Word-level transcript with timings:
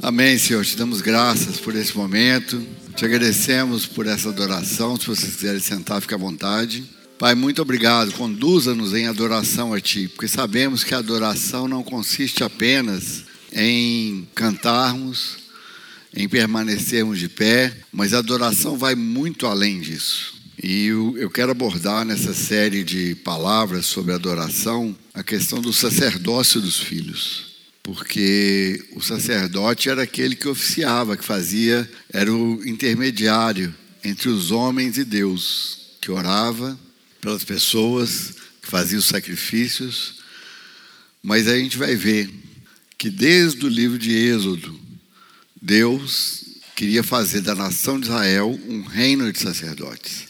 Amém, 0.00 0.38
Senhor. 0.38 0.64
Te 0.64 0.76
damos 0.76 1.00
graças 1.00 1.56
por 1.56 1.74
esse 1.74 1.96
momento. 1.96 2.64
Te 2.94 3.04
agradecemos 3.04 3.84
por 3.84 4.06
essa 4.06 4.28
adoração. 4.28 4.96
Se 4.96 5.08
vocês 5.08 5.34
quiserem 5.34 5.60
sentar, 5.60 6.00
fique 6.00 6.14
à 6.14 6.16
vontade. 6.16 6.84
Pai, 7.18 7.34
muito 7.34 7.60
obrigado. 7.60 8.12
Conduza-nos 8.12 8.94
em 8.94 9.08
adoração 9.08 9.74
a 9.74 9.80
Ti, 9.80 10.06
porque 10.06 10.28
sabemos 10.28 10.84
que 10.84 10.94
a 10.94 10.98
adoração 10.98 11.66
não 11.66 11.82
consiste 11.82 12.44
apenas 12.44 13.24
em 13.52 14.28
cantarmos, 14.36 15.36
em 16.14 16.28
permanecermos 16.28 17.18
de 17.18 17.28
pé, 17.28 17.76
mas 17.92 18.14
a 18.14 18.18
adoração 18.18 18.78
vai 18.78 18.94
muito 18.94 19.48
além 19.48 19.80
disso. 19.80 20.34
E 20.62 20.86
eu 20.86 21.28
quero 21.28 21.50
abordar 21.50 22.04
nessa 22.04 22.32
série 22.32 22.84
de 22.84 23.16
palavras 23.16 23.86
sobre 23.86 24.14
adoração 24.14 24.96
a 25.12 25.24
questão 25.24 25.60
do 25.60 25.72
sacerdócio 25.72 26.60
dos 26.60 26.78
filhos 26.78 27.47
porque 27.88 28.84
o 28.92 29.00
sacerdote 29.00 29.88
era 29.88 30.02
aquele 30.02 30.36
que 30.36 30.46
oficiava, 30.46 31.16
que 31.16 31.24
fazia, 31.24 31.90
era 32.12 32.30
o 32.30 32.62
intermediário 32.68 33.74
entre 34.04 34.28
os 34.28 34.50
homens 34.50 34.98
e 34.98 35.04
Deus, 35.04 35.96
que 35.98 36.10
orava 36.10 36.78
pelas 37.18 37.44
pessoas, 37.44 38.34
que 38.60 38.68
fazia 38.68 38.98
os 38.98 39.06
sacrifícios. 39.06 40.16
Mas 41.22 41.48
a 41.48 41.56
gente 41.56 41.78
vai 41.78 41.96
ver 41.96 42.28
que 42.98 43.08
desde 43.08 43.64
o 43.64 43.70
livro 43.70 43.98
de 43.98 44.12
Êxodo, 44.12 44.78
Deus 45.60 46.44
queria 46.76 47.02
fazer 47.02 47.40
da 47.40 47.54
nação 47.54 47.98
de 47.98 48.08
Israel 48.08 48.50
um 48.68 48.82
reino 48.82 49.32
de 49.32 49.38
sacerdotes. 49.38 50.26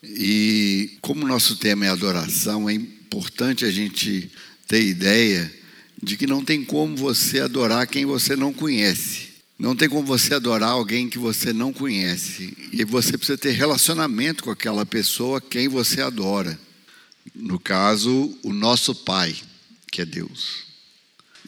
E 0.00 0.96
como 1.00 1.26
nosso 1.26 1.56
tema 1.56 1.86
é 1.86 1.88
adoração, 1.88 2.70
é 2.70 2.74
importante 2.74 3.64
a 3.64 3.70
gente 3.72 4.30
ter 4.68 4.84
ideia 4.84 5.63
de 6.04 6.16
que 6.16 6.26
não 6.26 6.44
tem 6.44 6.64
como 6.64 6.96
você 6.96 7.40
adorar 7.40 7.86
quem 7.86 8.04
você 8.04 8.36
não 8.36 8.52
conhece. 8.52 9.34
Não 9.58 9.74
tem 9.74 9.88
como 9.88 10.04
você 10.04 10.34
adorar 10.34 10.70
alguém 10.70 11.08
que 11.08 11.18
você 11.18 11.52
não 11.52 11.72
conhece. 11.72 12.56
E 12.72 12.84
você 12.84 13.16
precisa 13.16 13.38
ter 13.38 13.52
relacionamento 13.52 14.44
com 14.44 14.50
aquela 14.50 14.84
pessoa 14.84 15.40
quem 15.40 15.68
você 15.68 16.02
adora. 16.02 16.58
No 17.34 17.58
caso, 17.58 18.36
o 18.42 18.52
nosso 18.52 18.94
Pai, 18.94 19.34
que 19.90 20.02
é 20.02 20.04
Deus. 20.04 20.64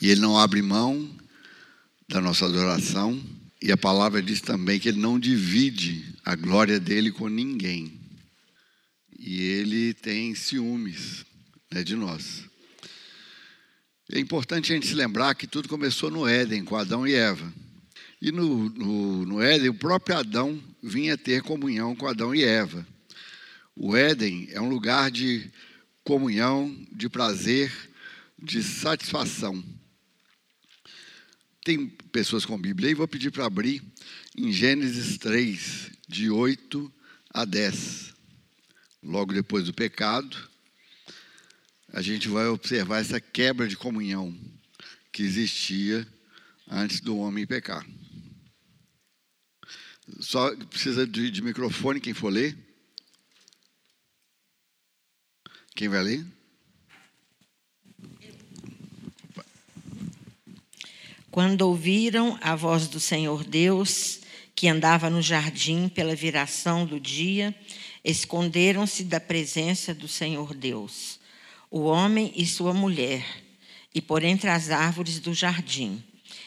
E 0.01 0.09
Ele 0.09 0.21
não 0.21 0.39
abre 0.39 0.63
mão 0.63 1.11
da 2.09 2.21
nossa 2.21 2.47
adoração. 2.47 3.21
E 3.61 3.73
a 3.73 3.77
palavra 3.77 4.23
diz 4.23 4.41
também 4.41 4.79
que 4.79 4.89
Ele 4.89 5.01
não 5.01 5.19
divide 5.19 6.05
a 6.25 6.35
glória 6.35 6.81
dele 6.81 7.11
com 7.11 7.29
ninguém. 7.29 8.01
E 9.19 9.43
Ele 9.43 9.93
tem 9.93 10.35
ciúmes 10.35 11.27
né, 11.73 11.83
de 11.83 11.97
nós. 11.97 12.45
É 14.13 14.21
importante 14.21 14.73
a 14.73 14.75
gente 14.75 14.87
se 14.87 14.95
lembrar 14.95 15.35
que 15.35 15.49
tudo 15.49 15.69
começou 15.69 16.11
no 16.11 16.29
Éden, 16.29 16.65
com 16.65 16.77
Adão 16.77 17.07
e 17.07 17.15
Eva. 17.15 17.53
E 18.23 18.31
no, 18.31 18.71
no, 18.71 19.27
no 19.27 19.43
Éden, 19.43 19.69
o 19.69 19.75
próprio 19.75 20.17
Adão 20.17 20.63
vinha 20.81 21.19
ter 21.19 21.43
comunhão 21.43 21.97
com 21.97 22.07
Adão 22.07 22.33
e 22.33 22.45
Eva. 22.45 22.87
O 23.75 23.97
Éden 23.97 24.49
é 24.53 24.61
um 24.61 24.69
lugar 24.69 25.11
de 25.11 25.51
comunhão, 26.05 26.75
de 26.93 27.09
prazer, 27.09 27.73
de 28.39 28.63
satisfação. 28.63 29.63
Tem 31.65 31.89
pessoas 32.13 32.47
com 32.47 32.57
Bíblia 32.57 32.91
aí, 32.91 32.95
vou 32.95 33.09
pedir 33.09 33.33
para 33.33 33.45
abrir 33.45 33.83
em 34.39 34.53
Gênesis 34.53 35.19
3, 35.19 35.91
de 36.09 36.31
8 36.31 36.93
a 37.35 37.45
10. 37.45 38.15
Logo 39.03 39.33
depois 39.33 39.65
do 39.65 39.75
pecado, 39.75 40.49
a 41.97 42.03
gente 42.03 42.29
vai 42.29 42.47
observar 42.49 43.01
essa 43.01 43.19
quebra 43.19 43.67
de 43.67 43.75
comunhão 43.75 44.39
que 45.11 45.23
existia 45.23 46.07
antes 46.69 47.01
do 47.01 47.17
homem 47.17 47.47
pecar. 47.47 47.87
Só 50.21 50.55
precisa 50.67 51.07
de, 51.07 51.31
de 51.31 51.41
microfone 51.41 51.99
quem 51.99 52.13
for 52.13 52.29
ler. 52.29 52.55
Quem 55.75 55.89
vai 55.89 56.03
ler? 56.03 56.27
Quando 61.31 61.63
ouviram 61.63 62.39
a 62.43 62.55
voz 62.55 62.89
do 62.89 63.01
Senhor 63.01 63.43
Deus, 63.43 64.21
que 64.55 64.69
andava 64.69 65.09
no 65.09 65.23
jardim 65.23 65.89
pela 65.89 66.15
viração 66.15 66.85
do 66.85 67.01
dia, 67.01 67.59
esconderam-se 68.05 69.03
da 69.03 69.19
presença 69.19 69.95
do 69.95 70.07
Senhor 70.07 70.55
Deus 70.55 71.16
o 71.77 71.83
homem 71.83 72.33
e 72.35 72.47
sua 72.47 72.73
mulher, 72.73 73.23
e 73.95 74.01
por 74.01 74.25
entre 74.25 74.49
as 74.49 74.71
árvores 74.71 75.21
do 75.21 75.35
jardim. 75.35 76.03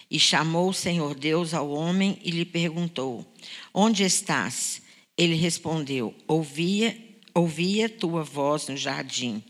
E 0.10 0.20
chamou 0.20 0.72
o 0.72 0.74
Senhor 0.74 1.14
Deus 1.14 1.54
ao 1.54 1.70
homem 1.70 2.20
e 2.24 2.32
lhe 2.32 2.46
perguntou: 2.46 3.32
Onde 3.72 4.04
estás? 4.04 4.82
Ele 5.16 5.36
respondeu: 5.36 6.16
Ouvia, 6.28 6.98
ouvia 7.32 7.88
tua 7.88 8.24
voz 8.24 8.68
no 8.68 8.76
jardim, 8.76 9.44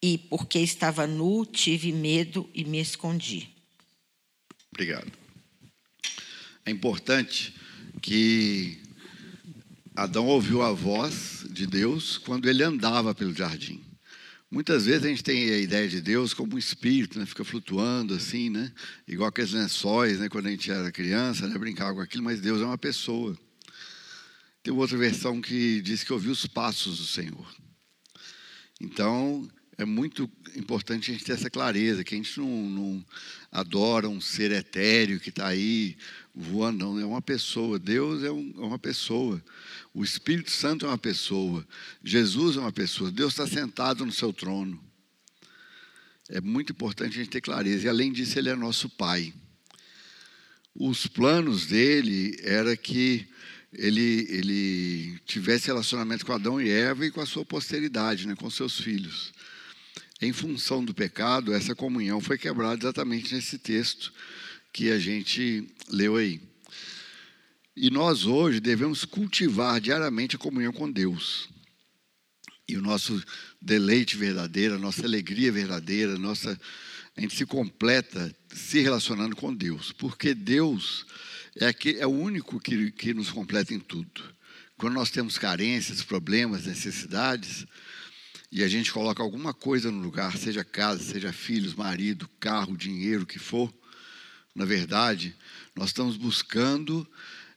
e 0.00 0.16
porque 0.16 0.60
estava 0.60 1.08
nu, 1.08 1.44
tive 1.44 1.90
medo 1.90 2.48
e 2.54 2.64
me 2.64 2.78
escondi. 2.78 3.48
Obrigado. 4.72 5.10
É 6.64 6.70
importante 6.70 7.52
que 8.00 8.78
Adão 9.96 10.28
ouviu 10.28 10.62
a 10.62 10.72
voz 10.72 11.44
de 11.50 11.66
Deus 11.66 12.16
quando 12.16 12.48
ele 12.48 12.62
andava 12.62 13.12
pelo 13.12 13.34
jardim. 13.34 13.89
Muitas 14.50 14.86
vezes 14.86 15.04
a 15.04 15.08
gente 15.08 15.22
tem 15.22 15.48
a 15.48 15.58
ideia 15.58 15.88
de 15.88 16.00
Deus 16.00 16.34
como 16.34 16.56
um 16.56 16.58
espírito, 16.58 17.20
né? 17.20 17.24
fica 17.24 17.44
flutuando 17.44 18.14
assim, 18.14 18.50
né? 18.50 18.72
igual 19.06 19.28
aqueles 19.28 19.52
lençóis, 19.52 20.18
né? 20.18 20.28
quando 20.28 20.48
a 20.48 20.50
gente 20.50 20.68
era 20.68 20.90
criança, 20.90 21.46
né? 21.46 21.56
brincava 21.56 21.94
com 21.94 22.00
aquilo, 22.00 22.24
mas 22.24 22.40
Deus 22.40 22.60
é 22.60 22.64
uma 22.64 22.76
pessoa. 22.76 23.38
Tem 24.60 24.74
outra 24.74 24.98
versão 24.98 25.40
que 25.40 25.80
diz 25.80 26.02
que 26.02 26.12
ouviu 26.12 26.32
os 26.32 26.46
passos 26.46 26.98
do 26.98 27.04
Senhor. 27.04 27.46
Então, 28.80 29.48
é 29.78 29.84
muito 29.84 30.28
importante 30.56 31.10
a 31.10 31.14
gente 31.14 31.24
ter 31.24 31.32
essa 31.32 31.48
clareza, 31.48 32.02
que 32.02 32.14
a 32.14 32.18
gente 32.18 32.38
não, 32.40 32.68
não 32.68 33.06
adora 33.52 34.08
um 34.08 34.20
ser 34.20 34.50
etéreo 34.50 35.20
que 35.20 35.30
está 35.30 35.46
aí 35.46 35.96
voando, 36.40 36.78
não, 36.78 36.98
é 36.98 37.04
uma 37.04 37.22
pessoa. 37.22 37.78
Deus 37.78 38.22
é, 38.22 38.30
um, 38.30 38.52
é 38.56 38.60
uma 38.60 38.78
pessoa. 38.78 39.42
O 39.94 40.02
Espírito 40.02 40.50
Santo 40.50 40.86
é 40.86 40.88
uma 40.88 40.98
pessoa. 40.98 41.66
Jesus 42.02 42.56
é 42.56 42.60
uma 42.60 42.72
pessoa. 42.72 43.10
Deus 43.10 43.32
está 43.32 43.46
sentado 43.46 44.04
no 44.04 44.12
seu 44.12 44.32
trono. 44.32 44.82
É 46.28 46.40
muito 46.40 46.72
importante 46.72 47.16
a 47.16 47.22
gente 47.22 47.30
ter 47.30 47.40
clareza. 47.40 47.86
E 47.86 47.88
além 47.88 48.12
disso, 48.12 48.38
Ele 48.38 48.48
é 48.48 48.56
nosso 48.56 48.88
Pai. 48.88 49.34
Os 50.74 51.06
planos 51.06 51.66
dele 51.66 52.36
era 52.42 52.76
que 52.76 53.26
ele, 53.72 54.26
ele 54.28 55.18
tivesse 55.26 55.66
relacionamento 55.66 56.26
com 56.26 56.32
Adão 56.32 56.60
e 56.60 56.68
Eva 56.68 57.06
e 57.06 57.10
com 57.10 57.20
a 57.20 57.26
sua 57.26 57.44
posteridade, 57.44 58.26
né, 58.26 58.34
com 58.34 58.50
seus 58.50 58.80
filhos. 58.80 59.32
Em 60.20 60.32
função 60.32 60.84
do 60.84 60.92
pecado, 60.92 61.52
essa 61.52 61.74
comunhão 61.74 62.20
foi 62.20 62.36
quebrada 62.36 62.84
exatamente 62.84 63.34
nesse 63.34 63.58
texto 63.58 64.12
que 64.72 64.90
a 64.90 64.98
gente 64.98 65.66
leu 65.88 66.16
aí. 66.16 66.40
E 67.76 67.90
nós 67.90 68.24
hoje 68.24 68.60
devemos 68.60 69.04
cultivar 69.04 69.80
diariamente 69.80 70.36
a 70.36 70.38
comunhão 70.38 70.72
com 70.72 70.90
Deus. 70.90 71.48
E 72.68 72.76
o 72.76 72.82
nosso 72.82 73.22
deleite 73.60 74.16
verdadeiro, 74.16 74.74
a 74.74 74.78
nossa 74.78 75.04
alegria 75.04 75.50
verdadeira, 75.50 76.14
a 76.14 76.18
nossa 76.18 76.58
a 77.16 77.20
gente 77.20 77.36
se 77.36 77.44
completa 77.44 78.34
se 78.48 78.80
relacionando 78.80 79.36
com 79.36 79.54
Deus, 79.54 79.92
porque 79.92 80.32
Deus 80.32 81.04
é, 81.56 81.98
é 81.98 82.06
o 82.06 82.10
único 82.10 82.60
que, 82.60 82.90
que 82.92 83.12
nos 83.12 83.30
completa 83.30 83.74
em 83.74 83.80
tudo. 83.80 84.22
Quando 84.76 84.94
nós 84.94 85.10
temos 85.10 85.36
carências, 85.36 86.02
problemas, 86.02 86.66
necessidades, 86.66 87.66
e 88.50 88.64
a 88.64 88.68
gente 88.68 88.92
coloca 88.92 89.22
alguma 89.22 89.52
coisa 89.52 89.90
no 89.90 90.00
lugar, 90.00 90.36
seja 90.36 90.64
casa, 90.64 91.02
seja 91.02 91.32
filhos, 91.32 91.74
marido, 91.74 92.28
carro, 92.40 92.76
dinheiro, 92.76 93.24
o 93.24 93.26
que 93.26 93.38
for, 93.38 93.72
na 94.54 94.64
verdade, 94.64 95.34
nós 95.74 95.90
estamos 95.90 96.16
buscando 96.16 97.06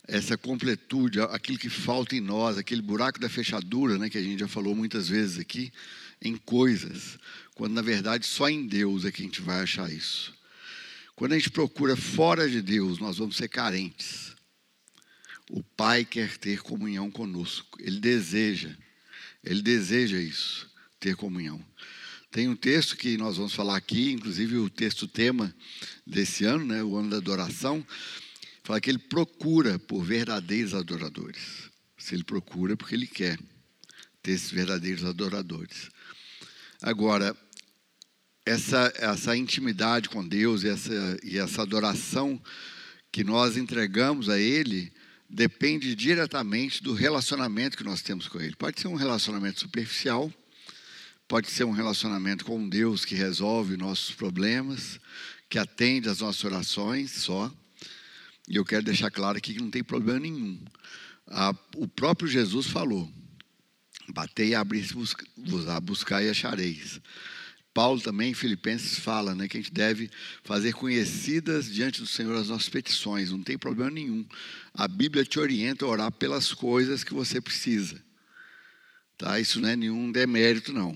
essa 0.07 0.37
completude, 0.37 1.21
aquilo 1.21 1.57
que 1.57 1.69
falta 1.69 2.15
em 2.15 2.21
nós, 2.21 2.57
aquele 2.57 2.81
buraco 2.81 3.19
da 3.19 3.29
fechadura, 3.29 3.97
né, 3.97 4.09
que 4.09 4.17
a 4.17 4.21
gente 4.21 4.39
já 4.39 4.47
falou 4.47 4.75
muitas 4.75 5.07
vezes 5.07 5.39
aqui, 5.39 5.71
em 6.21 6.35
coisas, 6.35 7.17
quando 7.55 7.73
na 7.73 7.81
verdade 7.81 8.25
só 8.25 8.49
em 8.49 8.67
Deus 8.67 9.05
é 9.05 9.11
que 9.11 9.21
a 9.21 9.25
gente 9.25 9.41
vai 9.41 9.61
achar 9.61 9.91
isso. 9.91 10.33
Quando 11.15 11.33
a 11.33 11.37
gente 11.37 11.49
procura 11.49 11.95
fora 11.95 12.49
de 12.49 12.61
Deus, 12.61 12.99
nós 12.99 13.17
vamos 13.17 13.37
ser 13.37 13.47
carentes. 13.47 14.33
O 15.49 15.61
Pai 15.61 16.03
quer 16.05 16.37
ter 16.37 16.61
comunhão 16.61 17.11
conosco, 17.11 17.77
Ele 17.79 17.99
deseja, 17.99 18.75
Ele 19.43 19.61
deseja 19.61 20.17
isso, 20.17 20.69
ter 20.99 21.15
comunhão. 21.15 21.63
Tem 22.33 22.49
um 22.49 22.55
texto 22.55 22.97
que 22.97 23.15
nós 23.15 23.37
vamos 23.37 23.53
falar 23.53 23.77
aqui, 23.77 24.11
inclusive 24.11 24.57
o 24.57 24.69
texto 24.69 25.07
tema 25.07 25.55
desse 26.05 26.43
ano, 26.43 26.65
né, 26.65 26.83
o 26.83 26.97
ano 26.97 27.11
da 27.11 27.17
adoração, 27.17 27.85
Fala 28.63 28.79
que 28.79 28.89
ele 28.89 28.97
procura 28.97 29.77
por 29.77 30.03
verdadeiros 30.03 30.73
adoradores. 30.73 31.69
Se 31.97 32.15
ele 32.15 32.23
procura, 32.23 32.73
é 32.73 32.75
porque 32.77 32.95
ele 32.95 33.07
quer 33.07 33.37
ter 34.21 34.31
esses 34.31 34.51
verdadeiros 34.51 35.03
adoradores. 35.03 35.89
Agora, 36.81 37.35
essa, 38.45 38.91
essa 38.95 39.35
intimidade 39.35 40.07
com 40.07 40.25
Deus 40.25 40.63
e 40.63 40.69
essa, 40.69 41.19
e 41.23 41.37
essa 41.37 41.61
adoração 41.61 42.41
que 43.11 43.23
nós 43.23 43.57
entregamos 43.57 44.29
a 44.29 44.39
Ele 44.39 44.91
depende 45.29 45.93
diretamente 45.93 46.81
do 46.81 46.93
relacionamento 46.93 47.77
que 47.77 47.83
nós 47.83 48.01
temos 48.01 48.29
com 48.29 48.39
Ele. 48.39 48.55
Pode 48.55 48.79
ser 48.79 48.87
um 48.87 48.95
relacionamento 48.95 49.59
superficial, 49.59 50.33
pode 51.33 51.49
ser 51.49 51.63
um 51.63 51.71
relacionamento 51.71 52.45
com 52.45 52.69
Deus 52.69 53.05
que 53.05 53.15
resolve 53.15 53.75
nossos 53.75 54.13
problemas, 54.13 54.99
que 55.49 55.57
atende 55.57 56.07
às 56.07 56.19
nossas 56.19 56.43
orações 56.43 57.09
só. 57.09 57.51
E 58.47 58.55
eu 58.55 58.63
quero 58.63 58.85
deixar 58.85 59.09
claro 59.09 59.39
aqui 59.39 59.55
que 59.55 59.59
não 59.59 59.71
tem 59.71 59.83
problema 59.83 60.19
nenhum. 60.19 60.59
o 61.75 61.87
próprio 61.87 62.29
Jesus 62.29 62.67
falou: 62.67 63.11
Batei 64.09 64.49
e 64.49 64.53
abri 64.53 64.81
vos 64.81 65.15
buscar 65.81 66.23
e 66.23 66.29
achareis. 66.29 67.01
Paulo 67.73 67.99
também 67.99 68.29
em 68.29 68.35
Filipenses 68.35 68.99
fala 68.99 69.33
né, 69.33 69.47
que 69.47 69.57
a 69.57 69.59
gente 69.59 69.73
deve 69.73 70.11
fazer 70.43 70.73
conhecidas 70.73 71.65
diante 71.65 71.99
do 71.99 72.05
Senhor 72.05 72.35
as 72.35 72.49
nossas 72.49 72.69
petições, 72.69 73.31
não 73.31 73.41
tem 73.41 73.57
problema 73.57 73.89
nenhum. 73.89 74.23
A 74.71 74.87
Bíblia 74.87 75.25
te 75.25 75.39
orienta 75.39 75.83
a 75.83 75.87
orar 75.87 76.11
pelas 76.11 76.53
coisas 76.53 77.03
que 77.03 77.11
você 77.15 77.41
precisa. 77.41 77.99
Tá? 79.17 79.39
Isso 79.39 79.59
não 79.59 79.69
é 79.69 79.75
nenhum 79.75 80.11
demérito, 80.11 80.71
não. 80.71 80.95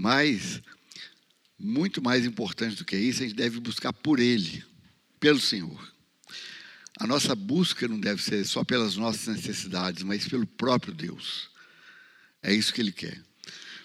Mas, 0.00 0.62
muito 1.58 2.00
mais 2.00 2.24
importante 2.24 2.76
do 2.76 2.84
que 2.84 2.96
isso, 2.96 3.20
a 3.20 3.26
gente 3.26 3.34
deve 3.34 3.58
buscar 3.58 3.92
por 3.92 4.20
Ele, 4.20 4.64
pelo 5.18 5.40
Senhor. 5.40 5.92
A 7.00 7.04
nossa 7.04 7.34
busca 7.34 7.88
não 7.88 7.98
deve 7.98 8.22
ser 8.22 8.44
só 8.44 8.62
pelas 8.62 8.94
nossas 8.94 9.34
necessidades, 9.34 10.04
mas 10.04 10.28
pelo 10.28 10.46
próprio 10.46 10.94
Deus. 10.94 11.50
É 12.40 12.54
isso 12.54 12.72
que 12.72 12.80
Ele 12.80 12.92
quer. 12.92 13.20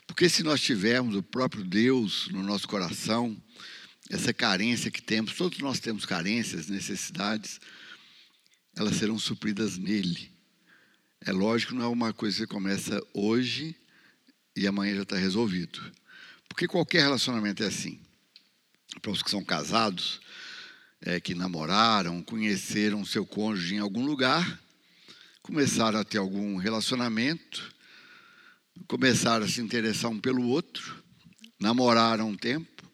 Porque 0.05 0.29
se 0.29 0.43
nós 0.43 0.61
tivermos 0.61 1.15
o 1.15 1.23
próprio 1.23 1.63
Deus 1.63 2.27
no 2.27 2.43
nosso 2.43 2.67
coração, 2.67 3.35
essa 4.07 4.31
carência 4.31 4.91
que 4.91 5.01
temos, 5.01 5.33
todos 5.33 5.57
nós 5.57 5.79
temos 5.79 6.05
carências, 6.05 6.67
necessidades, 6.67 7.59
elas 8.75 8.97
serão 8.97 9.17
supridas 9.17 9.79
nele. 9.79 10.31
É 11.21 11.31
lógico, 11.31 11.73
não 11.73 11.85
é 11.85 11.87
uma 11.87 12.13
coisa 12.13 12.45
que 12.45 12.53
começa 12.53 13.01
hoje 13.15 13.75
e 14.55 14.67
amanhã 14.67 14.97
já 14.97 15.01
está 15.01 15.17
resolvido. 15.17 15.81
Porque 16.53 16.67
qualquer 16.67 17.01
relacionamento 17.01 17.63
é 17.63 17.65
assim. 17.65 17.99
Para 19.01 19.09
os 19.09 19.23
que 19.23 19.31
são 19.31 19.43
casados, 19.43 20.21
é, 21.01 21.19
que 21.19 21.33
namoraram, 21.33 22.21
conheceram 22.21 23.03
seu 23.03 23.25
cônjuge 23.25 23.73
em 23.73 23.79
algum 23.79 24.05
lugar, 24.05 24.61
começaram 25.41 25.99
a 25.99 26.03
ter 26.03 26.19
algum 26.19 26.57
relacionamento, 26.57 27.73
começaram 28.87 29.47
a 29.47 29.49
se 29.49 29.61
interessar 29.61 30.11
um 30.11 30.19
pelo 30.19 30.47
outro, 30.47 31.03
namoraram 31.59 32.29
um 32.29 32.37
tempo, 32.37 32.87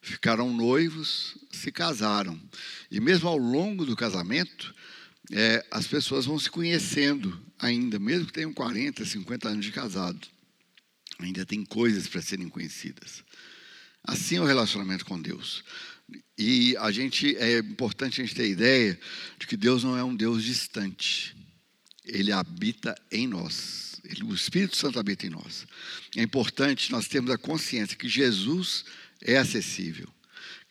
ficaram 0.00 0.50
noivos, 0.50 1.36
se 1.50 1.70
casaram. 1.70 2.40
E 2.90 2.98
mesmo 2.98 3.28
ao 3.28 3.36
longo 3.36 3.84
do 3.84 3.94
casamento, 3.94 4.74
é, 5.30 5.62
as 5.70 5.86
pessoas 5.86 6.24
vão 6.24 6.38
se 6.38 6.50
conhecendo 6.50 7.38
ainda, 7.58 7.98
mesmo 7.98 8.24
que 8.24 8.32
tenham 8.32 8.54
40, 8.54 9.04
50 9.04 9.50
anos 9.50 9.66
de 9.66 9.70
casado. 9.70 10.32
Ainda 11.24 11.46
tem 11.46 11.64
coisas 11.64 12.06
para 12.06 12.22
serem 12.22 12.48
conhecidas. 12.48 13.22
Assim 14.04 14.36
é 14.36 14.40
o 14.40 14.46
relacionamento 14.46 15.04
com 15.04 15.20
Deus. 15.20 15.64
E 16.36 16.76
a 16.78 16.90
gente 16.90 17.36
é 17.36 17.58
importante 17.58 18.20
a 18.20 18.24
gente 18.24 18.34
ter 18.34 18.42
a 18.42 18.46
ideia 18.46 19.00
de 19.38 19.46
que 19.46 19.56
Deus 19.56 19.84
não 19.84 19.96
é 19.96 20.02
um 20.02 20.14
Deus 20.14 20.42
distante. 20.42 21.36
Ele 22.04 22.32
habita 22.32 22.94
em 23.10 23.26
nós 23.28 23.82
o 24.24 24.34
Espírito 24.34 24.76
Santo 24.76 24.98
habita 24.98 25.26
em 25.26 25.30
nós. 25.30 25.66
É 26.16 26.22
importante 26.22 26.90
nós 26.90 27.06
termos 27.06 27.30
a 27.30 27.38
consciência 27.38 27.96
que 27.96 28.08
Jesus 28.08 28.84
é 29.20 29.36
acessível, 29.36 30.08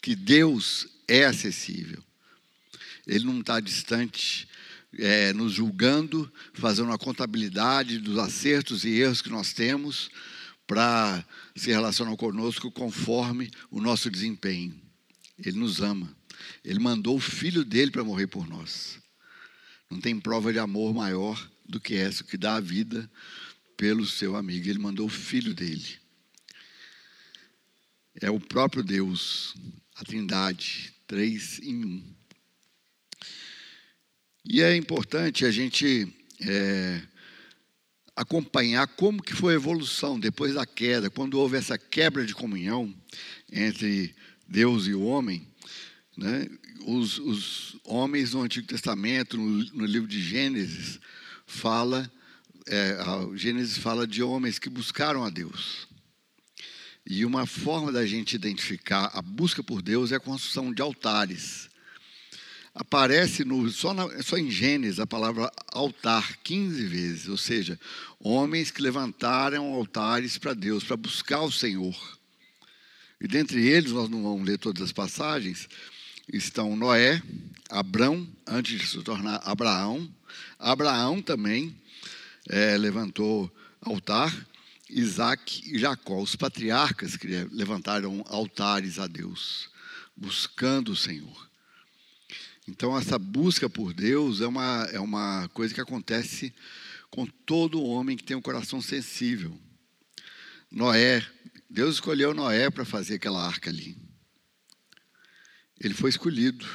que 0.01 0.15
Deus 0.15 0.87
é 1.07 1.25
acessível. 1.25 2.03
Ele 3.07 3.25
não 3.25 3.39
está 3.39 3.59
distante, 3.59 4.47
é, 4.99 5.31
nos 5.33 5.53
julgando, 5.53 6.31
fazendo 6.53 6.87
uma 6.87 6.97
contabilidade 6.97 7.97
dos 7.99 8.17
acertos 8.19 8.83
e 8.83 8.89
erros 8.89 9.21
que 9.21 9.29
nós 9.29 9.53
temos 9.53 10.11
para 10.71 11.27
se 11.53 11.69
relacionar 11.69 12.15
conosco 12.15 12.71
conforme 12.71 13.51
o 13.69 13.81
nosso 13.81 14.09
desempenho. 14.09 14.73
Ele 15.37 15.59
nos 15.59 15.81
ama. 15.81 16.15
Ele 16.63 16.79
mandou 16.79 17.17
o 17.17 17.19
filho 17.19 17.65
dele 17.65 17.91
para 17.91 18.05
morrer 18.05 18.27
por 18.27 18.47
nós. 18.47 18.97
Não 19.89 19.99
tem 19.99 20.17
prova 20.17 20.53
de 20.53 20.59
amor 20.59 20.93
maior 20.93 21.51
do 21.67 21.77
que 21.77 21.95
essa, 21.95 22.23
que 22.23 22.37
dá 22.37 22.55
a 22.55 22.61
vida 22.61 23.11
pelo 23.75 24.05
seu 24.05 24.33
amigo. 24.37 24.69
Ele 24.69 24.79
mandou 24.79 25.07
o 25.07 25.09
filho 25.09 25.53
dele. 25.53 25.99
É 28.21 28.31
o 28.31 28.39
próprio 28.39 28.81
Deus, 28.81 29.53
a 29.97 30.05
Trindade, 30.05 30.95
três 31.05 31.59
em 31.59 31.83
um. 31.83 32.15
E 34.45 34.61
é 34.61 34.73
importante 34.77 35.43
a 35.43 35.51
gente 35.51 36.07
é, 36.39 37.01
acompanhar 38.21 38.87
como 38.87 39.21
que 39.21 39.33
foi 39.33 39.53
a 39.53 39.55
evolução 39.55 40.19
depois 40.19 40.53
da 40.53 40.65
queda, 40.65 41.09
quando 41.09 41.39
houve 41.39 41.57
essa 41.57 41.77
quebra 41.77 42.25
de 42.25 42.35
comunhão 42.35 42.93
entre 43.51 44.15
Deus 44.47 44.85
e 44.85 44.93
o 44.93 45.01
homem. 45.01 45.47
Né? 46.15 46.47
Os, 46.85 47.17
os 47.17 47.77
homens 47.83 48.33
no 48.33 48.41
Antigo 48.41 48.67
Testamento, 48.67 49.37
no, 49.37 49.63
no 49.73 49.85
livro 49.85 50.07
de 50.07 50.21
Gênesis, 50.21 50.99
fala, 51.45 52.11
é, 52.67 52.97
Gênesis 53.35 53.77
fala 53.77 54.05
de 54.05 54.21
homens 54.21 54.59
que 54.59 54.69
buscaram 54.69 55.23
a 55.23 55.29
Deus. 55.29 55.87
E 57.05 57.25
uma 57.25 57.47
forma 57.47 57.91
da 57.91 58.05
gente 58.05 58.35
identificar 58.35 59.09
a 59.13 59.21
busca 59.21 59.63
por 59.63 59.81
Deus 59.81 60.11
é 60.11 60.15
a 60.15 60.19
construção 60.19 60.71
de 60.71 60.81
altares. 60.81 61.69
Aparece 62.73 63.43
no, 63.43 63.69
só, 63.69 63.93
na, 63.93 64.21
só 64.23 64.37
em 64.37 64.49
Gênesis 64.49 64.99
a 64.99 65.07
palavra 65.07 65.51
altar 65.67 66.37
15 66.37 66.85
vezes, 66.85 67.27
ou 67.27 67.37
seja, 67.37 67.77
homens 68.23 68.71
que 68.71 68.81
levantaram 68.81 69.73
altares 69.73 70.37
para 70.37 70.53
Deus, 70.53 70.83
para 70.83 70.95
buscar 70.95 71.41
o 71.41 71.51
Senhor. 71.51 71.95
E 73.19 73.27
dentre 73.27 73.67
eles, 73.67 73.91
nós 73.91 74.09
não 74.09 74.23
vamos 74.23 74.47
ler 74.47 74.57
todas 74.57 74.81
as 74.81 74.91
passagens, 74.91 75.67
estão 76.31 76.75
Noé, 76.75 77.21
Abrão, 77.69 78.27
antes 78.47 78.79
de 78.79 78.87
se 78.87 79.01
tornar 79.03 79.41
Abraão, 79.43 80.09
Abraão 80.57 81.21
também 81.21 81.75
é, 82.49 82.77
levantou 82.77 83.51
altar, 83.81 84.33
Isaac 84.89 85.63
e 85.65 85.79
Jacó, 85.79 86.21
os 86.21 86.35
patriarcas 86.35 87.15
que 87.15 87.27
levantaram 87.51 88.23
altares 88.27 88.99
a 88.99 89.07
Deus, 89.07 89.69
buscando 90.15 90.91
o 90.91 90.95
Senhor. 90.95 91.49
Então, 92.67 92.97
essa 92.97 93.17
busca 93.17 93.69
por 93.69 93.93
Deus 93.93 94.41
é 94.41 94.47
uma, 94.47 94.87
é 94.91 94.99
uma 94.99 95.49
coisa 95.53 95.73
que 95.73 95.81
acontece 95.81 96.53
com 97.11 97.25
todo 97.25 97.83
homem 97.83 98.17
que 98.17 98.23
tem 98.23 98.35
um 98.35 98.41
coração 98.41 98.81
sensível. 98.81 99.55
Noé, 100.71 101.23
Deus 101.69 101.95
escolheu 101.95 102.33
Noé 102.33 102.69
para 102.69 102.85
fazer 102.85 103.15
aquela 103.15 103.45
arca 103.45 103.69
ali. 103.69 103.97
Ele 105.79 105.93
foi 105.93 106.09
escolhido. 106.09 106.65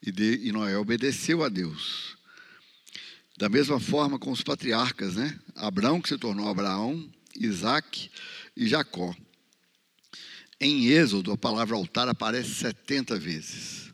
E, 0.00 0.10
de, 0.10 0.46
e 0.46 0.52
Noé 0.52 0.76
obedeceu 0.78 1.44
a 1.44 1.48
Deus. 1.48 2.16
Da 3.36 3.48
mesma 3.48 3.78
forma 3.78 4.18
com 4.18 4.30
os 4.30 4.42
patriarcas, 4.42 5.16
né? 5.16 5.38
Abraão, 5.54 6.00
que 6.00 6.08
se 6.08 6.16
tornou 6.16 6.48
Abraão, 6.48 7.08
Isaac 7.36 8.10
e 8.56 8.66
Jacó. 8.66 9.14
Em 10.60 10.86
Êxodo, 10.86 11.30
a 11.32 11.36
palavra 11.36 11.76
altar 11.76 12.08
aparece 12.08 12.54
70 12.54 13.18
vezes. 13.18 13.92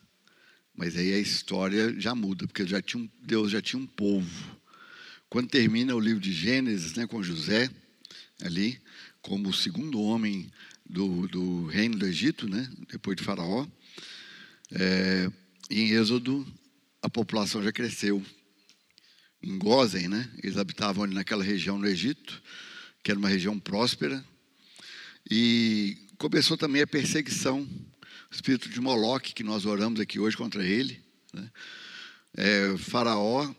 Mas 0.75 0.97
aí 0.97 1.13
a 1.13 1.19
história 1.19 1.99
já 2.01 2.15
muda, 2.15 2.47
porque 2.47 2.67
já 2.67 2.81
tinha 2.81 3.09
Deus 3.21 3.51
já 3.51 3.61
tinha 3.61 3.81
um 3.81 3.87
povo. 3.87 4.54
Quando 5.29 5.49
termina 5.49 5.95
o 5.95 6.01
livro 6.01 6.21
de 6.21 6.33
Gênesis, 6.33 6.95
né, 6.95 7.07
com 7.07 7.23
José, 7.23 7.71
ali, 8.43 8.81
como 9.21 9.49
o 9.49 9.55
segundo 9.55 10.01
homem 10.01 10.51
do, 10.85 11.27
do 11.29 11.67
reino 11.67 11.99
do 11.99 12.07
Egito, 12.07 12.49
né, 12.49 12.71
depois 12.91 13.17
de 13.17 13.25
Faraó, 13.25 13.67
é, 14.73 15.31
em 15.71 15.91
Êxodo, 15.91 16.47
a 17.03 17.09
população 17.09 17.63
já 17.63 17.73
cresceu 17.73 18.25
em 19.43 19.59
Gozen, 19.59 20.09
né? 20.09 20.31
Eles 20.43 20.57
habitavam 20.57 21.05
ali 21.05 21.15
naquela 21.15 21.45
região 21.45 21.79
no 21.79 21.87
Egito, 21.87 22.43
que 23.03 23.11
era 23.11 23.19
uma 23.19 23.29
região 23.29 23.59
próspera. 23.59 24.25
E 25.31 25.99
começou 26.17 26.57
também 26.57 26.83
a 26.83 26.87
perseguição, 26.87 27.63
o 28.31 28.35
espírito 28.35 28.69
de 28.69 28.81
Moloque, 28.81 29.35
que 29.35 29.43
nós 29.43 29.67
oramos 29.67 30.01
aqui 30.01 30.19
hoje 30.19 30.37
contra 30.37 30.65
ele. 30.65 31.03
Né? 31.33 31.51
É, 32.37 32.79
faraó 32.79 33.55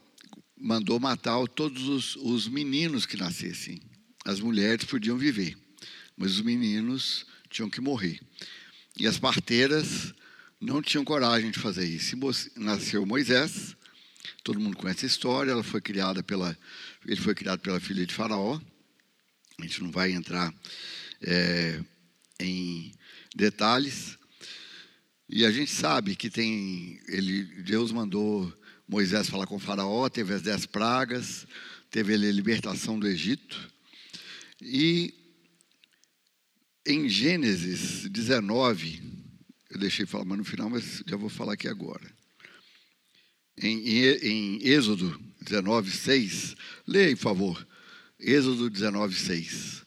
mandou 0.57 0.99
matar 0.99 1.45
todos 1.47 1.87
os, 1.87 2.15
os 2.17 2.47
meninos 2.47 3.05
que 3.05 3.17
nascessem. 3.17 3.81
As 4.23 4.39
mulheres 4.39 4.85
podiam 4.85 5.17
viver, 5.17 5.57
mas 6.17 6.31
os 6.33 6.41
meninos 6.41 7.25
tinham 7.49 7.69
que 7.69 7.81
morrer. 7.81 8.19
E 8.97 9.05
as 9.05 9.19
parteiras 9.19 10.13
não 10.59 10.81
tinham 10.81 11.03
coragem 11.03 11.51
de 11.51 11.59
fazer 11.59 11.85
isso. 11.85 12.15
Nasceu 12.55 13.05
Moisés, 13.05 13.75
Todo 14.45 14.59
mundo 14.59 14.77
conhece 14.77 15.05
a 15.05 15.07
história. 15.07 15.51
Ela 15.51 15.63
foi 15.63 15.81
criada 15.81 16.21
pela, 16.21 16.55
ele 17.03 17.19
foi 17.19 17.33
criado 17.33 17.59
pela 17.61 17.79
filha 17.79 18.05
de 18.05 18.13
Faraó. 18.13 18.61
A 19.57 19.61
gente 19.63 19.81
não 19.81 19.89
vai 19.89 20.11
entrar 20.11 20.53
é, 21.19 21.81
em 22.39 22.93
detalhes. 23.35 24.19
E 25.27 25.43
a 25.43 25.51
gente 25.51 25.71
sabe 25.71 26.15
que 26.15 26.29
tem, 26.29 27.01
ele, 27.07 27.43
Deus 27.63 27.91
mandou 27.91 28.53
Moisés 28.87 29.29
falar 29.29 29.47
com 29.47 29.57
Faraó, 29.57 30.07
teve 30.09 30.33
as 30.33 30.41
dez 30.41 30.65
pragas, 30.65 31.47
teve 31.89 32.13
a 32.13 32.17
libertação 32.17 32.99
do 32.99 33.07
Egito. 33.07 33.71
E 34.61 35.13
em 36.85 37.09
Gênesis 37.09 38.07
19, 38.09 39.01
eu 39.71 39.79
deixei 39.79 40.05
falar 40.05 40.23
mais 40.23 40.37
no 40.37 40.45
final, 40.45 40.69
mas 40.69 41.03
já 41.05 41.17
vou 41.17 41.29
falar 41.29 41.53
aqui 41.53 41.67
agora. 41.67 42.05
Em, 43.57 43.79
em, 43.79 44.59
em 44.59 44.67
Êxodo 44.67 45.19
19, 45.41 45.89
6, 45.89 46.55
leia, 46.85 47.15
por 47.15 47.23
favor. 47.23 47.67
Êxodo 48.19 48.69
19, 48.69 49.15
6. 49.15 49.83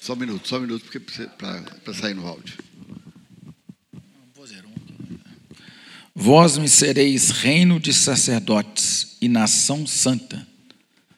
Só 0.00 0.14
um 0.14 0.16
minuto, 0.16 0.48
só 0.48 0.58
um 0.58 0.62
minuto, 0.62 0.84
porque 0.84 1.00
para 1.00 1.94
sair 1.94 2.14
no 2.14 2.26
áudio. 2.26 2.63
Vós 6.16 6.56
me 6.56 6.68
sereis 6.68 7.30
reino 7.30 7.80
de 7.80 7.92
sacerdotes 7.92 9.16
e 9.20 9.28
nação 9.28 9.84
santa. 9.84 10.46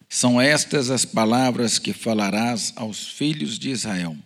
São 0.09 0.41
estas 0.41 0.89
as 0.89 1.05
palavras 1.05 1.79
que 1.79 1.93
falarás 1.93 2.73
aos 2.77 3.07
filhos 3.07 3.59
de 3.59 3.69
Israel. 3.69 4.17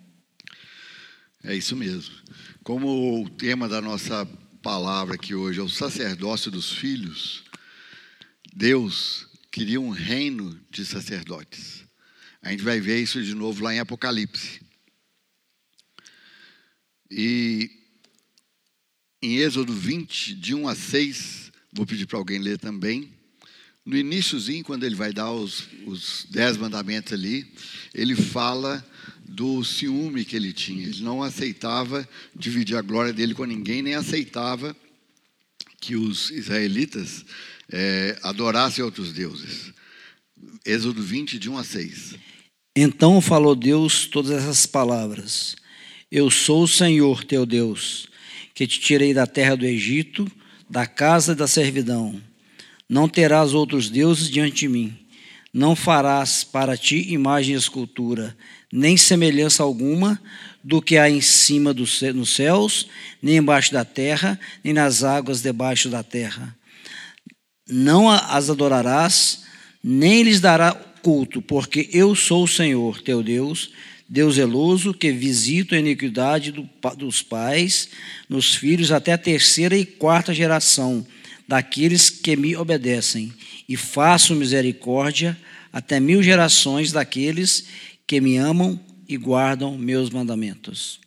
É 1.43 1.57
isso 1.57 1.75
mesmo. 1.75 2.15
Como 2.63 3.21
o 3.21 3.29
tema 3.29 3.69
da 3.69 3.81
nossa 3.81 4.25
palavra 4.63 5.17
aqui 5.17 5.35
hoje 5.35 5.59
é 5.59 5.63
o 5.63 5.69
sacerdócio 5.69 6.53
dos 6.53 6.71
filhos, 6.71 7.43
Deus 8.55 9.27
queria 9.51 9.81
um 9.81 9.91
reino 9.91 10.57
de 10.71 10.87
sacerdotes. 10.87 11.85
A 12.41 12.53
gente 12.53 12.63
vai 12.63 12.81
ver 12.81 13.03
isso 13.03 13.21
de 13.21 13.35
novo 13.35 13.65
lá 13.65 13.75
em 13.75 13.81
Apocalipse. 13.81 14.61
E 17.11 17.80
em 19.23 19.37
Êxodo 19.37 19.73
20, 19.73 20.35
de 20.35 20.55
1 20.55 20.69
a 20.69 20.75
6, 20.75 21.53
vou 21.73 21.85
pedir 21.85 22.07
para 22.07 22.19
alguém 22.19 22.39
ler 22.39 22.59
também. 22.59 23.11
No 23.85 23.97
iníciozinho, 23.97 24.65
quando 24.65 24.85
ele 24.85 24.95
vai 24.95 25.13
dar 25.13 25.31
os, 25.31 25.67
os 25.87 26.27
dez 26.31 26.57
mandamentos 26.57 27.13
ali, 27.13 27.47
ele 27.95 28.15
fala 28.15 28.85
do 29.25 29.65
ciúme 29.65 30.25
que 30.25 30.37
ele 30.37 30.53
tinha. 30.53 30.87
Ele 30.87 31.03
não 31.03 31.23
aceitava 31.23 32.09
dividir 32.35 32.77
a 32.77 32.83
glória 32.83 33.13
dele 33.13 33.35
com 33.35 33.45
ninguém, 33.45 33.83
nem 33.83 33.95
aceitava 33.95 34.77
que 35.81 35.97
os 35.97 36.31
israelitas 36.31 37.25
é, 37.71 38.19
adorassem 38.23 38.85
outros 38.85 39.13
deuses. 39.13 39.73
Êxodo 40.65 41.03
20, 41.03 41.39
de 41.39 41.49
1 41.49 41.59
a 41.59 41.65
6. 41.65 42.15
Então 42.77 43.21
falou 43.21 43.55
Deus 43.55 44.07
todas 44.07 44.31
essas 44.31 44.67
palavras: 44.67 45.57
Eu 46.11 46.31
sou 46.31 46.65
o 46.65 46.69
Senhor 46.69 47.25
teu 47.25 47.47
Deus, 47.47 48.10
que 48.61 48.67
te 48.67 48.79
tirei 48.79 49.15
da 49.15 49.27
terra 49.27 49.57
do 49.57 49.65
Egito, 49.65 50.31
da 50.69 50.87
casa 50.87 51.35
da 51.35 51.49
servidão. 51.49 52.21
Não 52.87 53.09
terás 53.09 53.55
outros 53.55 53.89
deuses 53.89 54.29
diante 54.29 54.57
de 54.57 54.69
mim. 54.69 54.99
Não 55.51 55.75
farás 55.75 56.45
para 56.45 56.77
ti 56.77 57.11
imagem 57.11 57.55
de 57.55 57.59
escultura, 57.59 58.37
nem 58.71 58.99
semelhança 58.99 59.63
alguma 59.63 60.21
do 60.63 60.83
que 60.83 60.99
há 60.99 61.09
em 61.09 61.23
cima 61.23 61.73
dos 61.73 62.03
nos 62.15 62.35
céus, 62.35 62.87
nem 63.23 63.39
embaixo 63.39 63.73
da 63.73 63.83
terra, 63.83 64.39
nem 64.63 64.75
nas 64.75 65.03
águas 65.03 65.41
debaixo 65.41 65.89
da 65.89 66.03
terra. 66.03 66.55
Não 67.67 68.11
as 68.11 68.51
adorarás, 68.51 69.45
nem 69.83 70.23
lhes 70.23 70.39
dará 70.39 70.75
culto, 71.01 71.41
porque 71.41 71.89
eu 71.95 72.15
sou 72.15 72.45
o 72.45 72.49
Senhor, 72.49 73.01
teu 73.01 73.23
Deus, 73.23 73.71
Deus 74.13 74.35
zeloso, 74.35 74.93
que 74.93 75.13
visita 75.13 75.77
a 75.77 75.79
iniquidade 75.79 76.51
do, 76.51 76.69
dos 76.99 77.23
pais 77.23 77.91
nos 78.29 78.57
filhos 78.57 78.91
até 78.91 79.13
a 79.13 79.19
terceira 79.19 79.79
e 79.79 79.87
quarta 79.87 80.35
geração 80.35 81.07
daqueles 81.47 82.11
que 82.11 82.35
me 82.35 82.57
obedecem, 82.57 83.33
e 83.69 83.77
faço 83.77 84.35
misericórdia 84.35 85.41
até 85.73 86.01
mil 86.01 86.25
gerações 86.25 86.91
daqueles 86.91 87.67
que 88.05 88.21
me 88.21 88.37
amam 88.37 88.81
e 89.09 89.17
guardam 89.17 89.79
meus 89.79 90.11
mandamentos. 90.11 90.99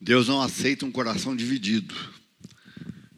Deus 0.00 0.26
não 0.26 0.42
aceita 0.42 0.84
um 0.84 0.90
coração 0.90 1.36
dividido. 1.36 1.94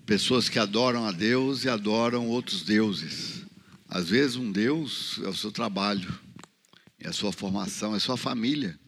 Pessoas 0.04 0.50
que 0.50 0.58
adoram 0.58 1.06
a 1.06 1.12
Deus 1.12 1.64
e 1.64 1.70
adoram 1.70 2.28
outros 2.28 2.62
deuses. 2.62 3.42
Às 3.88 4.10
vezes, 4.10 4.36
um 4.36 4.52
Deus 4.52 5.18
é 5.24 5.28
o 5.28 5.34
seu 5.34 5.50
trabalho, 5.50 6.18
é 7.00 7.08
a 7.08 7.12
sua 7.12 7.32
formação, 7.32 7.94
é 7.94 7.96
a 7.96 8.00
sua 8.00 8.18
família, 8.18 8.78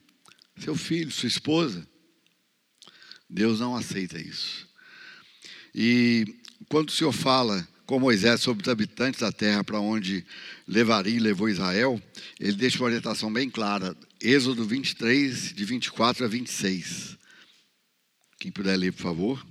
seu 0.60 0.76
filho, 0.76 1.10
sua 1.10 1.28
esposa. 1.28 1.86
Deus 3.28 3.60
não 3.60 3.76
aceita 3.76 4.20
isso. 4.20 4.68
E 5.74 6.26
quando 6.68 6.88
o 6.88 6.92
Senhor 6.92 7.12
fala 7.12 7.66
com 7.86 7.98
Moisés 7.98 8.40
sobre 8.40 8.62
os 8.62 8.68
habitantes 8.68 9.20
da 9.20 9.32
terra 9.32 9.64
para 9.64 9.80
onde 9.80 10.24
levaria 10.66 11.16
e 11.16 11.20
levou 11.20 11.48
Israel, 11.48 12.00
ele 12.38 12.52
deixa 12.52 12.78
uma 12.78 12.86
orientação 12.86 13.32
bem 13.32 13.48
clara. 13.48 13.96
Êxodo 14.20 14.64
23, 14.64 15.54
de 15.54 15.64
24 15.64 16.24
a 16.24 16.28
26. 16.28 17.16
Quem 18.38 18.52
puder 18.52 18.76
ler, 18.76 18.92
por 18.92 19.02
favor. 19.02 19.46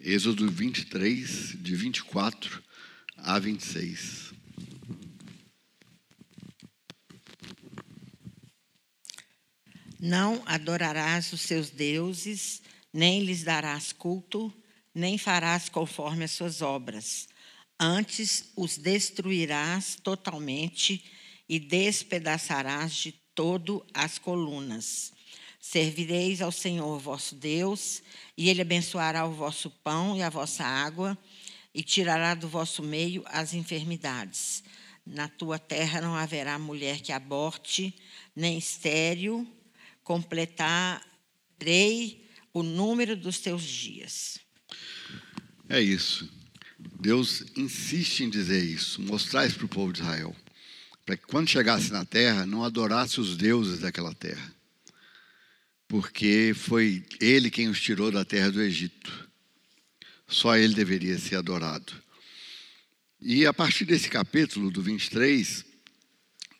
Êxodo 0.00 0.50
23, 0.50 1.56
de 1.60 1.74
24 1.74 2.62
a 3.18 3.38
26. 3.38 4.35
Não 9.98 10.42
adorarás 10.44 11.32
os 11.32 11.40
seus 11.40 11.70
deuses, 11.70 12.60
nem 12.92 13.22
lhes 13.22 13.42
darás 13.42 13.92
culto, 13.92 14.52
nem 14.94 15.16
farás 15.16 15.68
conforme 15.68 16.24
as 16.24 16.32
suas 16.32 16.60
obras. 16.60 17.28
Antes 17.78 18.52
os 18.56 18.76
destruirás 18.76 19.96
totalmente 20.02 21.04
e 21.48 21.58
despedaçarás 21.58 22.94
de 22.94 23.12
todo 23.34 23.84
as 23.94 24.18
colunas. 24.18 25.12
Servireis 25.60 26.40
ao 26.40 26.52
Senhor 26.52 26.98
vosso 26.98 27.34
Deus, 27.34 28.02
e 28.36 28.48
ele 28.48 28.62
abençoará 28.62 29.26
o 29.26 29.32
vosso 29.32 29.70
pão 29.70 30.16
e 30.16 30.22
a 30.22 30.30
vossa 30.30 30.64
água, 30.64 31.16
e 31.74 31.82
tirará 31.82 32.34
do 32.34 32.48
vosso 32.48 32.82
meio 32.82 33.22
as 33.26 33.52
enfermidades. 33.52 34.62
Na 35.04 35.28
tua 35.28 35.58
terra 35.58 36.00
não 36.00 36.14
haverá 36.14 36.58
mulher 36.58 37.00
que 37.00 37.12
aborte, 37.12 37.94
nem 38.34 38.58
estéril, 38.58 39.46
completarei 40.06 41.02
o 42.54 42.62
número 42.62 43.16
dos 43.16 43.40
teus 43.40 43.64
dias. 43.64 44.38
É 45.68 45.80
isso. 45.80 46.30
Deus 47.00 47.42
insiste 47.56 48.20
em 48.20 48.30
dizer 48.30 48.62
isso, 48.64 49.02
mostrar 49.02 49.44
isso 49.46 49.56
para 49.56 49.66
o 49.66 49.68
povo 49.68 49.92
de 49.92 50.00
Israel. 50.00 50.34
Para 51.04 51.16
que 51.16 51.26
quando 51.26 51.50
chegasse 51.50 51.90
na 51.90 52.04
terra, 52.04 52.46
não 52.46 52.62
adorasse 52.62 53.20
os 53.20 53.36
deuses 53.36 53.80
daquela 53.80 54.14
terra. 54.14 54.54
Porque 55.88 56.52
foi 56.54 57.04
ele 57.20 57.50
quem 57.50 57.68
os 57.68 57.80
tirou 57.80 58.12
da 58.12 58.24
terra 58.24 58.52
do 58.52 58.62
Egito. 58.62 59.28
Só 60.28 60.56
ele 60.56 60.74
deveria 60.74 61.18
ser 61.18 61.34
adorado. 61.34 61.92
E 63.20 63.44
a 63.44 63.52
partir 63.52 63.84
desse 63.84 64.08
capítulo, 64.08 64.70
do 64.70 64.80
23, 64.80 65.64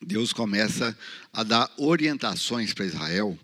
Deus 0.07 0.33
começa 0.33 0.97
a 1.33 1.43
dar 1.43 1.69
orientações 1.77 2.73
para 2.73 2.87
Israel 2.87 3.37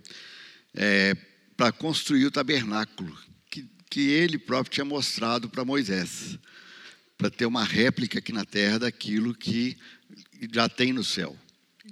é, 0.72 1.12
para 1.56 1.72
construir 1.72 2.24
o 2.24 2.30
tabernáculo, 2.30 3.18
que, 3.50 3.66
que 3.90 4.10
ele 4.10 4.38
próprio 4.38 4.72
tinha 4.72 4.84
mostrado 4.84 5.48
para 5.48 5.64
Moisés, 5.64 6.38
para 7.18 7.28
ter 7.28 7.46
uma 7.46 7.64
réplica 7.64 8.20
aqui 8.20 8.32
na 8.32 8.44
terra 8.44 8.78
daquilo 8.78 9.34
que 9.34 9.76
já 10.52 10.68
tem 10.68 10.92
no 10.92 11.02
céu. 11.02 11.36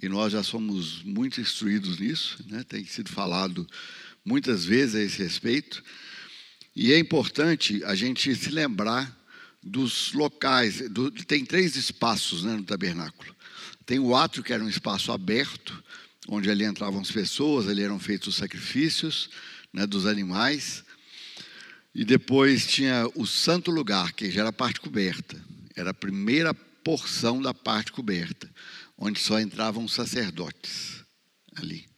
E 0.00 0.08
nós 0.08 0.32
já 0.32 0.42
somos 0.44 1.02
muito 1.02 1.40
instruídos 1.40 1.98
nisso, 1.98 2.38
né? 2.48 2.62
tem 2.62 2.86
sido 2.86 3.10
falado 3.10 3.66
muitas 4.24 4.64
vezes 4.64 4.94
a 4.94 5.00
esse 5.00 5.20
respeito. 5.20 5.82
E 6.76 6.92
é 6.92 6.98
importante 6.98 7.82
a 7.82 7.96
gente 7.96 8.32
se 8.36 8.50
lembrar 8.50 9.18
dos 9.60 10.12
locais. 10.12 10.88
Do, 10.88 11.10
tem 11.10 11.44
três 11.44 11.74
espaços 11.74 12.44
né, 12.44 12.54
no 12.54 12.62
tabernáculo. 12.62 13.34
Tem 13.90 13.98
o 13.98 14.14
átrio, 14.14 14.44
que 14.44 14.52
era 14.52 14.62
um 14.62 14.68
espaço 14.68 15.10
aberto, 15.10 15.82
onde 16.28 16.48
ali 16.48 16.64
entravam 16.64 17.00
as 17.00 17.10
pessoas, 17.10 17.66
ali 17.66 17.82
eram 17.82 17.98
feitos 17.98 18.28
os 18.28 18.36
sacrifícios 18.36 19.28
né, 19.72 19.84
dos 19.84 20.06
animais. 20.06 20.84
E 21.92 22.04
depois 22.04 22.68
tinha 22.68 23.10
o 23.16 23.26
santo 23.26 23.68
lugar, 23.68 24.12
que 24.12 24.30
já 24.30 24.42
era 24.42 24.50
a 24.50 24.52
parte 24.52 24.80
coberta. 24.80 25.44
Era 25.74 25.90
a 25.90 25.92
primeira 25.92 26.54
porção 26.54 27.42
da 27.42 27.52
parte 27.52 27.90
coberta, 27.90 28.48
onde 28.96 29.18
só 29.18 29.40
entravam 29.40 29.82
os 29.82 29.92
sacerdotes 29.92 31.04
ali. 31.56 31.88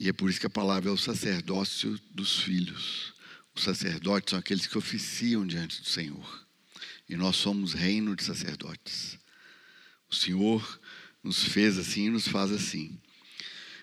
E 0.00 0.08
é 0.08 0.14
por 0.14 0.30
isso 0.30 0.40
que 0.40 0.46
a 0.46 0.50
palavra 0.50 0.88
é 0.88 0.92
o 0.94 0.96
sacerdócio 0.96 2.00
dos 2.10 2.40
filhos. 2.40 3.12
Os 3.54 3.64
sacerdotes 3.64 4.30
são 4.30 4.38
aqueles 4.38 4.66
que 4.66 4.78
oficiam 4.78 5.46
diante 5.46 5.82
do 5.82 5.86
Senhor. 5.86 6.46
E 7.06 7.16
nós 7.16 7.36
somos 7.36 7.74
reino 7.74 8.16
de 8.16 8.24
sacerdotes. 8.24 9.18
O 10.10 10.14
Senhor 10.14 10.80
nos 11.22 11.44
fez 11.44 11.78
assim 11.78 12.06
e 12.06 12.10
nos 12.10 12.26
faz 12.26 12.50
assim. 12.50 12.98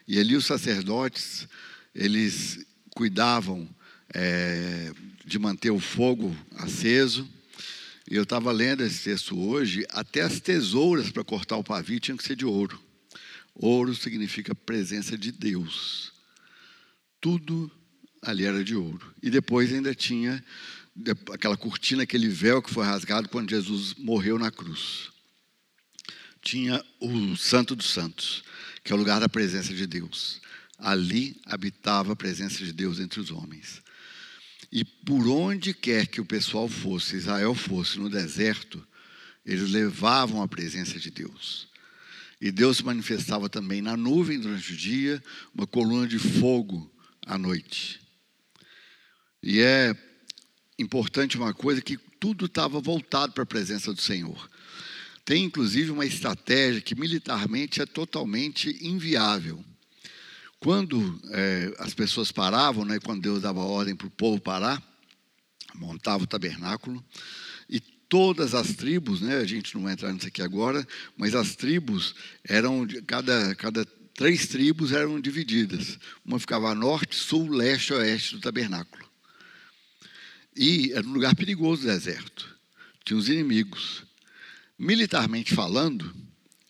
E 0.08 0.20
ali 0.20 0.36
os 0.36 0.46
sacerdotes, 0.46 1.48
eles 1.94 2.66
cuidavam 2.92 3.68
é, 4.14 4.92
de 5.26 5.38
manter 5.40 5.72
o 5.72 5.80
fogo 5.80 6.36
aceso. 6.56 7.28
E 8.10 8.16
eu 8.16 8.24
estava 8.24 8.52
lendo 8.52 8.84
esse 8.84 9.04
texto 9.04 9.38
hoje, 9.38 9.86
até 9.90 10.22
as 10.22 10.40
tesouras 10.40 11.10
para 11.10 11.24
cortar 11.24 11.58
o 11.58 11.64
pavio 11.64 12.00
tinham 12.00 12.18
que 12.18 12.24
ser 12.24 12.36
de 12.36 12.46
ouro. 12.46 12.80
Ouro 13.54 13.96
significa 13.96 14.54
presença 14.54 15.18
de 15.18 15.32
Deus. 15.32 16.14
Tudo 17.20 17.72
ali 18.22 18.46
era 18.46 18.64
de 18.64 18.76
ouro. 18.76 19.14
E 19.24 19.30
depois 19.30 19.74
ainda 19.74 19.96
tinha 19.96 20.44
aquela 21.32 21.58
cortina, 21.58 22.04
aquele 22.04 22.28
véu 22.28 22.62
que 22.62 22.72
foi 22.72 22.86
rasgado 22.86 23.30
quando 23.30 23.50
Jesus 23.50 23.96
morreu 23.96 24.38
na 24.38 24.52
cruz. 24.52 25.15
Tinha 26.46 26.86
o 27.00 27.36
Santo 27.36 27.76
dos 27.76 27.90
Santos, 27.90 28.44
que 28.84 28.94
é 28.94 28.96
o 28.96 29.00
lugar 29.00 29.20
da 29.20 29.28
presença 29.28 29.74
de 29.74 29.88
Deus. 29.88 30.40
Ali 30.78 31.42
habitava 31.44 32.14
a 32.14 32.16
presença 32.16 32.64
de 32.64 32.72
Deus 32.72 33.00
entre 33.00 33.20
os 33.20 33.32
homens. 33.32 33.82
E 34.72 34.86
por 34.86 35.28
onde 35.28 35.74
quer 35.74 36.06
que 36.06 36.22
o 36.22 36.26
pessoal 36.26 36.70
fosse, 36.70 37.16
Israel 37.16 37.56
fosse 37.56 37.98
no 37.98 38.12
deserto, 38.12 38.86
eles 39.44 39.72
levavam 39.72 40.40
a 40.44 40.48
presença 40.48 41.00
de 41.00 41.10
Deus. 41.10 41.68
E 42.40 42.52
Deus 42.52 42.78
se 42.78 42.86
manifestava 42.86 43.50
também 43.50 43.82
na 43.82 43.98
nuvem 43.98 44.40
durante 44.40 44.72
o 44.72 44.78
dia, 44.78 45.24
uma 45.52 45.66
coluna 45.66 46.08
de 46.08 46.20
fogo 46.20 46.94
à 47.26 47.40
noite. 47.40 48.00
E 49.42 49.62
é 49.62 49.96
importante 50.78 51.38
uma 51.38 51.56
coisa 51.56 51.82
que 51.82 51.98
tudo 52.20 52.46
estava 52.46 52.80
voltado 52.80 53.34
para 53.34 53.44
a 53.44 53.48
presença 53.48 53.92
do 53.92 54.02
Senhor. 54.02 54.48
Tem 55.26 55.44
inclusive 55.44 55.90
uma 55.90 56.06
estratégia 56.06 56.80
que 56.80 56.94
militarmente 56.94 57.82
é 57.82 57.86
totalmente 57.86 58.78
inviável. 58.80 59.66
Quando 60.60 61.20
é, 61.32 61.76
as 61.80 61.96
pessoas 61.96 62.32
paravam, 62.32 62.86
né, 62.86 63.00
quando 63.04 63.24
Deus 63.24 63.42
dava 63.42 63.62
ordem 63.62 63.96
para 63.96 64.08
o 64.08 64.12
povo 64.12 64.40
parar, 64.40 64.82
montava 65.74 66.24
o 66.24 66.28
tabernáculo, 66.28 67.04
e 67.68 67.80
todas 67.80 68.54
as 68.54 68.76
tribos, 68.76 69.20
né, 69.20 69.38
a 69.38 69.46
gente 69.46 69.74
não 69.74 69.84
vai 69.84 69.94
entrar 69.94 70.14
nisso 70.14 70.28
aqui 70.28 70.42
agora, 70.44 70.88
mas 71.18 71.34
as 71.34 71.56
tribos 71.56 72.14
eram, 72.48 72.88
cada, 73.08 73.56
cada 73.56 73.84
três 74.14 74.48
tribos 74.48 74.92
eram 74.92 75.20
divididas. 75.20 76.00
Uma 76.24 76.40
ficava 76.40 76.74
norte, 76.74 77.16
sul, 77.16 77.50
leste 77.50 77.94
oeste 77.94 78.36
do 78.36 78.42
tabernáculo. 78.42 79.06
E 80.56 80.94
era 80.94 81.06
um 81.06 81.14
lugar 81.14 81.36
perigoso 81.36 81.84
o 81.84 81.92
deserto. 81.92 82.56
Tinha 83.04 83.18
os 83.18 83.28
inimigos. 83.28 84.05
Militarmente 84.78 85.56
falando, 85.56 86.14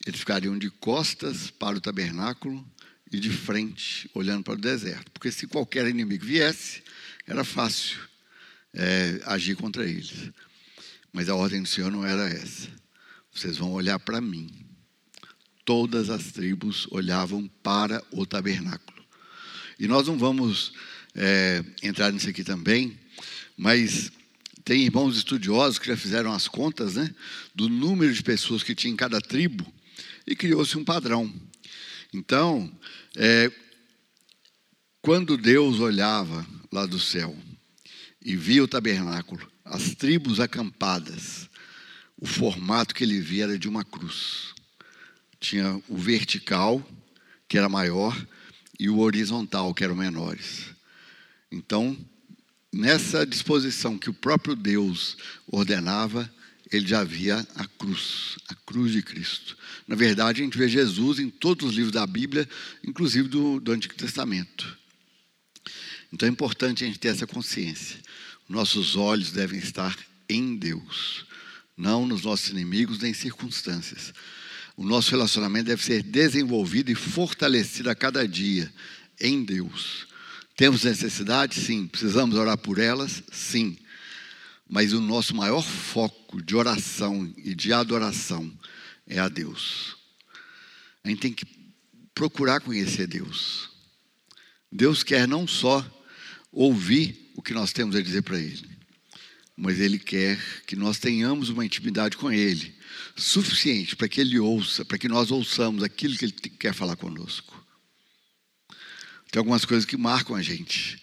eles 0.06 0.20
ficariam 0.20 0.58
de 0.58 0.70
costas 0.70 1.50
para 1.50 1.78
o 1.78 1.82
tabernáculo 1.82 2.64
e 3.12 3.20
de 3.20 3.32
frente, 3.32 4.10
olhando 4.14 4.44
para 4.44 4.54
o 4.54 4.62
deserto. 4.62 5.12
Porque 5.12 5.32
se 5.32 5.48
qualquer 5.48 5.88
inimigo 5.88 6.24
viesse, 6.24 6.84
era 7.26 7.44
fácil 7.44 8.00
é, 8.74 9.22
agir 9.26 9.56
contra 9.56 9.88
eles. 9.88 10.32
Mas 11.12 11.30
a 11.30 11.36
ordem 11.36 11.64
do 11.64 11.68
Senhor 11.68 11.92
não 11.92 12.06
era 12.06 12.28
essa. 12.30 12.70
Vocês 13.34 13.58
vão 13.58 13.72
olhar 13.72 13.98
para 14.00 14.22
mim. 14.22 14.50
Todas 15.64 16.12
as 16.12 16.32
tribos 16.32 16.88
olhavam 16.92 17.48
para 17.64 18.04
o 18.12 18.26
tabernáculo. 18.26 19.04
E 19.80 19.88
nós 19.88 20.08
não 20.08 20.18
vamos 20.18 20.74
é, 21.16 21.64
entrar 21.82 22.12
nisso 22.12 22.30
aqui 22.30 22.44
também, 22.44 23.00
mas 23.58 24.12
tem 24.65 24.81
irmãos 24.81 25.15
estudiosos 25.15 25.77
que 25.77 25.86
já 25.86 25.95
fizeram 25.95 26.34
as 26.34 26.48
contas 26.48 26.95
né, 26.95 27.13
do 27.53 27.69
número 27.69 28.12
de 28.12 28.24
pessoas 28.24 28.63
que 28.63 28.74
tinha 28.74 28.91
em 28.91 28.98
cada 28.98 29.22
tribo 29.22 29.72
e 30.25 30.36
criou-se 30.36 30.75
um 30.75 30.84
padrão. 30.84 31.31
Então, 32.12 32.72
é, 33.15 33.51
quando 35.03 35.38
Deus 35.38 35.79
olhava 35.79 36.45
lá 36.72 36.88
do 36.88 37.00
céu 37.00 37.38
e 38.19 38.36
via 38.36 38.63
o 38.63 38.67
tabernáculo, 38.67 39.47
as 39.63 39.93
tribos 39.93 40.39
acampadas, 40.39 41.47
o 42.17 42.25
formato 42.25 42.95
que 42.95 43.04
ele 43.04 43.19
via 43.19 43.43
era 43.43 43.60
de 43.60 43.69
uma 43.69 43.86
cruz. 43.86 44.56
Tinha 45.39 45.80
o 45.88 45.95
vertical, 45.95 46.84
que 47.47 47.56
era 47.56 47.69
maior, 47.69 48.19
e 48.80 48.89
o 48.89 48.97
horizontal, 48.97 49.75
que 49.75 49.84
eram 49.84 49.95
menores. 49.95 50.65
Então, 51.51 51.95
nessa 52.76 53.26
disposição 53.26 53.98
que 53.98 54.10
o 54.10 54.14
próprio 54.14 54.54
Deus 54.54 55.16
ordenava, 55.48 56.30
ele 56.70 56.86
já 56.86 57.06
via 57.06 57.48
a 57.56 57.66
cruz, 57.66 58.36
a 58.50 58.54
cruz 58.54 58.92
de 58.92 59.02
Cristo. 59.02 59.58
Na 59.88 59.96
verdade, 59.96 60.42
a 60.42 60.44
gente 60.44 60.58
vê 60.58 60.68
Jesus 60.68 61.20
em 61.20 61.30
todos 61.30 61.70
os 61.70 61.76
livros 61.76 61.94
da 61.94 62.06
Bíblia, 62.06 62.48
inclusive 62.84 63.30
do, 63.30 63.62
do 63.62 63.72
Antigo 63.72 63.96
Testamento. 63.96 64.78
Então 66.12 66.28
é 66.28 66.32
importante 66.32 66.84
a 66.84 66.88
gente 66.88 67.00
ter 67.00 67.10
essa 67.10 67.26
consciência. 67.26 67.98
Nossos 68.50 68.98
olhos 68.98 69.32
devem 69.32 69.58
estar 69.58 69.98
em 70.28 70.58
Deus, 70.58 71.26
não 71.78 72.06
nos 72.06 72.24
nossos 72.24 72.50
inimigos 72.50 73.00
nem 73.00 73.14
circunstâncias. 73.14 74.14
O 74.76 74.84
nosso 74.84 75.12
relacionamento 75.12 75.68
deve 75.68 75.82
ser 75.82 76.04
desenvolvido 76.04 76.92
e 76.92 76.96
fortalecido 76.96 77.90
a 77.90 77.96
cada 77.96 78.28
dia 78.28 78.70
em 79.18 79.46
Deus. 79.46 80.08
Temos 80.56 80.84
necessidade? 80.84 81.60
Sim. 81.60 81.88
Precisamos 81.88 82.36
orar 82.36 82.58
por 82.58 82.80
elas? 82.80 83.24
Sim. 83.32 83.78
Mas 84.68 84.94
o 84.94 85.02
nosso 85.02 85.36
maior 85.36 85.62
foco 85.62 86.41
de 86.41 86.56
oração 86.56 87.32
e 87.38 87.54
de 87.54 87.74
adoração 87.74 88.52
é 89.06 89.20
a 89.20 89.28
Deus. 89.28 89.96
A 91.04 91.10
gente 91.10 91.20
tem 91.20 91.34
que 91.34 91.46
procurar 92.13 92.62
conhecer 92.62 93.06
Deus. 93.06 93.70
Deus 94.72 95.04
quer 95.04 95.28
não 95.28 95.46
só 95.48 95.86
ouvir 96.52 97.32
o 97.36 97.41
que 97.41 97.54
nós 97.54 97.72
temos 97.72 97.96
a 97.96 98.02
dizer 98.02 98.24
para 98.24 98.39
Ele, 98.39 98.70
mas 99.56 99.80
Ele 99.80 100.00
quer 100.00 100.39
que 100.65 100.76
nós 100.76 100.98
tenhamos 100.98 101.50
uma 101.50 101.65
intimidade 101.65 102.18
com 102.18 102.32
Ele, 102.32 102.74
suficiente 103.15 103.96
para 103.96 104.10
que 104.10 104.20
Ele 104.20 104.39
ouça, 104.39 104.84
para 104.84 104.98
que 104.98 105.08
nós 105.08 105.32
ouçamos 105.32 105.84
aquilo 105.84 106.18
que 106.18 106.26
Ele 106.26 106.34
quer 106.34 106.74
falar 106.74 106.96
conosco. 106.96 107.64
Tem 109.32 109.40
algumas 109.40 109.66
coisas 109.66 109.86
que 109.86 109.98
marcam 109.98 110.36
a 110.36 110.42
gente. 110.42 111.02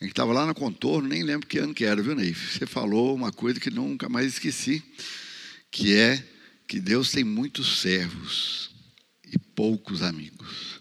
A 0.00 0.04
gente 0.04 0.12
estava 0.12 0.32
lá 0.32 0.46
no 0.46 0.54
contorno, 0.54 1.08
nem 1.08 1.22
lembro 1.22 1.46
que 1.46 1.58
ano 1.58 1.74
que 1.74 1.84
era, 1.84 2.02
viu, 2.02 2.14
Neif? 2.14 2.58
Você 2.58 2.66
falou 2.66 3.14
uma 3.14 3.30
coisa 3.30 3.60
que 3.60 3.70
nunca 3.70 4.08
mais 4.08 4.26
esqueci, 4.32 4.82
que 5.70 5.94
é 5.94 6.26
que 6.66 6.80
Deus 6.80 7.12
tem 7.12 7.22
muitos 7.22 7.80
servos 7.80 8.70
e 9.24 9.38
poucos 9.38 10.02
amigos. 10.02 10.80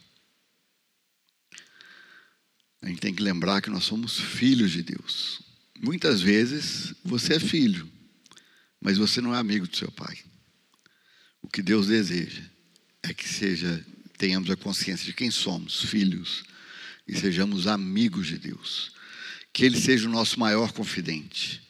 A 2.82 2.88
gente 2.88 3.00
tem 3.00 3.14
que 3.14 3.22
lembrar 3.22 3.62
que 3.62 3.70
nós 3.70 3.84
somos 3.84 4.20
filhos 4.20 4.72
de 4.72 4.82
Deus. 4.82 5.42
Muitas 5.80 6.22
vezes 6.22 6.96
você 7.04 7.36
é 7.36 7.40
filho, 7.40 7.88
mas 8.80 8.98
você 8.98 9.22
não 9.22 9.36
é 9.36 9.38
amigo 9.38 9.68
do 9.68 9.78
seu 9.78 9.92
pai. 9.92 10.18
O 11.42 11.48
que 11.48 11.62
Deus 11.62 11.88
deseja 11.88 12.42
é 13.04 13.14
que 13.14 13.28
seja 13.28 13.86
tenhamos 14.18 14.50
a 14.50 14.56
consciência 14.56 15.06
de 15.06 15.14
quem 15.14 15.32
somos, 15.32 15.84
filhos, 15.84 16.44
e 17.08 17.16
sejamos 17.16 17.68
amigos 17.68 18.28
de 18.28 18.38
Deus. 18.38 18.92
Que 19.54 19.66
Ele 19.66 19.80
seja 19.80 20.08
o 20.08 20.12
nosso 20.12 20.40
maior 20.40 20.72
confidente, 20.72 21.62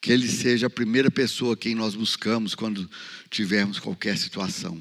que 0.00 0.12
Ele 0.12 0.28
seja 0.28 0.66
a 0.66 0.70
primeira 0.70 1.10
pessoa 1.10 1.56
quem 1.56 1.74
nós 1.74 1.94
buscamos 1.94 2.54
quando 2.54 2.88
tivermos 3.30 3.78
qualquer 3.78 4.16
situação. 4.16 4.80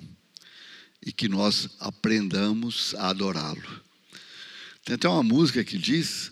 E 1.05 1.11
que 1.11 1.27
nós 1.27 1.69
aprendamos 1.79 2.95
a 2.95 3.09
adorá-lo. 3.09 3.81
Tem 4.83 4.95
até 4.95 5.07
uma 5.07 5.23
música 5.23 5.63
que 5.63 5.77
diz 5.77 6.31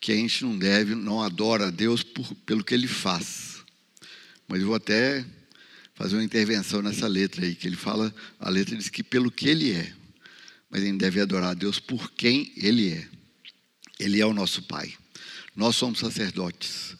que 0.00 0.12
a 0.12 0.14
gente 0.14 0.44
não 0.44 0.56
deve, 0.56 0.94
não 0.94 1.22
adora 1.22 1.68
a 1.68 1.70
Deus 1.70 2.02
por, 2.02 2.34
pelo 2.46 2.64
que 2.64 2.74
Ele 2.74 2.86
faz, 2.86 3.48
mas 4.48 4.60
eu 4.60 4.66
vou 4.68 4.76
até 4.76 5.24
fazer 5.94 6.14
uma 6.14 6.24
intervenção 6.24 6.80
nessa 6.80 7.06
letra 7.06 7.44
aí, 7.44 7.54
que 7.54 7.66
ele 7.66 7.76
fala, 7.76 8.14
a 8.38 8.48
letra 8.48 8.76
diz 8.76 8.88
que 8.88 9.02
pelo 9.02 9.30
que 9.30 9.48
Ele 9.48 9.72
é, 9.72 9.92
mas 10.70 10.82
a 10.82 10.84
gente 10.84 10.98
deve 10.98 11.20
adorar 11.20 11.50
a 11.50 11.54
Deus 11.54 11.78
por 11.80 12.10
quem 12.12 12.52
Ele 12.56 12.92
é. 12.92 13.08
Ele 13.98 14.20
é 14.20 14.26
o 14.26 14.34
nosso 14.34 14.62
Pai. 14.62 14.94
Nós 15.56 15.76
somos 15.76 15.98
sacerdotes. 15.98 16.96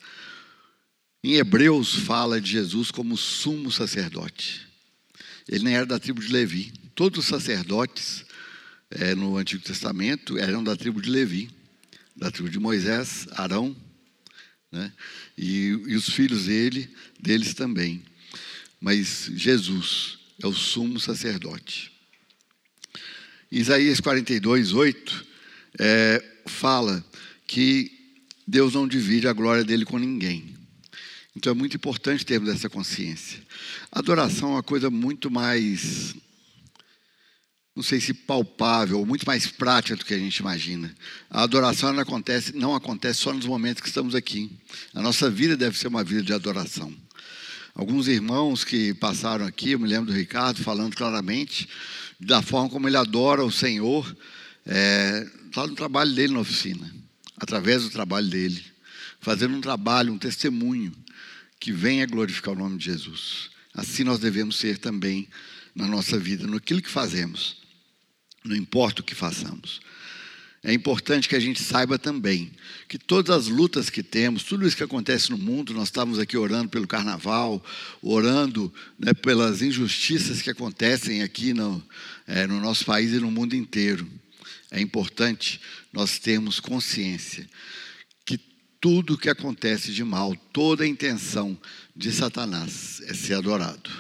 Em 1.23 1.35
Hebreus 1.35 1.95
fala 1.95 2.41
de 2.41 2.51
Jesus 2.51 2.91
como 2.91 3.17
sumo 3.17 3.71
sacerdote. 3.71 4.67
Ele 5.49 5.65
nem 5.65 5.75
era 5.75 5.87
da 5.87 5.99
tribo 5.99 6.21
de 6.21 6.33
Levi. 6.33 6.73
Todos 6.95 7.21
os 7.21 7.27
sacerdotes 7.27 8.25
é, 8.91 9.15
no 9.15 9.37
Antigo 9.37 9.63
Testamento 9.63 10.39
eram 10.39 10.63
da 10.63 10.77
tribo 10.77 11.01
de 11.01 11.11
Levi, 11.11 11.51
da 12.17 12.31
tribo 12.31 12.49
de 12.49 12.59
Moisés, 12.59 13.27
Arão, 13.33 13.77
né? 14.71 14.93
e, 15.37 15.69
e 15.87 15.97
os 15.97 16.09
filhos 16.09 16.47
dele, 16.47 16.93
deles 17.21 17.55
também. 17.55 18.03
Mas 18.81 19.31
Jesus 19.35 20.19
é 20.43 20.47
o 20.47 20.53
sumo 20.53 20.99
sacerdote. 21.01 21.98
Isaías 23.51 24.01
42, 24.01 24.73
8 24.73 25.27
é, 25.79 26.23
fala 26.47 27.03
que 27.47 27.91
Deus 28.47 28.75
não 28.75 28.87
divide 28.87 29.27
a 29.27 29.33
glória 29.33 29.65
dele 29.65 29.85
com 29.85 29.99
ninguém. 29.99 30.55
Então 31.35 31.53
é 31.53 31.55
muito 31.55 31.77
importante 31.77 32.27
termos 32.27 32.51
essa 32.51 32.69
consciência. 32.69 33.41
Adoração 33.91 34.51
é 34.51 34.53
uma 34.53 34.63
coisa 34.63 34.91
muito 34.91 35.31
mais 35.31 36.15
não 37.79 37.83
sei 37.85 38.01
se 38.01 38.13
palpável, 38.13 39.07
muito 39.07 39.25
mais 39.25 39.47
prática 39.47 39.95
do 39.95 40.05
que 40.05 40.13
a 40.13 40.19
gente 40.19 40.39
imagina. 40.39 40.93
A 41.31 41.45
adoração 41.45 41.93
não 41.93 42.03
acontece, 42.03 42.53
não 42.57 42.75
acontece 42.75 43.21
só 43.21 43.33
nos 43.33 43.47
momentos 43.47 43.81
que 43.81 43.87
estamos 43.87 44.17
aqui. 44.17 44.51
A 44.93 45.01
nossa 45.01 45.31
vida 45.31 45.57
deve 45.57 45.79
ser 45.79 45.87
uma 45.87 46.03
vida 46.03 46.21
de 46.25 46.33
adoração. 46.33 46.93
Alguns 47.77 48.09
irmãos 48.09 48.65
que 48.65 48.93
passaram 48.95 49.47
aqui, 49.47 49.71
eu 49.71 49.79
me 49.79 49.87
lembro 49.87 50.07
do 50.07 50.13
Ricardo 50.13 50.61
falando 50.65 50.97
claramente 50.97 51.69
da 52.19 52.43
forma 52.43 52.69
como 52.69 52.89
ele 52.89 52.97
adora 52.97 53.45
o 53.45 53.53
Senhor, 53.53 54.17
é, 54.67 55.27
lá 55.55 55.67
no 55.67 55.75
trabalho 55.75 56.13
dele 56.13 56.33
na 56.33 56.41
oficina, 56.41 56.93
através 57.37 57.83
do 57.83 57.91
trabalho 57.91 58.29
dele, 58.29 58.65
fazendo 59.21 59.55
um 59.55 59.61
trabalho, 59.61 60.13
um 60.13 60.19
testemunho 60.19 60.93
que 61.61 61.73
venha 61.73 62.07
glorificar 62.07 62.55
o 62.55 62.59
nome 62.59 62.79
de 62.79 62.87
Jesus. 62.87 63.51
Assim 63.75 64.05
nós 64.05 64.19
devemos 64.19 64.57
ser 64.57 64.79
também 64.79 65.29
na 65.75 65.87
nossa 65.87 66.19
vida, 66.19 66.47
naquilo 66.47 66.83
que 66.83 66.91
fazemos, 66.91 67.57
não 68.45 68.57
importa 68.57 69.01
o 69.01 69.05
que 69.05 69.15
façamos. 69.15 69.81
É 70.69 70.73
importante 70.75 71.31
que 71.31 71.35
a 71.35 71.41
gente 71.41 71.63
saiba 71.63 71.99
também 71.99 72.53
que 72.87 72.99
todas 72.99 73.35
as 73.35 73.49
lutas 73.49 73.89
que 73.89 74.03
temos, 74.03 74.43
tudo 74.43 74.69
isso 74.69 74.77
que 74.77 74.83
acontece 74.83 75.31
no 75.31 75.39
mundo, 75.39 75.73
nós 75.73 75.89
estávamos 75.89 76.19
aqui 76.19 76.37
orando 76.37 76.69
pelo 76.69 76.87
carnaval, 76.87 77.65
orando 78.03 78.71
né, 78.99 79.15
pelas 79.15 79.63
injustiças 79.63 80.43
que 80.43 80.51
acontecem 80.51 81.23
aqui 81.23 81.55
no, 81.55 81.83
é, 82.27 82.47
no 82.47 82.61
nosso 82.61 82.85
país 82.85 83.15
e 83.15 83.19
no 83.19 83.31
mundo 83.31 83.57
inteiro. 83.57 84.07
É 84.71 84.79
importante 84.79 85.59
nós 85.91 86.19
termos 86.19 86.61
consciência 86.61 87.49
que 88.27 88.39
tudo 88.79 89.17
que 89.17 89.31
acontece 89.31 89.91
de 89.91 90.05
mal, 90.05 90.37
toda 90.53 90.85
a 90.85 90.87
intenção 90.87 91.59
de 91.97 92.13
Satanás 92.13 93.01
é 93.07 93.15
ser 93.15 93.33
adorado. 93.33 93.91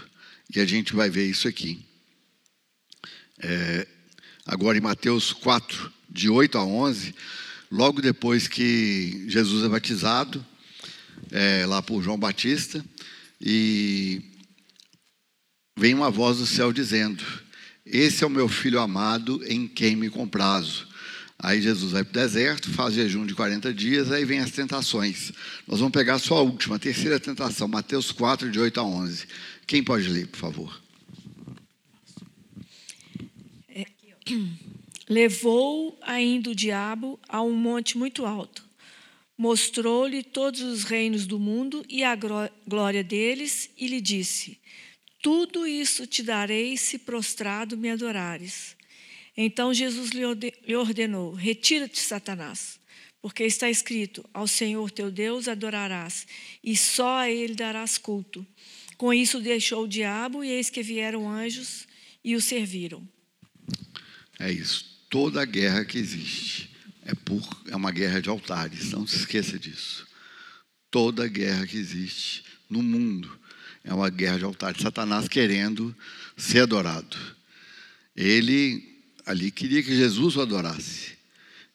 E 0.54 0.60
a 0.60 0.66
gente 0.66 0.94
vai 0.94 1.08
ver 1.08 1.30
isso 1.30 1.48
aqui. 1.48 1.82
É, 3.38 3.88
agora 4.48 4.78
em 4.78 4.80
Mateus 4.80 5.34
4, 5.34 5.92
de 6.08 6.30
8 6.30 6.56
a 6.56 6.64
11, 6.64 7.14
logo 7.70 8.00
depois 8.00 8.48
que 8.48 9.26
Jesus 9.28 9.62
é 9.62 9.68
batizado, 9.68 10.44
é, 11.30 11.66
lá 11.66 11.82
por 11.82 12.02
João 12.02 12.18
Batista, 12.18 12.82
e 13.38 14.22
vem 15.76 15.92
uma 15.92 16.10
voz 16.10 16.38
do 16.38 16.46
céu 16.46 16.72
dizendo: 16.72 17.22
Esse 17.84 18.24
é 18.24 18.26
o 18.26 18.30
meu 18.30 18.48
filho 18.48 18.80
amado 18.80 19.42
em 19.46 19.68
quem 19.68 19.94
me 19.94 20.08
comprazo. 20.08 20.88
Aí 21.38 21.60
Jesus 21.60 21.92
vai 21.92 22.02
para 22.02 22.10
o 22.10 22.24
deserto, 22.24 22.70
faz 22.70 22.94
jejum 22.94 23.24
de 23.24 23.34
40 23.34 23.72
dias, 23.72 24.10
aí 24.10 24.24
vem 24.24 24.40
as 24.40 24.50
tentações. 24.50 25.30
Nós 25.68 25.78
vamos 25.78 25.92
pegar 25.92 26.18
só 26.18 26.38
a 26.38 26.42
última, 26.42 26.76
a 26.76 26.80
terceira 26.80 27.20
tentação, 27.20 27.68
Mateus 27.68 28.10
4, 28.10 28.50
de 28.50 28.58
8 28.58 28.80
a 28.80 28.82
11. 28.82 29.26
Quem 29.64 29.84
pode 29.84 30.08
ler, 30.08 30.26
por 30.26 30.38
favor? 30.38 30.82
É, 33.68 33.84
Levou 35.08 35.98
ainda 36.02 36.50
o 36.50 36.54
diabo 36.54 37.18
a 37.28 37.42
um 37.42 37.54
monte 37.54 37.96
muito 37.96 38.26
alto. 38.26 38.68
Mostrou-lhe 39.36 40.22
todos 40.22 40.60
os 40.60 40.84
reinos 40.84 41.26
do 41.26 41.38
mundo 41.38 41.84
e 41.88 42.02
a 42.02 42.16
glória 42.66 43.04
deles, 43.04 43.70
e 43.76 43.86
lhe 43.86 44.00
disse: 44.00 44.58
Tudo 45.22 45.66
isso 45.66 46.06
te 46.06 46.22
darei 46.22 46.76
se 46.76 46.98
prostrado 46.98 47.76
me 47.76 47.90
adorares. 47.90 48.76
Então 49.36 49.72
Jesus 49.72 50.10
lhe 50.10 50.74
ordenou: 50.76 51.32
Retira-te, 51.32 52.00
Satanás, 52.00 52.80
porque 53.22 53.44
está 53.44 53.70
escrito: 53.70 54.24
Ao 54.34 54.48
Senhor 54.48 54.90
teu 54.90 55.10
Deus 55.10 55.46
adorarás, 55.46 56.26
e 56.62 56.76
só 56.76 57.18
a 57.18 57.30
ele 57.30 57.54
darás 57.54 57.96
culto. 57.96 58.44
Com 58.96 59.14
isso 59.14 59.40
deixou 59.40 59.84
o 59.84 59.88
diabo, 59.88 60.42
e 60.42 60.50
eis 60.50 60.68
que 60.68 60.82
vieram 60.82 61.30
anjos 61.30 61.86
e 62.24 62.34
o 62.34 62.40
serviram. 62.40 63.08
É 64.38 64.50
isso 64.50 64.98
toda 65.08 65.44
guerra 65.44 65.84
que 65.84 65.98
existe 65.98 66.70
é, 67.04 67.14
por, 67.14 67.42
é 67.66 67.76
uma 67.76 67.90
guerra 67.90 68.20
de 68.20 68.28
altares, 68.28 68.90
não 68.90 69.06
se 69.06 69.16
esqueça 69.16 69.58
disso. 69.58 70.06
Toda 70.90 71.26
guerra 71.28 71.66
que 71.66 71.76
existe 71.76 72.44
no 72.68 72.82
mundo 72.82 73.30
é 73.84 73.92
uma 73.92 74.10
guerra 74.10 74.38
de 74.38 74.44
altares. 74.44 74.82
Satanás 74.82 75.28
querendo 75.28 75.94
ser 76.36 76.60
adorado. 76.60 77.16
Ele 78.14 78.96
ali 79.24 79.50
queria 79.50 79.82
que 79.82 79.94
Jesus 79.94 80.36
o 80.36 80.42
adorasse. 80.42 81.16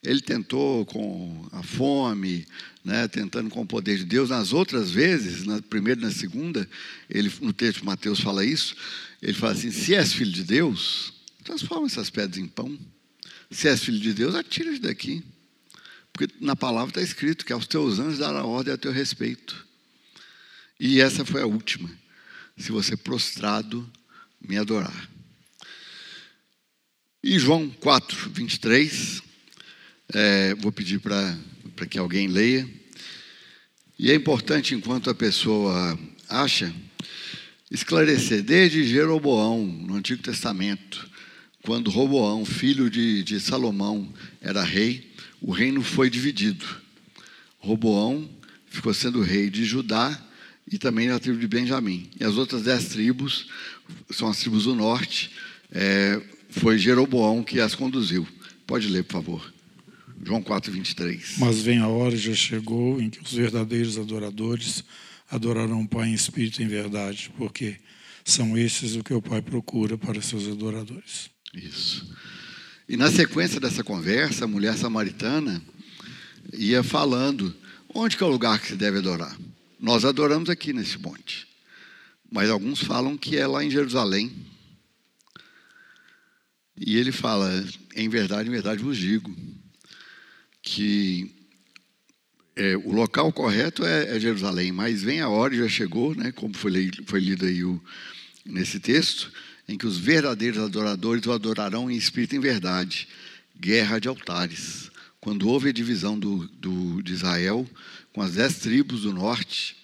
Ele 0.02 0.20
tentou 0.20 0.84
com 0.84 1.48
a 1.50 1.62
fome, 1.62 2.46
né, 2.84 3.08
tentando 3.08 3.48
com 3.48 3.62
o 3.62 3.66
poder 3.66 3.96
de 3.96 4.04
Deus. 4.04 4.28
Nas 4.30 4.52
outras 4.52 4.90
vezes, 4.90 5.44
na 5.44 5.62
primeira 5.62 5.98
e 6.00 6.04
na 6.04 6.10
segunda, 6.10 6.68
ele, 7.08 7.32
no 7.40 7.52
texto 7.52 7.78
de 7.78 7.86
Mateus 7.86 8.20
fala 8.20 8.44
isso. 8.44 8.76
Ele 9.22 9.32
fala 9.32 9.52
assim: 9.52 9.70
se 9.70 9.94
és 9.94 10.12
filho 10.12 10.32
de 10.32 10.44
Deus, 10.44 11.13
transforma 11.44 11.86
essas 11.86 12.10
pedras 12.10 12.38
em 12.38 12.48
pão. 12.48 12.78
Se 13.50 13.68
és 13.68 13.84
filho 13.84 14.00
de 14.00 14.12
Deus, 14.12 14.34
atira-te 14.34 14.80
daqui. 14.80 15.22
Porque 16.12 16.32
na 16.40 16.56
palavra 16.56 16.90
está 16.90 17.02
escrito 17.02 17.44
que 17.44 17.52
aos 17.52 17.66
teus 17.66 17.98
anjos 17.98 18.18
dará 18.18 18.44
ordem 18.44 18.72
a 18.72 18.78
teu 18.78 18.90
respeito. 18.90 19.66
E 20.78 21.00
essa 21.00 21.24
foi 21.24 21.42
a 21.42 21.46
última. 21.46 21.90
Se 22.56 22.72
você 22.72 22.96
prostrado 22.96 23.88
me 24.40 24.56
adorar. 24.56 25.10
E 27.22 27.38
João 27.38 27.68
4, 27.68 28.30
23. 28.30 29.22
É, 30.12 30.54
vou 30.56 30.70
pedir 30.70 31.00
para 31.00 31.86
que 31.88 31.98
alguém 31.98 32.28
leia. 32.28 32.68
E 33.98 34.10
é 34.10 34.14
importante, 34.14 34.74
enquanto 34.74 35.08
a 35.08 35.14
pessoa 35.14 35.98
acha, 36.28 36.74
esclarecer 37.70 38.42
desde 38.42 38.84
Jeroboão, 38.84 39.64
no 39.64 39.94
Antigo 39.94 40.22
Testamento, 40.22 41.10
quando 41.64 41.90
Roboão, 41.90 42.44
filho 42.44 42.90
de, 42.90 43.22
de 43.22 43.40
Salomão, 43.40 44.12
era 44.40 44.62
rei, 44.62 45.10
o 45.40 45.50
reino 45.50 45.82
foi 45.82 46.10
dividido. 46.10 46.64
Roboão 47.58 48.28
ficou 48.66 48.92
sendo 48.92 49.22
rei 49.22 49.48
de 49.48 49.64
Judá 49.64 50.22
e 50.70 50.78
também 50.78 51.08
na 51.08 51.18
tribo 51.18 51.38
de 51.38 51.48
Benjamim. 51.48 52.08
E 52.20 52.24
as 52.24 52.36
outras 52.36 52.62
dez 52.62 52.88
tribos, 52.88 53.48
são 54.10 54.28
as 54.28 54.38
tribos 54.38 54.64
do 54.64 54.74
norte, 54.74 55.30
é, 55.72 56.20
foi 56.50 56.78
Jeroboão 56.78 57.42
que 57.42 57.58
as 57.60 57.74
conduziu. 57.74 58.28
Pode 58.66 58.88
ler, 58.88 59.02
por 59.04 59.14
favor. 59.14 59.54
João 60.22 60.42
4, 60.42 60.70
23. 60.70 61.36
Mas 61.38 61.60
vem 61.60 61.78
a 61.78 61.88
hora, 61.88 62.16
já 62.16 62.34
chegou, 62.34 63.00
em 63.00 63.08
que 63.08 63.22
os 63.22 63.32
verdadeiros 63.32 63.98
adoradores 63.98 64.84
adorarão 65.30 65.82
o 65.82 65.88
Pai 65.88 66.08
em 66.08 66.14
espírito 66.14 66.60
e 66.60 66.64
em 66.64 66.68
verdade, 66.68 67.32
porque 67.38 67.76
são 68.22 68.56
esses 68.56 68.96
o 68.96 69.02
que 69.02 69.12
o 69.12 69.22
Pai 69.22 69.40
procura 69.40 69.96
para 69.98 70.20
seus 70.20 70.46
adoradores. 70.46 71.33
Isso. 71.54 72.14
E 72.88 72.96
na 72.96 73.10
sequência 73.10 73.60
dessa 73.60 73.82
conversa, 73.84 74.44
a 74.44 74.48
mulher 74.48 74.76
samaritana 74.76 75.62
ia 76.52 76.82
falando: 76.82 77.54
onde 77.94 78.16
é 78.20 78.24
o 78.24 78.28
lugar 78.28 78.60
que 78.60 78.68
se 78.68 78.76
deve 78.76 78.98
adorar? 78.98 79.36
Nós 79.80 80.04
adoramos 80.04 80.50
aqui 80.50 80.72
nesse 80.72 80.98
monte. 80.98 81.46
Mas 82.30 82.50
alguns 82.50 82.80
falam 82.80 83.16
que 83.16 83.36
é 83.36 83.46
lá 83.46 83.64
em 83.64 83.70
Jerusalém. 83.70 84.32
E 86.76 86.96
ele 86.96 87.12
fala: 87.12 87.64
em 87.94 88.08
verdade, 88.08 88.48
em 88.48 88.52
verdade 88.52 88.82
vos 88.82 88.98
digo, 88.98 89.34
que 90.60 91.32
é, 92.56 92.76
o 92.76 92.92
local 92.92 93.32
correto 93.32 93.84
é, 93.84 94.16
é, 94.16 94.20
Jerusalém, 94.20 94.72
mas 94.72 95.02
vem 95.02 95.20
a 95.20 95.28
hora, 95.28 95.54
já 95.54 95.68
chegou, 95.68 96.14
né, 96.14 96.32
como 96.32 96.54
foi, 96.54 96.90
foi 97.06 97.20
lido 97.20 97.44
aí 97.44 97.64
o, 97.64 97.82
nesse 98.44 98.78
texto, 98.78 99.32
em 99.68 99.76
que 99.78 99.86
os 99.86 99.96
verdadeiros 99.98 100.62
adoradores 100.62 101.24
o 101.26 101.32
adorarão 101.32 101.90
em 101.90 101.96
espírito 101.96 102.34
e 102.34 102.38
em 102.38 102.40
verdade. 102.40 103.08
Guerra 103.58 103.98
de 103.98 104.08
altares. 104.08 104.90
Quando 105.20 105.48
houve 105.48 105.70
a 105.70 105.72
divisão 105.72 106.18
do, 106.18 106.46
do, 106.48 107.02
de 107.02 107.12
Israel, 107.12 107.68
com 108.12 108.20
as 108.20 108.34
dez 108.34 108.58
tribos 108.58 109.02
do 109.02 109.12
norte, 109.12 109.76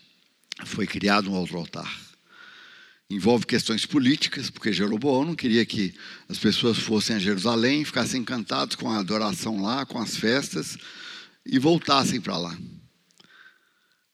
foi 0.67 0.87
criado 0.87 1.31
um 1.31 1.35
outro 1.35 1.57
altar. 1.57 2.11
Envolve 3.09 3.47
questões 3.47 3.87
políticas, 3.87 4.51
porque 4.51 4.73
Jeroboão 4.73 5.25
não 5.25 5.35
queria 5.35 5.65
que 5.67 5.95
as 6.29 6.39
pessoas 6.39 6.79
fossem 6.79 7.17
a 7.17 7.19
Jerusalém, 7.19 7.85
ficassem 7.85 8.21
encantados 8.21 8.77
com 8.77 8.91
a 8.91 8.99
adoração 8.99 9.61
lá, 9.63 9.85
com 9.85 9.99
as 9.99 10.17
festas, 10.17 10.79
e 11.45 11.59
voltassem 11.59 12.21
para 12.21 12.37
lá. 12.37 12.57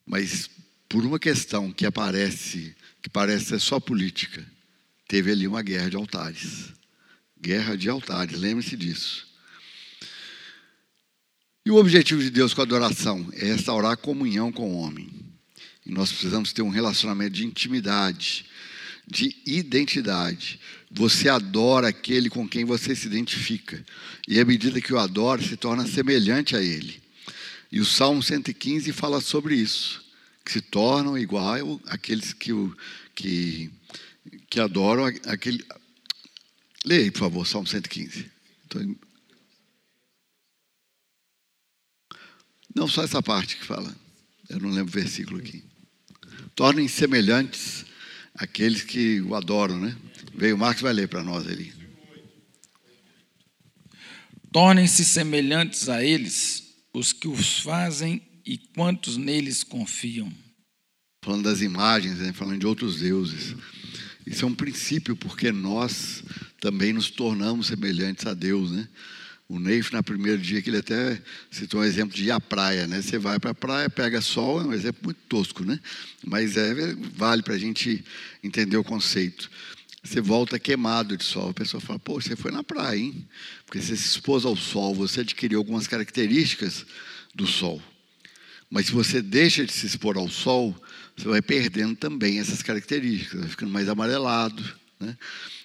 Mas 0.05 0.49
por 0.89 1.05
uma 1.05 1.19
questão 1.19 1.71
que 1.71 1.85
aparece, 1.85 2.75
que 3.01 3.09
parece 3.09 3.45
ser 3.45 3.59
só 3.59 3.79
política, 3.79 4.43
teve 5.07 5.31
ali 5.31 5.47
uma 5.47 5.61
guerra 5.61 5.89
de 5.89 5.95
altares. 5.95 6.73
Guerra 7.39 7.77
de 7.77 7.89
altares, 7.89 8.37
lembre-se 8.37 8.75
disso. 8.75 9.27
E 11.65 11.71
o 11.71 11.75
objetivo 11.75 12.21
de 12.21 12.29
Deus 12.29 12.53
com 12.53 12.61
a 12.61 12.63
adoração 12.63 13.27
é 13.33 13.45
restaurar 13.45 13.91
a 13.91 13.97
comunhão 13.97 14.51
com 14.51 14.73
o 14.73 14.77
homem. 14.77 15.09
E 15.85 15.91
nós 15.91 16.11
precisamos 16.11 16.51
ter 16.51 16.61
um 16.61 16.69
relacionamento 16.69 17.31
de 17.31 17.45
intimidade, 17.45 18.45
de 19.07 19.35
identidade. 19.45 20.59
Você 20.91 21.29
adora 21.29 21.89
aquele 21.89 22.29
com 22.29 22.47
quem 22.47 22.65
você 22.65 22.95
se 22.95 23.07
identifica. 23.07 23.83
E 24.27 24.39
à 24.39 24.45
medida 24.45 24.81
que 24.81 24.93
o 24.93 24.97
adora, 24.97 25.41
se 25.41 25.55
torna 25.55 25.87
semelhante 25.87 26.55
a 26.55 26.61
ele. 26.61 27.01
E 27.71 27.79
o 27.79 27.85
Salmo 27.85 28.23
115 28.23 28.91
fala 28.93 29.19
sobre 29.19 29.55
isso, 29.55 30.03
que 30.45 30.51
se 30.53 30.61
tornam 30.61 31.17
igual 31.17 31.81
àqueles 31.87 32.31
que, 32.31 32.53
o, 32.53 32.75
que 33.13 33.69
que 34.49 34.59
adoram 34.59 35.05
aquele, 35.05 35.63
Leia 36.85 37.03
aí, 37.03 37.11
por 37.11 37.19
favor, 37.19 37.45
Salmo 37.45 37.67
115. 37.67 38.29
Tô 38.69 38.79
em- 38.79 38.97
Não, 42.73 42.87
só 42.87 43.03
essa 43.03 43.21
parte 43.21 43.57
que 43.57 43.65
fala. 43.65 43.93
Eu 44.49 44.59
não 44.59 44.69
lembro 44.69 44.89
o 44.89 45.01
versículo 45.01 45.39
aqui. 45.39 45.63
Tornem 46.55 46.87
semelhantes 46.87 47.85
àqueles 48.35 48.83
que 48.83 49.19
o 49.21 49.35
adoram, 49.35 49.79
né? 49.79 49.97
Veio 50.33 50.55
o 50.55 50.57
Marcos 50.59 50.81
vai 50.83 50.93
ler 50.93 51.07
para 51.07 51.23
nós 51.23 51.45
ali. 51.47 51.73
Tornem-se 54.51 55.03
semelhantes 55.03 55.89
a 55.89 56.03
eles 56.03 56.63
os 56.93 57.11
que 57.11 57.27
os 57.27 57.59
fazem 57.59 58.21
e 58.45 58.57
quantos 58.57 59.17
neles 59.17 59.63
confiam. 59.63 60.31
falando 61.23 61.43
das 61.43 61.61
imagens, 61.61 62.19
né? 62.19 62.31
falando 62.31 62.59
de 62.59 62.65
outros 62.65 62.99
deuses. 62.99 63.53
Isso 64.27 64.43
é 64.43 64.47
um 64.47 64.53
princípio, 64.53 65.15
porque 65.15 65.53
nós 65.53 66.21
também 66.59 66.91
nos 66.91 67.09
tornamos 67.09 67.67
semelhantes 67.67 68.25
a 68.25 68.33
Deus, 68.33 68.71
né? 68.71 68.85
O 69.47 69.57
Neif, 69.57 69.93
na 69.93 70.03
primeiro 70.03 70.41
dia, 70.41 70.61
que 70.61 70.69
ele 70.69 70.79
até 70.79 71.21
citou 71.49 71.79
um 71.79 71.83
exemplo 71.85 72.13
de 72.13 72.25
ir 72.25 72.31
à 72.31 72.39
praia, 72.39 72.85
né? 72.85 73.01
Você 73.01 73.17
vai 73.17 73.39
para 73.39 73.51
a 73.51 73.55
praia, 73.55 73.89
pega 73.89 74.19
sol, 74.19 74.59
é 74.59 74.65
um 74.65 74.73
exemplo 74.73 74.99
muito 75.05 75.19
tosco, 75.29 75.63
né? 75.63 75.79
Mas 76.25 76.57
é, 76.57 76.73
vale 77.15 77.41
para 77.41 77.53
a 77.53 77.57
gente 77.57 78.03
entender 78.43 78.75
o 78.75 78.83
conceito. 78.83 79.49
Você 80.03 80.19
volta 80.19 80.59
queimado 80.59 81.15
de 81.15 81.23
sol, 81.23 81.51
a 81.51 81.53
pessoa 81.53 81.79
fala, 81.79 81.97
pô, 81.97 82.19
você 82.19 82.35
foi 82.35 82.51
na 82.51 82.65
praia, 82.65 82.99
hein? 82.99 83.25
Porque 83.65 83.81
você 83.81 83.95
se 83.95 84.09
expôs 84.09 84.43
ao 84.43 84.57
sol, 84.57 84.93
você 84.93 85.21
adquiriu 85.21 85.59
algumas 85.59 85.87
características 85.87 86.85
do 87.33 87.47
sol. 87.47 87.81
Mas 88.69 88.87
se 88.87 88.91
você 88.91 89.21
deixa 89.21 89.65
de 89.65 89.71
se 89.71 89.85
expor 89.85 90.17
ao 90.17 90.27
sol, 90.27 90.75
você 91.17 91.27
vai 91.27 91.41
perdendo 91.41 91.95
também 91.95 92.39
essas 92.39 92.61
características, 92.61 93.39
vai 93.39 93.49
ficando 93.49 93.71
mais 93.71 93.89
amarelado. 93.89 94.63
Né? 94.99 95.17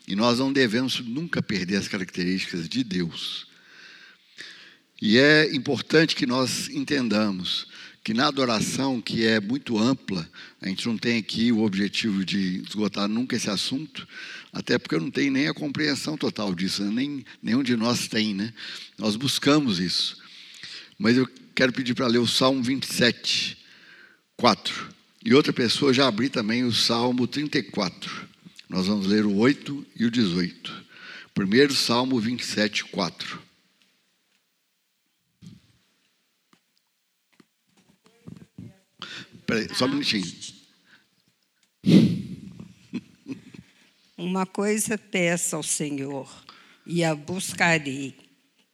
E 0.09 0.17
nós 0.17 0.39
não 0.39 0.53
devemos 0.53 0.99
nunca 1.01 1.43
perder 1.43 1.77
as 1.77 1.87
características 1.87 2.69
de 2.69 2.83
Deus. 2.83 3.47
E 5.01 5.19
é 5.19 5.55
importante 5.55 6.17
que 6.17 6.27
nós 6.27 6.69
entendamos 6.69 7.67
que 8.05 8.15
na 8.15 8.27
adoração, 8.27 9.01
que 9.01 9.25
é 9.25 9.41
muito 9.41 9.79
ampla, 9.79 10.29
a 10.61 10.69
gente 10.69 10.87
não 10.89 10.99
tem 10.99 11.19
aqui 11.19 11.53
o 11.53 11.63
objetivo 11.63 12.25
de 12.25 12.61
esgotar 12.67 13.07
nunca 13.07 13.37
esse 13.37 13.49
assunto, 13.49 14.09
até 14.53 14.77
porque 14.77 14.97
eu 14.97 15.01
não 15.01 15.11
tenho 15.11 15.33
nem 15.33 15.47
a 15.47 15.55
compreensão 15.55 16.17
total 16.17 16.53
disso, 16.55 16.83
né? 16.83 16.91
nem 16.91 17.25
nenhum 17.41 17.63
de 17.63 17.77
nós 17.77 18.09
tem, 18.09 18.35
né? 18.35 18.53
Nós 18.99 19.15
buscamos 19.15 19.79
isso. 19.79 20.21
Mas 20.99 21.17
eu 21.17 21.29
quero 21.55 21.73
pedir 21.73 21.95
para 21.95 22.09
ler 22.09 22.19
o 22.19 22.27
Salmo 22.27 22.63
27, 22.63 23.57
4. 24.37 24.92
E 25.25 25.33
outra 25.35 25.53
pessoa 25.53 25.95
já 25.95 26.09
abri 26.09 26.29
também 26.29 26.65
o 26.65 26.73
Salmo 26.73 27.29
34. 27.29 28.29
Nós 28.69 28.89
vamos 28.89 29.07
ler 29.07 29.25
o 29.25 29.37
8 29.37 29.87
e 29.95 30.05
o 30.05 30.11
18. 30.11 30.85
Primeiro 31.33 31.75
Salmo 31.75 32.19
27, 32.19 32.85
4. 32.87 33.41
Peraí, 39.47 39.69
só 39.75 39.85
um 39.85 39.89
minutinho. 39.89 40.25
Uma 44.17 44.47
coisa 44.47 44.97
peço 44.97 45.57
ao 45.57 45.63
Senhor, 45.63 46.29
e 46.87 47.05
a 47.05 47.15
buscarei, 47.15 48.17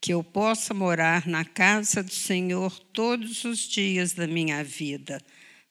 que 0.00 0.12
eu 0.12 0.22
possa 0.22 0.72
morar 0.72 1.26
na 1.26 1.44
casa 1.44 2.02
do 2.02 2.12
Senhor 2.12 2.78
todos 2.92 3.44
os 3.44 3.58
dias 3.60 4.12
da 4.12 4.26
minha 4.26 4.62
vida, 4.62 5.22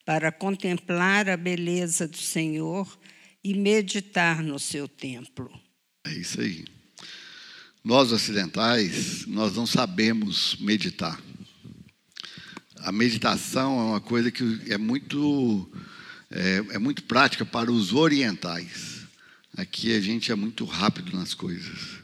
para 0.08 0.32
contemplar 0.32 1.28
a 1.28 1.36
beleza 1.36 2.08
do 2.08 2.16
Senhor 2.16 2.98
e 3.44 3.54
meditar 3.54 4.42
no 4.42 4.58
seu 4.58 4.88
templo. 4.88 5.52
É 6.06 6.14
isso 6.14 6.40
aí. 6.40 6.64
Nós 7.84 8.14
ocidentais, 8.14 9.26
nós 9.26 9.54
não 9.54 9.68
sabemos 9.68 10.56
meditar. 10.62 11.22
A 12.78 12.90
meditação 12.90 13.78
é 13.78 13.84
uma 13.84 14.00
coisa 14.00 14.32
que 14.32 14.62
é 14.70 14.78
muito 14.78 15.70
é, 16.32 16.76
é 16.76 16.80
muito 16.80 17.04
prática 17.04 17.46
para 17.46 17.70
os 17.70 17.92
orientais. 17.92 19.02
Aqui 19.58 19.94
a 19.94 20.00
gente 20.00 20.32
é 20.32 20.36
muito 20.36 20.64
rápido 20.64 21.18
nas 21.18 21.34
coisas. 21.34 21.98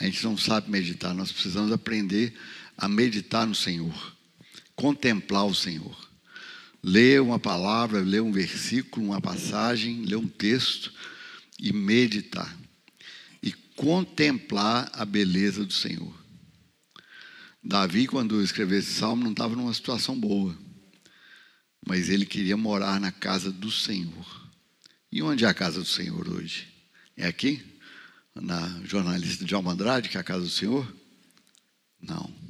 A 0.00 0.06
gente 0.06 0.24
não 0.24 0.38
sabe 0.38 0.70
meditar. 0.70 1.12
Nós 1.12 1.30
precisamos 1.30 1.70
aprender 1.70 2.32
a 2.78 2.88
meditar 2.88 3.46
no 3.46 3.54
Senhor, 3.54 4.16
contemplar 4.74 5.44
o 5.44 5.54
Senhor, 5.54 6.11
ler 6.82 7.22
uma 7.22 7.38
palavra, 7.38 8.00
ler 8.00 8.20
um 8.20 8.32
versículo, 8.32 9.06
uma 9.06 9.20
passagem, 9.20 10.04
ler 10.04 10.16
um 10.16 10.26
texto 10.26 10.92
e 11.58 11.72
meditar 11.72 12.58
e 13.42 13.52
contemplar 13.52 14.90
a 14.92 15.04
beleza 15.04 15.64
do 15.64 15.72
Senhor. 15.72 16.12
Davi, 17.62 18.08
quando 18.08 18.42
escreveu 18.42 18.80
esse 18.80 18.92
salmo, 18.92 19.22
não 19.22 19.30
estava 19.30 19.54
numa 19.54 19.72
situação 19.72 20.18
boa, 20.18 20.58
mas 21.86 22.08
ele 22.08 22.26
queria 22.26 22.56
morar 22.56 23.00
na 23.00 23.12
casa 23.12 23.52
do 23.52 23.70
Senhor. 23.70 24.42
E 25.10 25.22
onde 25.22 25.44
é 25.44 25.48
a 25.48 25.54
casa 25.54 25.78
do 25.78 25.86
Senhor 25.86 26.28
hoje? 26.28 26.66
É 27.16 27.26
aqui? 27.26 27.62
Na 28.34 28.80
jornalista 28.84 29.44
de 29.44 29.54
Andrade, 29.54 30.08
que 30.08 30.16
é 30.16 30.20
a 30.20 30.24
casa 30.24 30.40
do 30.40 30.50
Senhor? 30.50 30.90
Não. 32.00 32.41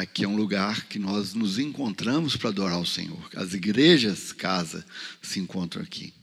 Aqui 0.00 0.24
é 0.24 0.28
um 0.28 0.34
lugar 0.34 0.86
que 0.86 0.98
nós 0.98 1.34
nos 1.34 1.58
encontramos 1.58 2.34
para 2.34 2.48
adorar 2.48 2.80
o 2.80 2.86
Senhor. 2.86 3.28
As 3.36 3.52
igrejas, 3.52 4.32
casa, 4.32 4.82
se 5.20 5.38
encontram 5.38 5.82
aqui. 5.82 6.14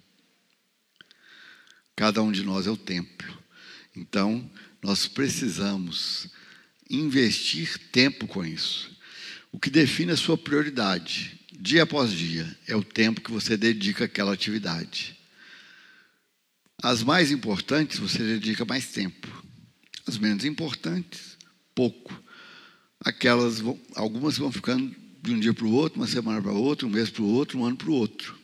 Cada 1.96 2.24
um 2.24 2.32
de 2.32 2.42
nós 2.42 2.66
é 2.66 2.72
o 2.72 2.76
templo. 2.76 3.32
Então, 3.96 4.50
nós 4.82 5.08
precisamos 5.08 6.28
investir 6.90 7.78
tempo 7.92 8.26
com 8.26 8.44
isso. 8.44 8.98
O 9.52 9.60
que 9.60 9.70
define 9.70 10.12
a 10.12 10.18
sua 10.18 10.40
prioridade, 10.40 11.40
dia 11.52 11.84
após 11.84 12.12
dia, 12.12 12.58
é 12.66 12.76
o 12.76 12.84
tempo 12.84 13.22
que 13.22 13.32
você 13.32 13.56
dedica 13.56 14.06
àquela 14.06 14.34
atividade. 14.34 15.16
As 16.82 17.04
mais 17.04 17.30
importantes, 17.30 18.00
você 18.00 18.18
dedica 18.18 18.66
mais 18.66 18.88
tempo. 18.88 19.28
As 20.08 20.18
menos 20.18 20.46
importantes, 20.46 21.38
pouco. 21.76 22.26
Aquelas, 23.00 23.60
vão, 23.60 23.80
algumas 23.96 24.38
vão 24.38 24.52
ficando 24.52 24.96
de 25.22 25.32
um 25.32 25.40
dia 25.40 25.54
para 25.54 25.66
o 25.66 25.72
outro, 25.72 26.00
uma 26.00 26.08
semana 26.08 26.42
para 26.42 26.52
outra, 26.52 26.88
um 26.88 26.90
mês 26.90 27.10
para 27.10 27.22
o 27.22 27.28
outro, 27.28 27.60
um 27.60 27.66
ano 27.66 27.78
para 27.78 27.90
o 27.90 27.94
outro. 27.94 28.38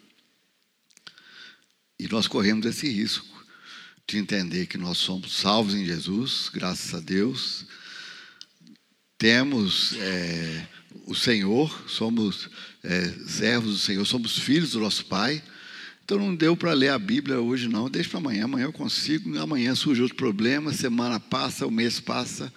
E 1.99 2.07
nós 2.07 2.27
corremos 2.27 2.65
esse 2.65 2.87
risco 2.89 3.45
de 4.07 4.17
entender 4.17 4.65
que 4.67 4.77
nós 4.77 4.97
somos 4.97 5.33
salvos 5.33 5.73
em 5.73 5.85
Jesus, 5.85 6.49
graças 6.53 6.93
a 6.93 6.99
Deus. 6.99 7.65
Temos 9.17 9.93
é, 9.97 10.67
o 11.05 11.15
Senhor, 11.15 11.85
somos 11.87 12.49
é, 12.83 13.07
servos 13.25 13.73
do 13.73 13.79
Senhor, 13.79 14.05
somos 14.05 14.37
filhos 14.37 14.71
do 14.71 14.79
nosso 14.79 15.05
Pai. 15.05 15.41
Então 16.03 16.19
não 16.19 16.35
deu 16.35 16.57
para 16.57 16.73
ler 16.73 16.89
a 16.89 16.99
Bíblia 16.99 17.39
hoje, 17.39 17.69
não. 17.69 17.89
Deixa 17.89 18.09
para 18.09 18.19
amanhã. 18.19 18.43
Amanhã 18.43 18.65
eu 18.65 18.73
consigo. 18.73 19.37
Amanhã 19.39 19.73
surge 19.73 20.01
outro 20.01 20.17
problema. 20.17 20.73
Semana 20.73 21.19
passa, 21.19 21.65
o 21.65 21.71
mês 21.71 22.01
passa. 22.01 22.53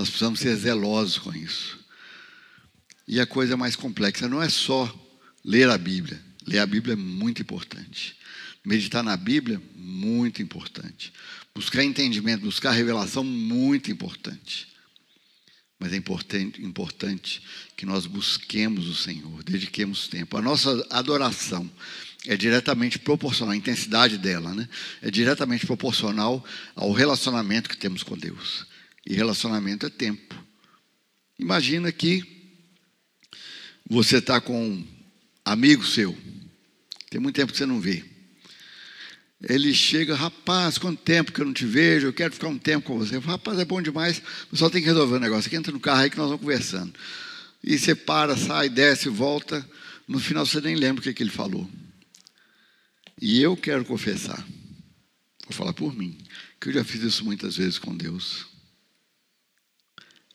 Nós 0.00 0.08
precisamos 0.08 0.40
ser 0.40 0.56
zelosos 0.56 1.18
com 1.18 1.30
isso. 1.34 1.78
E 3.06 3.20
a 3.20 3.26
coisa 3.26 3.54
mais 3.54 3.76
complexa 3.76 4.26
não 4.26 4.42
é 4.42 4.48
só 4.48 4.90
ler 5.44 5.68
a 5.68 5.76
Bíblia. 5.76 6.18
Ler 6.46 6.60
a 6.60 6.66
Bíblia 6.66 6.94
é 6.94 6.96
muito 6.96 7.42
importante. 7.42 8.16
Meditar 8.64 9.02
na 9.02 9.14
Bíblia, 9.14 9.60
muito 9.74 10.40
importante. 10.40 11.12
Buscar 11.54 11.84
entendimento, 11.84 12.46
buscar 12.46 12.70
revelação, 12.70 13.22
muito 13.22 13.90
importante. 13.90 14.68
Mas 15.78 15.92
é 15.92 15.96
importante, 15.96 16.62
importante 16.62 17.42
que 17.76 17.84
nós 17.84 18.06
busquemos 18.06 18.88
o 18.88 18.94
Senhor, 18.94 19.42
dediquemos 19.42 20.08
tempo. 20.08 20.38
A 20.38 20.40
nossa 20.40 20.86
adoração 20.88 21.70
é 22.26 22.38
diretamente 22.38 22.98
proporcional, 22.98 23.52
a 23.52 23.56
intensidade 23.56 24.16
dela, 24.16 24.54
né? 24.54 24.66
É 25.02 25.10
diretamente 25.10 25.66
proporcional 25.66 26.42
ao 26.74 26.90
relacionamento 26.90 27.68
que 27.68 27.76
temos 27.76 28.02
com 28.02 28.16
Deus. 28.16 28.69
E 29.10 29.14
relacionamento 29.14 29.84
é 29.84 29.90
tempo. 29.90 30.40
Imagina 31.36 31.90
que 31.90 32.22
você 33.84 34.18
está 34.18 34.40
com 34.40 34.68
um 34.68 34.86
amigo 35.44 35.84
seu, 35.84 36.16
tem 37.10 37.20
muito 37.20 37.34
tempo 37.34 37.50
que 37.50 37.58
você 37.58 37.66
não 37.66 37.80
vê. 37.80 38.04
Ele 39.42 39.74
chega, 39.74 40.14
rapaz, 40.14 40.78
quanto 40.78 41.02
tempo 41.02 41.32
que 41.32 41.40
eu 41.40 41.44
não 41.44 41.52
te 41.52 41.66
vejo, 41.66 42.06
eu 42.06 42.12
quero 42.12 42.32
ficar 42.32 42.46
um 42.46 42.56
tempo 42.56 42.86
com 42.86 42.98
você. 42.98 43.18
Rapaz, 43.18 43.58
é 43.58 43.64
bom 43.64 43.82
demais, 43.82 44.22
só 44.52 44.70
tem 44.70 44.80
que 44.80 44.86
resolver 44.86 45.14
o 45.14 45.16
um 45.16 45.20
negócio. 45.20 45.48
Aqui 45.48 45.56
entra 45.56 45.72
no 45.72 45.80
carro 45.80 46.02
aí 46.02 46.10
que 46.10 46.16
nós 46.16 46.28
vamos 46.28 46.42
conversando. 46.42 46.94
E 47.64 47.76
você 47.76 47.96
para, 47.96 48.36
sai, 48.36 48.68
desce, 48.68 49.08
volta. 49.08 49.68
No 50.06 50.20
final 50.20 50.46
você 50.46 50.60
nem 50.60 50.76
lembra 50.76 51.00
o 51.00 51.02
que, 51.02 51.12
que 51.12 51.22
ele 51.24 51.30
falou. 51.30 51.68
E 53.20 53.42
eu 53.42 53.56
quero 53.56 53.84
confessar, 53.84 54.38
vou 55.46 55.52
falar 55.52 55.72
por 55.72 55.96
mim, 55.96 56.16
que 56.60 56.68
eu 56.68 56.74
já 56.74 56.84
fiz 56.84 57.02
isso 57.02 57.24
muitas 57.24 57.56
vezes 57.56 57.76
com 57.76 57.96
Deus. 57.96 58.49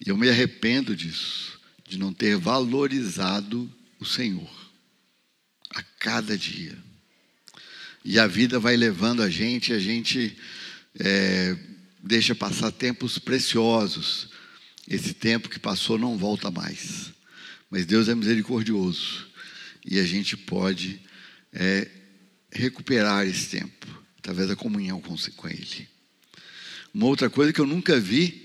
E 0.04 0.10
eu 0.10 0.18
me 0.18 0.30
arrependo 0.30 0.96
disso, 0.96 1.60
de 1.88 1.98
não 1.98 2.14
ter 2.14 2.38
valorizado 2.38 3.72
o 4.00 4.06
Senhor 4.06 4.50
a 5.70 5.82
cada 6.00 6.38
dia. 6.38 6.78
E 8.04 8.20
a 8.20 8.28
vida 8.28 8.60
vai 8.60 8.76
levando 8.76 9.24
a 9.24 9.30
gente, 9.30 9.74
a 9.74 9.80
gente 9.80 10.38
é, 11.00 11.58
deixa 12.04 12.36
passar 12.36 12.72
tempos 12.72 13.18
preciosos. 13.18 14.30
Esse 14.88 15.14
tempo 15.14 15.50
que 15.50 15.60
passou 15.60 15.98
não 15.98 16.18
volta 16.18 16.52
mais. 16.52 17.12
Mas 17.70 17.86
Deus 17.86 18.08
é 18.08 18.14
misericordioso 18.14 19.28
e 19.84 20.00
a 20.00 20.06
gente 20.06 20.38
pode 20.38 21.02
é, 21.52 21.90
recuperar 22.52 23.28
esse 23.28 23.50
tempo 23.50 23.88
através 24.20 24.48
da 24.48 24.56
comunhão 24.56 25.02
com, 25.02 25.16
com 25.36 25.48
Ele. 25.48 25.88
Uma 26.94 27.08
outra 27.08 27.30
coisa 27.30 27.52
que 27.52 27.60
eu 27.60 27.66
nunca 27.66 28.00
vi 28.00 28.45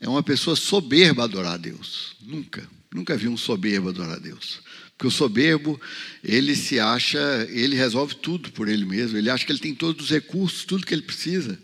é 0.00 0.08
uma 0.08 0.22
pessoa 0.22 0.56
soberba 0.56 1.24
adorar 1.24 1.54
a 1.54 1.58
Deus. 1.58 2.16
Nunca. 2.22 2.66
Nunca 2.92 3.16
vi 3.16 3.28
um 3.28 3.36
soberbo 3.36 3.90
adorar 3.90 4.16
a 4.16 4.18
Deus. 4.18 4.60
Porque 4.96 5.06
o 5.06 5.10
soberbo, 5.10 5.80
ele 6.24 6.56
se 6.56 6.80
acha, 6.80 7.46
ele 7.50 7.76
resolve 7.76 8.16
tudo 8.16 8.50
por 8.52 8.68
ele 8.68 8.84
mesmo. 8.84 9.16
Ele 9.16 9.30
acha 9.30 9.44
que 9.44 9.52
ele 9.52 9.58
tem 9.58 9.74
todos 9.74 10.06
os 10.06 10.10
recursos, 10.10 10.64
tudo 10.64 10.86
que 10.86 10.94
ele 10.94 11.02
precisa. 11.02 11.58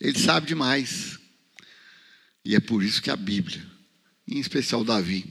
Ele 0.00 0.18
sabe 0.18 0.46
demais. 0.46 1.18
E 2.44 2.54
é 2.54 2.60
por 2.60 2.82
isso 2.82 3.02
que 3.02 3.10
a 3.10 3.16
Bíblia, 3.16 3.64
em 4.26 4.38
especial 4.38 4.84
Davi, 4.84 5.26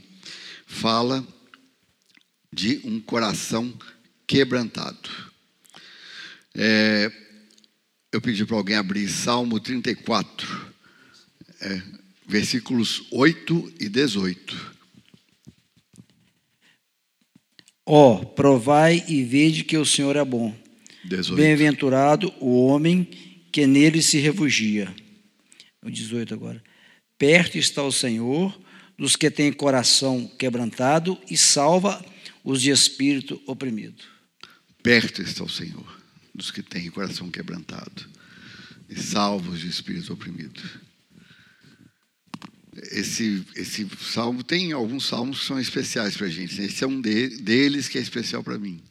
fala 0.67 1.25
de 2.51 2.81
um 2.83 2.99
coração 2.99 3.73
quebrantado. 4.27 5.09
É, 6.53 7.11
eu 8.11 8.21
pedi 8.21 8.45
para 8.45 8.55
alguém 8.55 8.75
abrir 8.75 9.07
Salmo 9.09 9.59
34, 9.59 10.73
é, 11.61 11.81
versículos 12.27 13.03
8 13.11 13.73
e 13.79 13.89
18. 13.89 14.75
Ó, 17.85 18.13
oh, 18.13 18.25
provai 18.25 19.03
e 19.07 19.23
vede 19.23 19.63
que 19.63 19.77
o 19.77 19.85
Senhor 19.85 20.15
é 20.15 20.25
bom. 20.25 20.55
Bem-aventurado 21.35 22.33
o 22.39 22.65
homem 22.65 23.07
que 23.51 23.67
nele 23.67 24.01
se 24.01 24.17
refugia. 24.17 24.93
O 25.83 25.91
18 25.91 26.33
agora. 26.33 26.63
Perto 27.17 27.57
está 27.57 27.83
o 27.83 27.91
Senhor 27.91 28.59
dos 28.97 29.15
que 29.15 29.29
têm 29.29 29.53
coração 29.53 30.27
quebrantado 30.39 31.17
e 31.29 31.37
salva 31.37 32.03
os 32.43 32.61
de 32.61 32.71
espírito 32.71 33.39
oprimido. 33.45 34.03
Perto 34.81 35.21
está 35.21 35.43
o 35.43 35.49
Senhor 35.49 36.01
dos 36.33 36.51
que 36.51 36.61
têm 36.61 36.89
coração 36.89 37.29
quebrantado 37.29 38.09
e 38.89 38.99
salva 38.99 39.51
os 39.51 39.59
de 39.59 39.67
espírito 39.67 40.13
oprimido. 40.13 40.61
Esse, 42.91 43.45
esse 43.55 43.87
salmo 44.01 44.43
tem 44.43 44.73
alguns 44.73 45.05
salmos 45.05 45.39
que 45.39 45.45
são 45.45 45.59
especiais 45.59 46.17
para 46.17 46.27
a 46.27 46.29
gente. 46.29 46.61
Esse 46.61 46.83
é 46.83 46.87
um 46.87 46.99
de, 46.99 47.29
deles 47.37 47.87
que 47.87 47.97
é 47.97 48.01
especial 48.01 48.43
para 48.43 48.57
mim. 48.57 48.81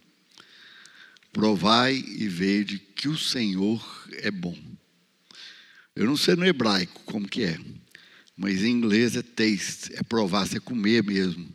Provai 1.33 1.95
e 1.95 2.27
vede 2.29 2.79
que 2.79 3.09
o 3.09 3.19
Senhor 3.19 4.09
é 4.13 4.31
bom. 4.31 4.57
Eu 5.95 6.07
não 6.07 6.17
sei 6.17 6.35
no 6.35 6.47
hebraico 6.47 7.03
como 7.05 7.29
que 7.29 7.45
é, 7.45 7.59
mas 8.37 8.63
em 8.63 8.71
inglês 8.71 9.17
é 9.17 9.23
taste, 9.23 9.93
é 9.95 10.03
provar, 10.03 10.49
é 10.55 10.61
comer 10.61 11.05
mesmo, 11.05 11.49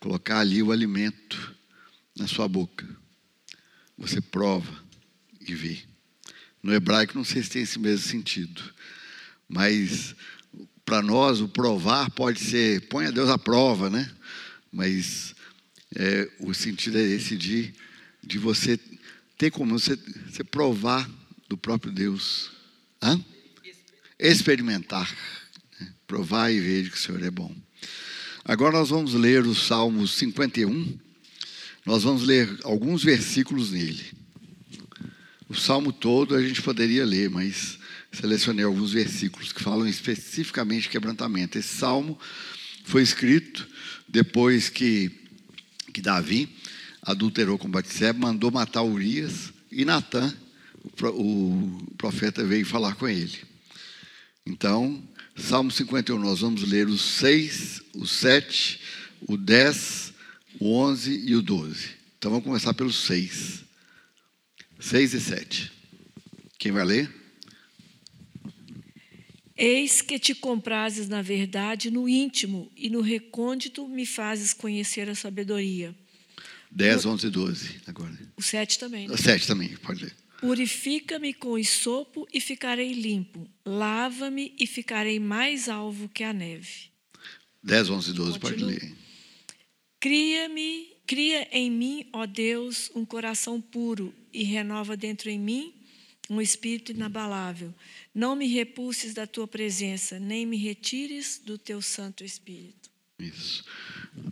colocar 0.00 0.40
ali 0.40 0.62
o 0.62 0.72
alimento 0.72 1.54
na 2.18 2.26
sua 2.26 2.48
boca. 2.48 2.86
Você 3.96 4.20
prova 4.20 4.84
e 5.40 5.54
vê. 5.54 5.78
No 6.62 6.74
hebraico 6.74 7.16
não 7.16 7.24
sei 7.24 7.42
se 7.42 7.50
tem 7.50 7.62
esse 7.62 7.78
mesmo 7.78 8.06
sentido, 8.06 8.62
mas 9.48 10.14
para 10.88 11.02
nós 11.02 11.42
o 11.42 11.48
provar 11.48 12.10
pode 12.12 12.40
ser 12.40 12.80
põe 12.88 13.04
a 13.04 13.10
Deus 13.10 13.28
à 13.28 13.36
prova, 13.36 13.90
né? 13.90 14.10
Mas 14.72 15.34
é, 15.94 16.26
o 16.40 16.54
sentido 16.54 16.96
é 16.96 17.02
esse 17.02 17.36
de, 17.36 17.74
de 18.24 18.38
você 18.38 18.80
ter 19.36 19.50
como 19.50 19.78
você, 19.78 19.98
você 20.30 20.42
provar 20.42 21.06
do 21.46 21.58
próprio 21.58 21.92
Deus. 21.92 22.50
Hã? 23.02 23.22
Experimentar. 24.18 25.14
Né? 25.78 25.92
Provar 26.06 26.50
e 26.50 26.58
ver 26.58 26.88
que 26.88 26.96
o 26.96 26.98
Senhor 26.98 27.22
é 27.22 27.30
bom. 27.30 27.54
Agora 28.42 28.78
nós 28.78 28.88
vamos 28.88 29.12
ler 29.12 29.46
o 29.46 29.54
Salmo 29.54 30.08
51. 30.08 30.98
Nós 31.84 32.02
vamos 32.02 32.22
ler 32.22 32.48
alguns 32.64 33.04
versículos 33.04 33.72
nele. 33.72 34.06
O 35.50 35.54
salmo 35.54 35.92
todo 35.92 36.34
a 36.34 36.42
gente 36.42 36.62
poderia 36.62 37.04
ler, 37.04 37.28
mas 37.28 37.78
selecionei 38.12 38.64
alguns 38.64 38.92
versículos 38.92 39.52
que 39.52 39.62
falam 39.62 39.86
especificamente 39.86 40.82
de 40.82 40.88
quebrantamento.Esse 40.88 41.68
salmo 41.68 42.18
foi 42.84 43.02
escrito 43.02 43.68
depois 44.08 44.68
que, 44.68 45.10
que 45.92 46.00
Davi 46.00 46.48
adulterou 47.02 47.58
com 47.58 47.70
Batseba, 47.70 48.18
mandou 48.18 48.50
matar 48.50 48.82
Urias 48.82 49.52
e 49.70 49.84
Natã, 49.84 50.34
o 51.02 51.86
profeta, 51.96 52.44
veio 52.44 52.64
falar 52.64 52.94
com 52.94 53.06
ele. 53.08 53.38
Então, 54.46 55.02
Salmo 55.36 55.70
51, 55.70 56.18
nós 56.18 56.40
vamos 56.40 56.62
ler 56.62 56.88
os 56.88 57.00
6, 57.00 57.82
o 57.94 58.06
7, 58.06 58.80
o 59.26 59.36
10, 59.36 60.12
o 60.58 60.74
11 60.74 61.24
e 61.26 61.36
o 61.36 61.42
12. 61.42 61.90
Então 62.18 62.30
vamos 62.30 62.44
começar 62.44 62.74
pelos 62.74 62.96
6. 63.04 63.64
6 64.80 65.14
e 65.14 65.20
7. 65.20 65.72
Quem 66.58 66.72
vai 66.72 66.84
ler? 66.84 67.17
Eis 69.58 70.00
que 70.00 70.20
te 70.20 70.36
comprases 70.36 71.08
na 71.08 71.20
verdade 71.20 71.90
no 71.90 72.08
íntimo 72.08 72.70
e 72.76 72.88
no 72.88 73.00
recôndito 73.00 73.88
me 73.88 74.06
fazes 74.06 74.54
conhecer 74.54 75.10
a 75.10 75.16
sabedoria. 75.16 75.92
10, 76.70 77.06
11 77.06 77.26
e 77.26 77.30
12 77.30 77.80
agora. 77.88 78.16
O 78.36 78.42
7 78.42 78.78
também. 78.78 79.08
Né? 79.08 79.14
O 79.14 79.18
7 79.18 79.48
também, 79.48 79.76
pode 79.78 80.04
ler. 80.04 80.14
Purifica-me 80.40 81.34
com 81.34 81.58
esopo 81.58 82.28
e 82.32 82.40
ficarei 82.40 82.92
limpo. 82.92 83.50
Lava-me 83.66 84.54
e 84.60 84.64
ficarei 84.64 85.18
mais 85.18 85.68
alvo 85.68 86.08
que 86.08 86.22
a 86.22 86.32
neve. 86.32 86.92
10, 87.60 87.90
11 87.90 88.10
e 88.10 88.14
12, 88.14 88.38
pode 88.38 88.62
ler. 88.62 88.94
Cria-me, 89.98 90.86
cria 91.04 91.48
em 91.50 91.68
mim, 91.68 92.06
ó 92.12 92.26
Deus, 92.26 92.92
um 92.94 93.04
coração 93.04 93.60
puro 93.60 94.14
e 94.32 94.44
renova 94.44 94.96
dentro 94.96 95.28
em 95.28 95.38
mim 95.40 95.74
um 96.28 96.40
espírito 96.40 96.92
inabalável. 96.92 97.74
Não 98.14 98.36
me 98.36 98.46
repulses 98.46 99.14
da 99.14 99.26
tua 99.26 99.48
presença, 99.48 100.18
nem 100.18 100.44
me 100.44 100.56
retires 100.56 101.40
do 101.44 101.56
teu 101.56 101.80
Santo 101.80 102.24
Espírito. 102.24 102.90
Isso. 103.18 103.64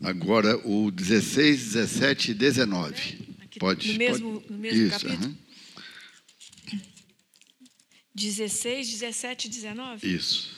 Agora 0.02 0.56
o 0.66 0.90
16, 0.90 1.72
17 1.72 2.30
e 2.30 2.34
19. 2.34 3.36
Aqui, 3.42 3.58
pode. 3.58 3.92
No 3.92 3.98
mesmo, 3.98 4.40
pode. 4.40 4.52
No 4.52 4.58
mesmo 4.58 4.86
Isso, 4.86 5.00
capítulo? 5.00 5.26
Uhum. 5.26 5.36
16, 8.14 8.90
17 8.90 9.46
e 9.46 9.50
19? 9.50 10.14
Isso. 10.14 10.56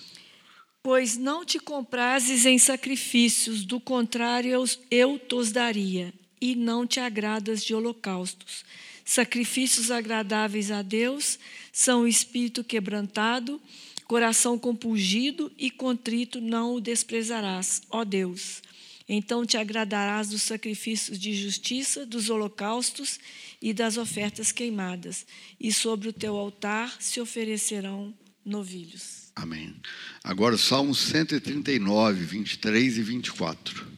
Pois 0.83 1.17
não 1.17 1.45
te 1.45 1.59
comprases 1.59 2.47
em 2.47 2.59
sacrifícios, 2.59 3.65
do 3.65 3.81
contrário 3.81 4.51
eu, 4.51 4.65
eu 4.91 5.19
tos 5.19 5.51
daria, 5.51 6.15
e 6.41 6.55
não 6.55 6.87
te 6.87 7.01
agradas 7.01 7.65
de 7.65 7.75
holocaustos. 7.75 8.65
Sacrifícios 9.09 9.91
agradáveis 9.91 10.71
a 10.71 10.83
Deus 10.83 11.39
são 11.73 12.03
o 12.03 12.07
espírito 12.07 12.63
quebrantado, 12.63 13.59
coração 14.05 14.59
compungido 14.59 15.51
e 15.57 15.71
contrito 15.71 16.43
não 16.43 16.75
o 16.75 16.81
desprezarás, 16.81 17.81
ó 17.89 18.05
Deus. 18.05 18.63
Então 19.09 19.47
te 19.47 19.57
agradarás 19.57 20.29
dos 20.29 20.43
sacrifícios 20.43 21.19
de 21.19 21.33
justiça, 21.33 22.05
dos 22.05 22.29
holocaustos 22.29 23.19
e 23.63 23.73
das 23.73 23.97
ofertas 23.97 24.53
queimadas, 24.53 25.25
e 25.59 25.73
sobre 25.73 26.11
o 26.11 26.13
teu 26.13 26.37
altar 26.37 26.95
se 27.01 27.19
oferecerão 27.19 28.13
novilhos. 28.45 29.33
Amém. 29.35 29.75
Agora, 30.23 30.59
Salmo 30.59 30.95
139, 30.95 32.27
23 32.27 32.99
e 32.99 33.03
24. 33.03 33.89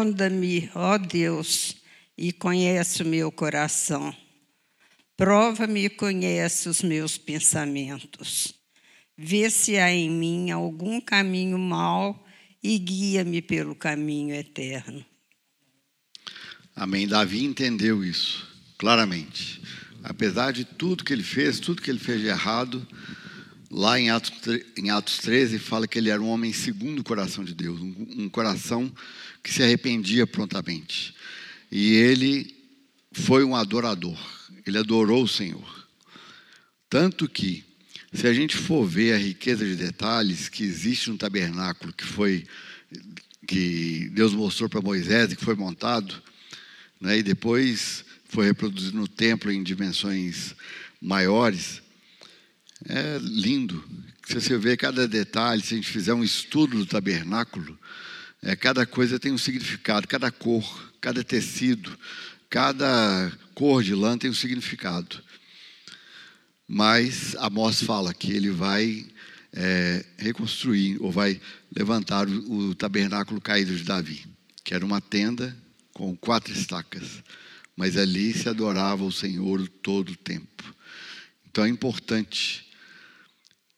Sonda-me, 0.00 0.70
ó 0.74 0.96
Deus, 0.96 1.76
e 2.16 2.32
conhece 2.32 3.02
o 3.02 3.06
meu 3.06 3.30
coração. 3.30 4.16
Prova-me 5.14 5.84
e 5.84 5.90
conhece 5.90 6.70
os 6.70 6.80
meus 6.80 7.18
pensamentos. 7.18 8.54
Vê 9.14 9.50
se 9.50 9.76
há 9.76 9.92
em 9.92 10.08
mim 10.08 10.50
algum 10.50 11.02
caminho 11.02 11.58
mau 11.58 12.26
e 12.62 12.78
guia-me 12.78 13.42
pelo 13.42 13.74
caminho 13.74 14.34
eterno. 14.34 15.04
Amém. 16.74 17.06
Davi 17.06 17.44
entendeu 17.44 18.02
isso 18.02 18.48
claramente. 18.78 19.60
Apesar 20.02 20.50
de 20.50 20.64
tudo 20.64 21.04
que 21.04 21.12
ele 21.12 21.22
fez, 21.22 21.60
tudo 21.60 21.82
que 21.82 21.90
ele 21.90 21.98
fez 21.98 22.22
de 22.22 22.28
errado, 22.28 22.88
Lá 23.70 24.00
em 24.00 24.10
Atos, 24.10 24.32
em 24.76 24.90
Atos 24.90 25.18
13 25.18 25.60
fala 25.60 25.86
que 25.86 25.96
ele 25.96 26.10
era 26.10 26.20
um 26.20 26.28
homem 26.28 26.52
segundo 26.52 26.98
o 26.98 27.04
coração 27.04 27.44
de 27.44 27.54
Deus, 27.54 27.80
um, 27.80 28.24
um 28.24 28.28
coração 28.28 28.92
que 29.44 29.52
se 29.52 29.62
arrependia 29.62 30.26
prontamente. 30.26 31.14
E 31.70 31.92
ele 31.94 32.52
foi 33.12 33.44
um 33.44 33.54
adorador, 33.54 34.18
ele 34.66 34.76
adorou 34.76 35.22
o 35.22 35.28
Senhor. 35.28 35.88
Tanto 36.88 37.28
que, 37.28 37.64
se 38.12 38.26
a 38.26 38.32
gente 38.32 38.56
for 38.56 38.84
ver 38.84 39.14
a 39.14 39.18
riqueza 39.18 39.64
de 39.64 39.76
detalhes 39.76 40.48
que 40.48 40.64
existe 40.64 41.08
no 41.08 41.16
tabernáculo 41.16 41.92
que 41.92 42.04
foi 42.04 42.44
que 43.46 44.08
Deus 44.12 44.34
mostrou 44.34 44.68
para 44.68 44.80
Moisés 44.80 45.30
e 45.30 45.36
que 45.36 45.44
foi 45.44 45.54
montado, 45.54 46.20
né, 47.00 47.18
e 47.18 47.22
depois 47.22 48.04
foi 48.28 48.46
reproduzido 48.46 48.96
no 48.96 49.06
templo 49.08 49.50
em 49.50 49.62
dimensões 49.62 50.54
maiores, 51.00 51.80
é 52.88 53.18
lindo. 53.20 53.84
Se 54.26 54.34
você 54.34 54.56
vê 54.56 54.76
cada 54.76 55.08
detalhe, 55.08 55.62
se 55.62 55.74
a 55.74 55.76
gente 55.76 55.90
fizer 55.90 56.14
um 56.14 56.24
estudo 56.24 56.78
do 56.78 56.86
tabernáculo, 56.86 57.78
é, 58.42 58.56
cada 58.56 58.86
coisa 58.86 59.18
tem 59.18 59.32
um 59.32 59.38
significado, 59.38 60.08
cada 60.08 60.30
cor, 60.30 60.92
cada 61.00 61.22
tecido, 61.22 61.98
cada 62.48 63.32
cor 63.54 63.82
de 63.82 63.94
lã 63.94 64.16
tem 64.16 64.30
um 64.30 64.34
significado. 64.34 65.22
Mas 66.66 67.34
Amós 67.36 67.82
fala 67.82 68.14
que 68.14 68.32
ele 68.32 68.50
vai 68.50 69.06
é, 69.52 70.04
reconstruir, 70.16 70.96
ou 71.00 71.10
vai 71.10 71.40
levantar 71.76 72.28
o, 72.28 72.70
o 72.70 72.74
tabernáculo 72.74 73.40
caído 73.40 73.74
de 73.76 73.82
Davi, 73.82 74.24
que 74.64 74.72
era 74.72 74.84
uma 74.84 75.00
tenda 75.00 75.56
com 75.92 76.16
quatro 76.16 76.52
estacas. 76.52 77.22
Mas 77.76 77.96
ali 77.96 78.32
se 78.32 78.48
adorava 78.48 79.04
o 79.04 79.12
Senhor 79.12 79.66
todo 79.82 80.12
o 80.12 80.16
tempo. 80.16 80.74
Então 81.50 81.64
é 81.64 81.68
importante 81.68 82.69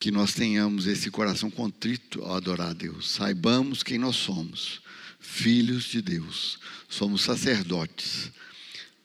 que 0.03 0.11
nós 0.11 0.33
tenhamos 0.33 0.85
esse 0.85 1.09
coração 1.09 1.49
contrito 1.49 2.21
ao 2.23 2.35
adorar 2.35 2.71
a 2.71 2.73
Deus. 2.73 3.09
Saibamos 3.09 3.83
quem 3.83 3.97
nós 3.97 4.17
somos, 4.17 4.81
filhos 5.17 5.85
de 5.85 6.01
Deus, 6.01 6.59
somos 6.89 7.21
sacerdotes. 7.21 8.29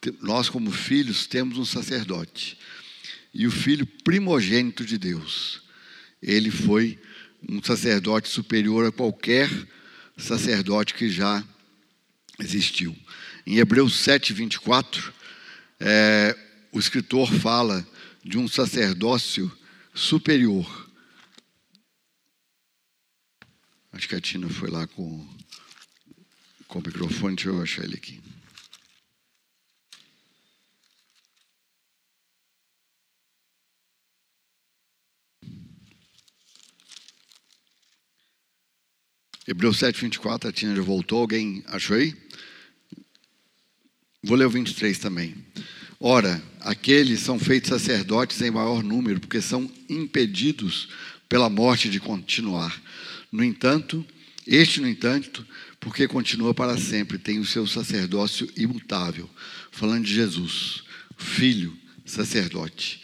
Te- 0.02 0.12
Nós, 0.20 0.48
como 0.48 0.72
filhos, 0.72 1.24
temos 1.24 1.56
um 1.56 1.64
sacerdote. 1.64 2.58
E 3.32 3.46
o 3.46 3.50
filho 3.52 3.86
primogênito 3.86 4.84
de 4.84 4.98
Deus, 4.98 5.62
ele 6.20 6.50
foi 6.50 6.98
um 7.48 7.62
sacerdote 7.62 8.28
superior 8.28 8.84
a 8.86 8.90
qualquer 8.90 9.48
sacerdote 10.16 10.94
que 10.94 11.08
já 11.08 11.44
existiu. 12.40 12.92
Em 13.46 13.58
Hebreus 13.58 13.94
7, 14.00 14.32
24, 14.32 15.12
é, 15.78 16.36
o 16.72 16.78
escritor 16.80 17.32
fala 17.34 17.86
de 18.24 18.36
um 18.36 18.48
sacerdócio 18.48 19.48
superior. 19.94 20.87
Acho 23.98 24.08
que 24.08 24.14
a 24.14 24.20
Tina 24.20 24.48
foi 24.48 24.70
lá 24.70 24.86
com, 24.86 25.26
com 26.68 26.78
o 26.78 26.82
microfone, 26.86 27.34
deixa 27.34 27.50
eu 27.50 27.60
achar 27.60 27.82
ele 27.82 27.96
aqui. 27.96 28.20
Hebreus 39.48 39.80
7, 39.80 40.00
24, 40.00 40.48
a 40.48 40.52
Tina 40.52 40.76
já 40.76 40.82
voltou, 40.82 41.22
alguém 41.22 41.64
achou 41.66 41.96
aí? 41.96 42.14
Vou 44.22 44.36
ler 44.36 44.44
o 44.44 44.50
23 44.50 44.96
também. 44.96 45.34
Ora, 45.98 46.40
aqueles 46.60 47.18
são 47.18 47.36
feitos 47.36 47.70
sacerdotes 47.70 48.40
em 48.42 48.52
maior 48.52 48.80
número, 48.84 49.18
porque 49.18 49.42
são 49.42 49.68
impedidos 49.88 50.88
pela 51.28 51.50
morte 51.50 51.90
de 51.90 51.98
continuar. 51.98 52.80
No 53.30 53.44
entanto, 53.44 54.04
este, 54.46 54.80
no 54.80 54.88
entanto, 54.88 55.46
porque 55.78 56.08
continua 56.08 56.54
para 56.54 56.78
sempre, 56.78 57.18
tem 57.18 57.38
o 57.38 57.44
seu 57.44 57.66
sacerdócio 57.66 58.48
imutável. 58.56 59.28
Falando 59.70 60.04
de 60.04 60.14
Jesus, 60.14 60.82
filho, 61.16 61.76
sacerdote. 62.04 63.02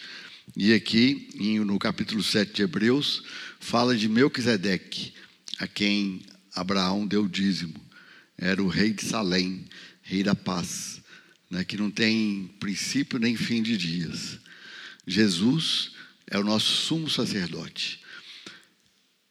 E 0.57 0.72
aqui, 0.72 1.29
no 1.64 1.79
capítulo 1.79 2.22
7 2.22 2.53
de 2.53 2.62
Hebreus, 2.62 3.22
fala 3.61 3.97
de 3.97 4.09
Melquisedeque, 4.09 5.12
a 5.59 5.66
quem 5.66 6.22
Abraão 6.55 7.07
deu 7.07 7.29
dízimo. 7.29 7.75
Era 8.39 8.62
o 8.62 8.68
rei 8.68 8.93
de 8.93 9.05
Salém, 9.05 9.64
rei 10.03 10.22
da 10.22 10.35
paz, 10.35 11.03
né, 11.51 11.64
que 11.64 11.77
não 11.77 11.91
tem 11.91 12.55
princípio 12.59 13.18
nem 13.18 13.37
fim 13.37 13.62
de 13.62 13.77
dias. 13.77 14.39
Jesus 15.07 15.93
é 16.27 16.39
o 16.39 16.45
nosso 16.45 16.70
sumo 16.70 17.11
sacerdote. 17.11 18.03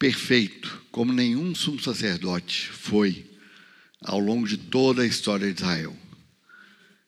Perfeito, 0.04 0.82
como 0.92 1.14
nenhum 1.14 1.56
sumo 1.56 1.82
sacerdote 1.82 2.68
foi 2.68 3.26
ao 4.02 4.20
longo 4.20 4.46
de 4.46 4.58
toda 4.58 5.02
a 5.02 5.06
história 5.06 5.48
de 5.48 5.62
Israel. 5.62 5.98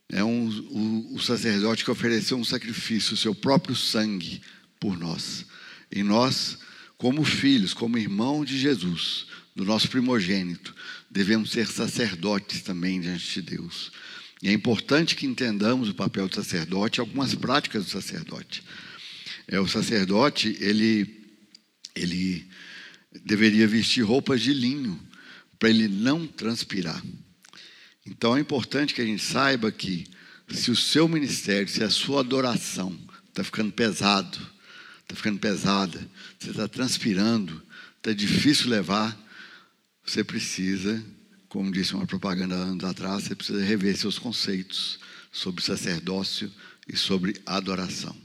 É 0.08 0.24
um, 0.24 0.48
o, 0.48 1.16
o 1.16 1.20
sacerdote 1.20 1.84
que 1.84 1.92
ofereceu 1.92 2.38
um 2.38 2.44
sacrifício, 2.46 3.14
o 3.14 3.18
seu 3.18 3.36
próprio 3.36 3.76
sangue 3.76 4.42
por 4.80 4.98
nós. 4.98 5.46
E 5.92 6.04
nós, 6.04 6.58
como 6.96 7.26
filhos, 7.26 7.74
como 7.74 7.98
irmão 7.98 8.46
de 8.46 8.58
Jesus, 8.58 9.28
do 9.54 9.66
nosso 9.66 9.90
primogênito, 9.90 10.74
devemos 11.12 11.52
ser 11.52 11.68
sacerdotes 11.68 12.62
também 12.62 13.02
diante 13.02 13.30
de 13.30 13.58
Deus. 13.58 13.92
E 14.42 14.48
é 14.48 14.54
importante 14.54 15.18
que 15.18 15.26
entendamos 15.26 15.90
o 15.90 15.96
papel 15.96 16.30
do 16.30 16.36
sacerdote 16.36 17.02
algumas 17.02 17.36
práticas 17.36 17.84
do 17.84 17.92
sacerdote. 17.92 18.64
É, 19.50 19.60
o 19.60 19.68
sacerdote, 19.68 20.56
ele, 20.62 21.26
ele 21.94 22.48
deveria 23.24 23.68
vestir 23.68 24.04
roupas 24.04 24.42
de 24.42 24.54
linho 24.54 25.00
para 25.58 25.70
ele 25.70 25.88
não 25.88 26.28
transpirar. 26.28 27.02
Então 28.06 28.36
é 28.36 28.40
importante 28.40 28.94
que 28.94 29.02
a 29.02 29.06
gente 29.06 29.24
saiba 29.24 29.72
que 29.72 30.06
se 30.50 30.70
o 30.70 30.76
seu 30.76 31.08
ministério, 31.08 31.68
se 31.68 31.84
a 31.84 31.90
sua 31.90 32.20
adoração 32.20 32.98
está 33.30 33.44
ficando 33.44 33.72
pesado, 33.72 34.38
está 35.02 35.16
ficando 35.16 35.40
pesada, 35.40 36.08
você 36.38 36.52
está 36.52 36.68
transpirando, 36.68 37.62
está 37.98 38.14
difícil 38.14 38.70
levar, 38.70 39.18
você 40.06 40.24
precisa, 40.24 41.04
como 41.50 41.72
disse 41.72 41.96
uma 41.96 42.06
propaganda 42.06 42.56
anos 42.56 42.84
atrás, 42.84 43.24
você 43.24 43.36
precisa 43.36 43.64
rever 43.64 43.98
seus 43.98 44.20
conceitos 44.20 45.00
sobre 45.32 45.64
sacerdócio 45.64 46.52
e 46.88 46.96
sobre 46.96 47.42
adoração. 47.46 48.16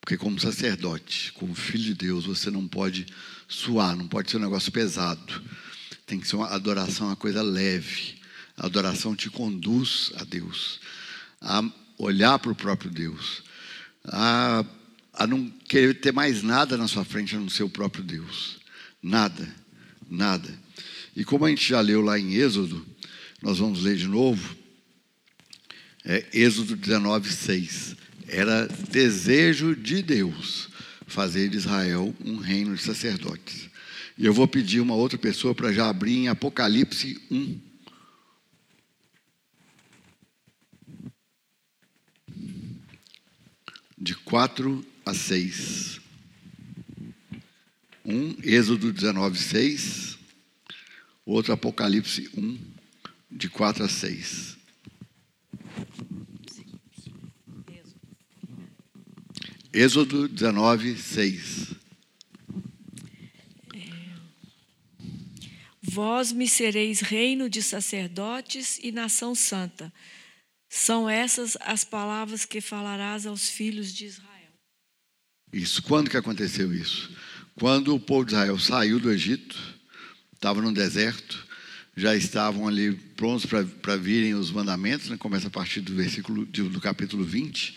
Porque 0.00 0.16
como 0.16 0.40
sacerdote, 0.40 1.32
como 1.34 1.54
filho 1.54 1.84
de 1.84 1.94
Deus, 1.94 2.26
você 2.26 2.50
não 2.50 2.66
pode 2.66 3.06
suar, 3.48 3.96
não 3.96 4.06
pode 4.06 4.30
ser 4.30 4.36
um 4.36 4.40
negócio 4.40 4.70
pesado. 4.70 5.42
Tem 6.06 6.20
que 6.20 6.28
ser 6.28 6.36
uma 6.36 6.48
adoração, 6.48 7.06
uma 7.06 7.16
coisa 7.16 7.42
leve. 7.42 8.16
A 8.56 8.66
adoração 8.66 9.16
te 9.16 9.30
conduz 9.30 10.12
a 10.16 10.24
Deus, 10.24 10.80
a 11.40 11.62
olhar 11.96 12.38
para 12.38 12.52
o 12.52 12.56
próprio 12.56 12.90
Deus, 12.90 13.42
a, 14.04 14.64
a 15.14 15.26
não 15.26 15.48
querer 15.48 15.94
ter 15.94 16.12
mais 16.12 16.42
nada 16.42 16.76
na 16.76 16.88
sua 16.88 17.04
frente 17.04 17.34
a 17.34 17.38
não 17.38 17.48
ser 17.48 17.62
o 17.62 17.70
próprio 17.70 18.04
Deus. 18.04 18.58
Nada, 19.02 19.48
nada. 20.10 20.52
E 21.14 21.24
como 21.24 21.44
a 21.46 21.48
gente 21.48 21.68
já 21.68 21.80
leu 21.80 22.02
lá 22.02 22.18
em 22.18 22.34
Êxodo, 22.34 22.84
nós 23.40 23.58
vamos 23.58 23.82
ler 23.82 23.96
de 23.96 24.08
novo, 24.08 24.56
é 26.04 26.26
Êxodo 26.32 26.74
19, 26.74 27.32
6. 27.32 27.96
Era 28.26 28.66
desejo 28.90 29.74
de 29.74 30.02
Deus 30.02 30.67
fazer 31.08 31.48
de 31.48 31.56
Israel 31.56 32.14
um 32.24 32.36
reino 32.36 32.76
de 32.76 32.82
sacerdotes. 32.82 33.68
E 34.16 34.26
eu 34.26 34.34
vou 34.34 34.46
pedir 34.46 34.80
uma 34.80 34.94
outra 34.94 35.16
pessoa 35.16 35.54
para 35.54 35.72
já 35.72 35.88
abrir 35.88 36.16
em 36.16 36.28
Apocalipse 36.28 37.20
1. 37.30 37.60
De 43.96 44.14
4 44.14 44.84
a 45.04 45.14
6. 45.14 46.00
1, 48.04 48.36
Êxodo 48.42 48.92
19, 48.92 49.38
6. 49.38 50.18
Outro 51.24 51.52
Apocalipse 51.52 52.28
1, 52.36 52.58
de 53.30 53.48
4 53.48 53.84
a 53.84 53.88
6. 53.88 54.57
Êxodo 59.72 60.28
19, 60.28 60.96
6. 60.96 61.74
Vós 65.82 66.32
me 66.32 66.48
sereis 66.48 67.00
reino 67.00 67.50
de 67.50 67.62
sacerdotes 67.62 68.78
e 68.82 68.90
nação 68.90 69.34
santa. 69.34 69.92
São 70.70 71.08
essas 71.08 71.56
as 71.60 71.84
palavras 71.84 72.44
que 72.44 72.60
falarás 72.60 73.26
aos 73.26 73.48
filhos 73.48 73.92
de 73.92 74.06
Israel. 74.06 74.52
Isso. 75.52 75.82
Quando 75.82 76.10
que 76.10 76.16
aconteceu 76.16 76.72
isso? 76.72 77.10
Quando 77.54 77.94
o 77.94 78.00
povo 78.00 78.24
de 78.24 78.32
Israel 78.32 78.58
saiu 78.58 78.98
do 78.98 79.10
Egito, 79.10 79.58
estava 80.32 80.62
no 80.62 80.72
deserto, 80.72 81.46
já 81.96 82.14
estavam 82.14 82.68
ali 82.68 82.94
prontos 83.16 83.44
para 83.44 83.96
virem 83.96 84.34
os 84.34 84.50
mandamentos, 84.50 85.08
né? 85.08 85.16
começa 85.16 85.48
a 85.48 85.50
partir 85.50 85.80
do 85.80 85.94
versículo 85.94 86.46
do 86.46 86.80
capítulo 86.80 87.24
20. 87.24 87.76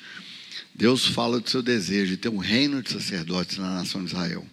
Deus 0.73 1.05
fala 1.05 1.39
do 1.39 1.49
seu 1.49 1.61
desejo 1.61 2.11
de 2.11 2.17
ter 2.17 2.29
um 2.29 2.37
reino 2.37 2.81
de 2.81 2.91
sacerdotes 2.91 3.57
na 3.57 3.75
nação 3.75 4.03
de 4.03 4.11
Israel. 4.11 4.45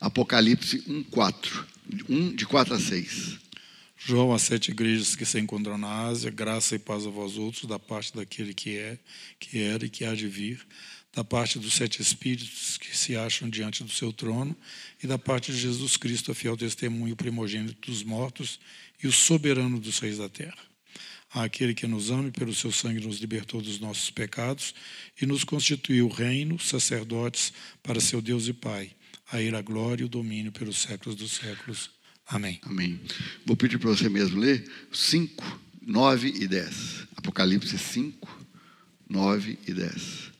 Apocalipse 0.00 0.84
1, 0.86 1.04
4. 1.04 1.66
1 2.08 2.36
de 2.36 2.46
4 2.46 2.74
a 2.74 2.80
6. 2.80 3.38
João, 3.96 4.32
às 4.32 4.42
sete 4.42 4.70
igrejas 4.70 5.16
que 5.16 5.26
se 5.26 5.40
encontram 5.40 5.76
na 5.76 6.06
Ásia, 6.06 6.30
graça 6.30 6.76
e 6.76 6.78
paz 6.78 7.04
a 7.04 7.10
vós 7.10 7.36
outros, 7.36 7.64
da 7.64 7.80
parte 7.80 8.14
daquele 8.14 8.54
que 8.54 8.76
é, 8.76 8.96
que 9.40 9.60
era 9.60 9.84
e 9.84 9.90
que 9.90 10.04
há 10.04 10.14
de 10.14 10.28
vir, 10.28 10.64
da 11.12 11.24
parte 11.24 11.58
dos 11.58 11.74
sete 11.74 12.00
espíritos 12.00 12.78
que 12.78 12.96
se 12.96 13.16
acham 13.16 13.50
diante 13.50 13.82
do 13.82 13.90
seu 13.90 14.12
trono, 14.12 14.56
e 15.02 15.06
da 15.06 15.18
parte 15.18 15.50
de 15.50 15.58
Jesus 15.58 15.96
Cristo, 15.96 16.30
a 16.30 16.34
fiel 16.34 16.56
testemunho, 16.56 17.16
primogênito 17.16 17.90
dos 17.90 18.04
mortos 18.04 18.60
e 19.02 19.08
o 19.08 19.12
soberano 19.12 19.80
dos 19.80 19.98
reis 19.98 20.18
da 20.18 20.28
terra. 20.28 20.67
Àquele 21.32 21.74
que 21.74 21.86
nos 21.86 22.10
ama 22.10 22.28
e 22.28 22.32
pelo 22.32 22.54
seu 22.54 22.72
sangue 22.72 23.06
nos 23.06 23.18
libertou 23.18 23.60
dos 23.60 23.78
nossos 23.78 24.10
pecados 24.10 24.74
e 25.20 25.26
nos 25.26 25.44
constituiu 25.44 26.08
reino, 26.08 26.58
sacerdotes 26.58 27.52
para 27.82 28.00
seu 28.00 28.22
Deus 28.22 28.48
e 28.48 28.52
Pai. 28.52 28.90
A 29.30 29.42
ele 29.42 29.56
a 29.56 29.62
glória 29.62 30.02
e 30.02 30.06
o 30.06 30.08
domínio 30.08 30.50
pelos 30.50 30.78
séculos 30.78 31.14
dos 31.14 31.32
séculos. 31.32 31.90
Amém. 32.26 32.58
Amém. 32.62 32.98
Vou 33.44 33.56
pedir 33.56 33.78
para 33.78 33.90
você 33.90 34.08
mesmo 34.08 34.40
ler 34.40 34.70
5, 34.90 35.60
9 35.86 36.28
e 36.28 36.46
10. 36.46 37.08
Apocalipse 37.16 37.78
5, 37.78 38.46
9 39.08 39.58
e 39.66 39.74
10. 39.74 40.37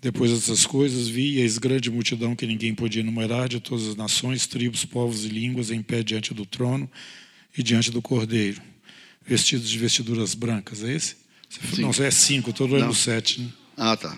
Depois 0.00 0.30
dessas 0.30 0.64
coisas, 0.64 1.08
vi 1.08 1.38
eis 1.38 1.58
grande 1.58 1.90
multidão 1.90 2.34
que 2.34 2.46
ninguém 2.46 2.74
podia 2.74 3.00
enumerar, 3.00 3.48
de 3.48 3.60
todas 3.60 3.86
as 3.86 3.96
nações, 3.96 4.46
tribos, 4.46 4.84
povos 4.84 5.24
e 5.24 5.28
línguas, 5.28 5.70
em 5.70 5.82
pé 5.82 6.02
diante 6.02 6.32
do 6.32 6.46
trono 6.46 6.90
e 7.56 7.62
diante 7.62 7.90
do 7.90 8.00
cordeiro, 8.00 8.62
vestidos 9.26 9.68
de 9.68 9.78
vestiduras 9.78 10.34
brancas. 10.34 10.82
É 10.82 10.94
esse? 10.94 11.16
Sim. 11.50 11.82
Não, 11.82 11.90
é 11.90 12.10
cinco, 12.10 12.50
estou 12.50 12.66
lendo 12.66 12.86
Não. 12.86 12.94
sete. 12.94 13.40
Né? 13.42 13.50
Ah, 13.76 13.96
tá. 13.96 14.16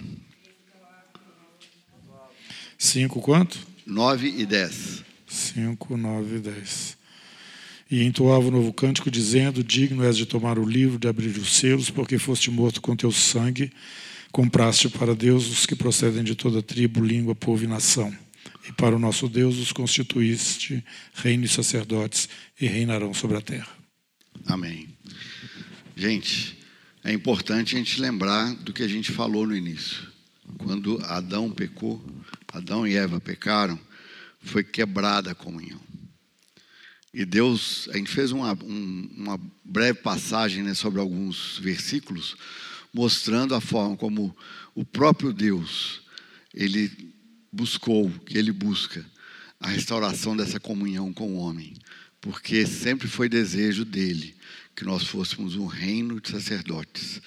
Cinco 2.78 3.20
quanto? 3.20 3.58
9 3.86 4.28
e 4.38 4.46
10. 4.46 5.04
5, 5.26 5.96
9 5.96 6.36
e 6.36 6.40
10. 6.40 6.96
E 7.90 8.02
entoava 8.04 8.46
o 8.46 8.50
novo 8.50 8.72
cântico, 8.72 9.10
dizendo: 9.10 9.62
Digno 9.62 10.04
és 10.04 10.16
de 10.16 10.26
tomar 10.26 10.58
o 10.58 10.64
livro, 10.64 10.98
de 10.98 11.08
abrir 11.08 11.36
os 11.36 11.54
selos, 11.54 11.90
porque 11.90 12.18
foste 12.18 12.50
morto 12.50 12.80
com 12.80 12.96
teu 12.96 13.12
sangue, 13.12 13.72
compraste 14.32 14.88
para 14.88 15.14
Deus 15.14 15.46
os 15.48 15.66
que 15.66 15.76
procedem 15.76 16.24
de 16.24 16.34
toda 16.34 16.62
tribo, 16.62 17.04
língua, 17.04 17.34
povo 17.34 17.62
e 17.64 17.66
nação. 17.66 18.12
E 18.68 18.72
para 18.72 18.96
o 18.96 18.98
nosso 18.98 19.28
Deus 19.28 19.58
os 19.58 19.72
constituíste 19.72 20.84
reino 21.14 21.44
e 21.44 21.48
sacerdotes, 21.48 22.28
e 22.60 22.66
reinarão 22.66 23.12
sobre 23.12 23.36
a 23.36 23.40
terra. 23.40 23.68
Amém. 24.46 24.88
Gente, 25.96 26.58
é 27.04 27.12
importante 27.12 27.74
a 27.74 27.78
gente 27.78 28.00
lembrar 28.00 28.54
do 28.54 28.72
que 28.72 28.82
a 28.82 28.88
gente 28.88 29.12
falou 29.12 29.46
no 29.46 29.54
início. 29.54 30.10
Quando 30.58 30.98
Adão 31.04 31.50
pecou, 31.50 32.02
Adão 32.52 32.86
e 32.86 32.94
Eva 32.94 33.20
pecaram, 33.20 33.78
foi 34.40 34.64
quebrada 34.64 35.30
a 35.30 35.34
comunhão. 35.34 35.80
E 37.12 37.24
Deus, 37.24 37.88
a 37.92 37.96
gente 37.98 38.10
fez 38.10 38.32
uma, 38.32 38.52
um- 38.64 39.08
uma 39.16 39.40
breve 39.64 39.98
passagem 40.00 40.62
né, 40.62 40.72
sobre 40.74 41.00
alguns 41.00 41.58
versículos, 41.58 42.36
mostrando 42.92 43.54
a 43.54 43.60
forma 43.60 43.96
como 43.96 44.36
o 44.74 44.84
próprio 44.84 45.32
Deus, 45.32 46.02
ele 46.52 46.90
buscou, 47.50 48.10
que 48.26 48.36
ele 48.36 48.52
busca, 48.52 49.04
a 49.60 49.68
restauração 49.68 50.36
dessa 50.36 50.58
comunhão 50.58 51.12
com 51.12 51.32
o 51.32 51.36
homem. 51.36 51.74
Porque 52.20 52.66
sempre 52.66 53.08
foi 53.08 53.28
desejo 53.28 53.84
dele 53.84 54.34
que 54.76 54.84
nós 54.84 55.04
fôssemos 55.04 55.56
um 55.56 55.66
reino 55.66 56.20
de 56.20 56.30
sacerdotes, 56.30 57.20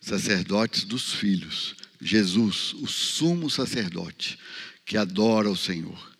sacerdotes 0.00 0.84
dos 0.84 1.12
filhos. 1.12 1.74
Jesus, 2.00 2.72
o 2.74 2.86
sumo 2.86 3.50
sacerdote, 3.50 4.38
que 4.84 4.96
adora 4.96 5.50
o 5.50 5.56
Senhor. 5.56 6.16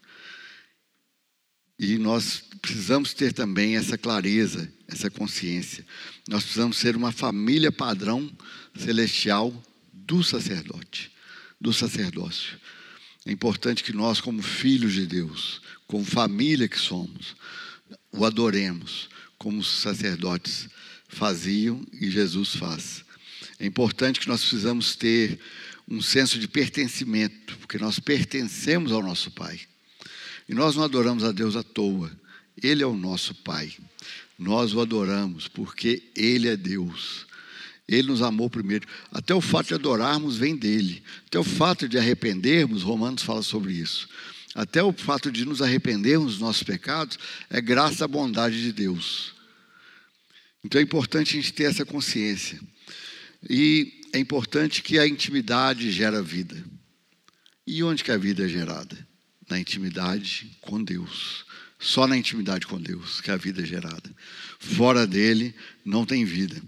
E 1.78 1.96
nós 1.96 2.42
precisamos 2.60 3.14
ter 3.14 3.32
também 3.32 3.76
essa 3.76 3.96
clareza, 3.96 4.70
essa 4.88 5.08
consciência. 5.08 5.86
Nós 6.28 6.42
precisamos 6.42 6.76
ser 6.76 6.96
uma 6.96 7.12
família 7.12 7.70
padrão 7.70 8.30
celestial 8.76 9.52
do 9.92 10.22
sacerdote, 10.22 11.10
do 11.60 11.72
sacerdócio. 11.72 12.58
É 13.26 13.32
importante 13.32 13.84
que 13.84 13.92
nós, 13.92 14.20
como 14.20 14.42
filhos 14.42 14.94
de 14.94 15.06
Deus, 15.06 15.60
como 15.86 16.04
família 16.04 16.68
que 16.68 16.78
somos, 16.78 17.36
o 18.12 18.24
adoremos, 18.24 19.08
como 19.36 19.60
os 19.60 19.68
sacerdotes 19.68 20.68
faziam 21.08 21.84
e 21.92 22.10
Jesus 22.10 22.54
faz. 22.54 23.04
É 23.58 23.66
importante 23.66 24.20
que 24.20 24.28
nós 24.28 24.40
precisamos 24.40 24.94
ter 24.94 25.38
um 25.88 26.02
senso 26.02 26.38
de 26.38 26.46
pertencimento, 26.46 27.56
porque 27.58 27.78
nós 27.78 27.98
pertencemos 27.98 28.92
ao 28.92 29.02
nosso 29.02 29.30
Pai. 29.30 29.60
E 30.48 30.54
nós 30.54 30.76
não 30.76 30.84
adoramos 30.84 31.24
a 31.24 31.32
Deus 31.32 31.56
à 31.56 31.62
toa. 31.62 32.10
Ele 32.62 32.82
é 32.82 32.86
o 32.86 32.96
nosso 32.96 33.34
Pai. 33.34 33.72
Nós 34.38 34.74
o 34.74 34.80
adoramos 34.80 35.48
porque 35.48 36.02
Ele 36.14 36.48
é 36.48 36.56
Deus. 36.56 37.26
Ele 37.88 38.08
nos 38.08 38.20
amou 38.20 38.50
primeiro. 38.50 38.86
Até 39.10 39.34
o 39.34 39.40
fato 39.40 39.68
de 39.68 39.74
adorarmos 39.74 40.36
vem 40.36 40.54
dele. 40.54 41.02
Até 41.26 41.38
o 41.38 41.44
fato 41.44 41.88
de 41.88 41.96
arrependermos, 41.96 42.82
Romanos 42.82 43.22
fala 43.22 43.42
sobre 43.42 43.72
isso. 43.72 44.08
Até 44.54 44.82
o 44.82 44.92
fato 44.92 45.32
de 45.32 45.44
nos 45.44 45.62
arrependermos 45.62 46.32
dos 46.32 46.40
nossos 46.40 46.62
pecados 46.62 47.18
é 47.48 47.60
graça 47.60 48.04
à 48.04 48.08
bondade 48.08 48.60
de 48.60 48.72
Deus. 48.72 49.34
Então 50.62 50.80
é 50.80 50.84
importante 50.84 51.36
a 51.36 51.40
gente 51.40 51.52
ter 51.52 51.64
essa 51.64 51.84
consciência. 51.84 52.60
E 53.48 54.00
é 54.12 54.18
importante 54.18 54.82
que 54.82 54.98
a 54.98 55.06
intimidade 55.06 55.90
gera 55.90 56.22
vida. 56.22 56.62
E 57.66 57.82
onde 57.82 58.02
que 58.02 58.10
a 58.10 58.18
vida 58.18 58.44
é 58.44 58.48
gerada? 58.48 58.96
Na 59.48 59.58
intimidade 59.58 60.50
com 60.60 60.82
Deus. 60.82 61.46
Só 61.78 62.06
na 62.06 62.16
intimidade 62.16 62.66
com 62.66 62.80
Deus 62.80 63.20
que 63.20 63.30
a 63.30 63.36
vida 63.36 63.62
é 63.62 63.66
gerada. 63.66 64.10
Fora 64.58 65.06
dele 65.06 65.54
não 65.84 66.04
tem 66.04 66.24
vida. 66.24 66.60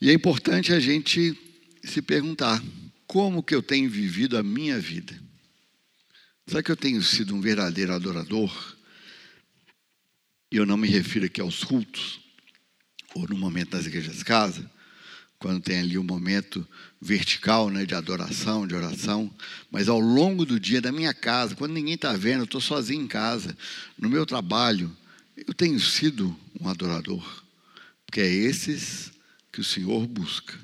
E 0.00 0.10
é 0.10 0.12
importante 0.12 0.72
a 0.72 0.80
gente 0.80 1.36
se 1.82 2.00
perguntar: 2.00 2.62
como 3.06 3.42
que 3.42 3.54
eu 3.54 3.62
tenho 3.62 3.90
vivido 3.90 4.36
a 4.36 4.42
minha 4.42 4.78
vida? 4.78 5.18
Será 6.46 6.62
que 6.62 6.70
eu 6.70 6.76
tenho 6.76 7.02
sido 7.02 7.34
um 7.34 7.40
verdadeiro 7.40 7.92
adorador? 7.92 8.76
E 10.50 10.56
eu 10.56 10.64
não 10.64 10.76
me 10.78 10.88
refiro 10.88 11.26
aqui 11.26 11.40
aos 11.40 11.62
cultos, 11.62 12.20
ou 13.14 13.28
no 13.28 13.36
momento 13.36 13.70
das 13.70 13.84
igrejas 13.84 14.22
casa, 14.22 14.70
quando 15.38 15.62
tem 15.62 15.78
ali 15.78 15.98
um 15.98 16.04
momento 16.04 16.66
vertical 17.00 17.68
né, 17.68 17.84
de 17.84 17.94
adoração, 17.94 18.66
de 18.66 18.74
oração, 18.74 19.32
mas 19.70 19.88
ao 19.88 20.00
longo 20.00 20.46
do 20.46 20.58
dia 20.58 20.80
da 20.80 20.90
minha 20.90 21.12
casa, 21.12 21.54
quando 21.54 21.72
ninguém 21.72 21.94
está 21.94 22.14
vendo, 22.14 22.40
eu 22.40 22.44
estou 22.44 22.60
sozinho 22.60 23.02
em 23.02 23.06
casa, 23.06 23.56
no 23.98 24.08
meu 24.08 24.24
trabalho, 24.24 24.94
eu 25.36 25.52
tenho 25.54 25.78
sido 25.78 26.34
um 26.60 26.68
adorador, 26.68 27.44
porque 28.06 28.20
é 28.20 28.26
esses 28.26 29.12
que 29.58 29.62
o 29.62 29.64
Senhor 29.64 30.06
busca. 30.06 30.54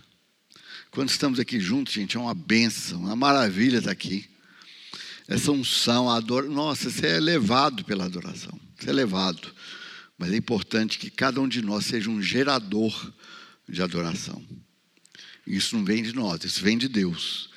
Quando 0.92 1.08
estamos 1.08 1.40
aqui 1.40 1.58
juntos, 1.58 1.92
gente, 1.92 2.16
é 2.16 2.20
uma 2.20 2.32
benção, 2.32 3.00
uma 3.00 3.16
maravilha 3.16 3.78
estar 3.78 3.90
aqui. 3.90 4.24
Essa 5.26 5.50
unção, 5.50 6.08
a 6.08 6.18
ador... 6.18 6.48
nossa, 6.48 6.88
você 6.88 7.08
é 7.08 7.18
levado 7.18 7.84
pela 7.84 8.04
adoração, 8.04 8.56
você 8.78 8.90
é 8.90 8.92
levado. 8.92 9.52
Mas 10.16 10.32
é 10.32 10.36
importante 10.36 10.96
que 10.96 11.10
cada 11.10 11.40
um 11.40 11.48
de 11.48 11.60
nós 11.60 11.86
seja 11.86 12.08
um 12.08 12.22
gerador 12.22 13.12
de 13.68 13.82
adoração. 13.82 14.40
Isso 15.44 15.76
não 15.76 15.84
vem 15.84 16.00
de 16.00 16.14
nós, 16.14 16.44
isso 16.44 16.62
vem 16.62 16.78
de 16.78 16.86
Deus. 16.86 17.50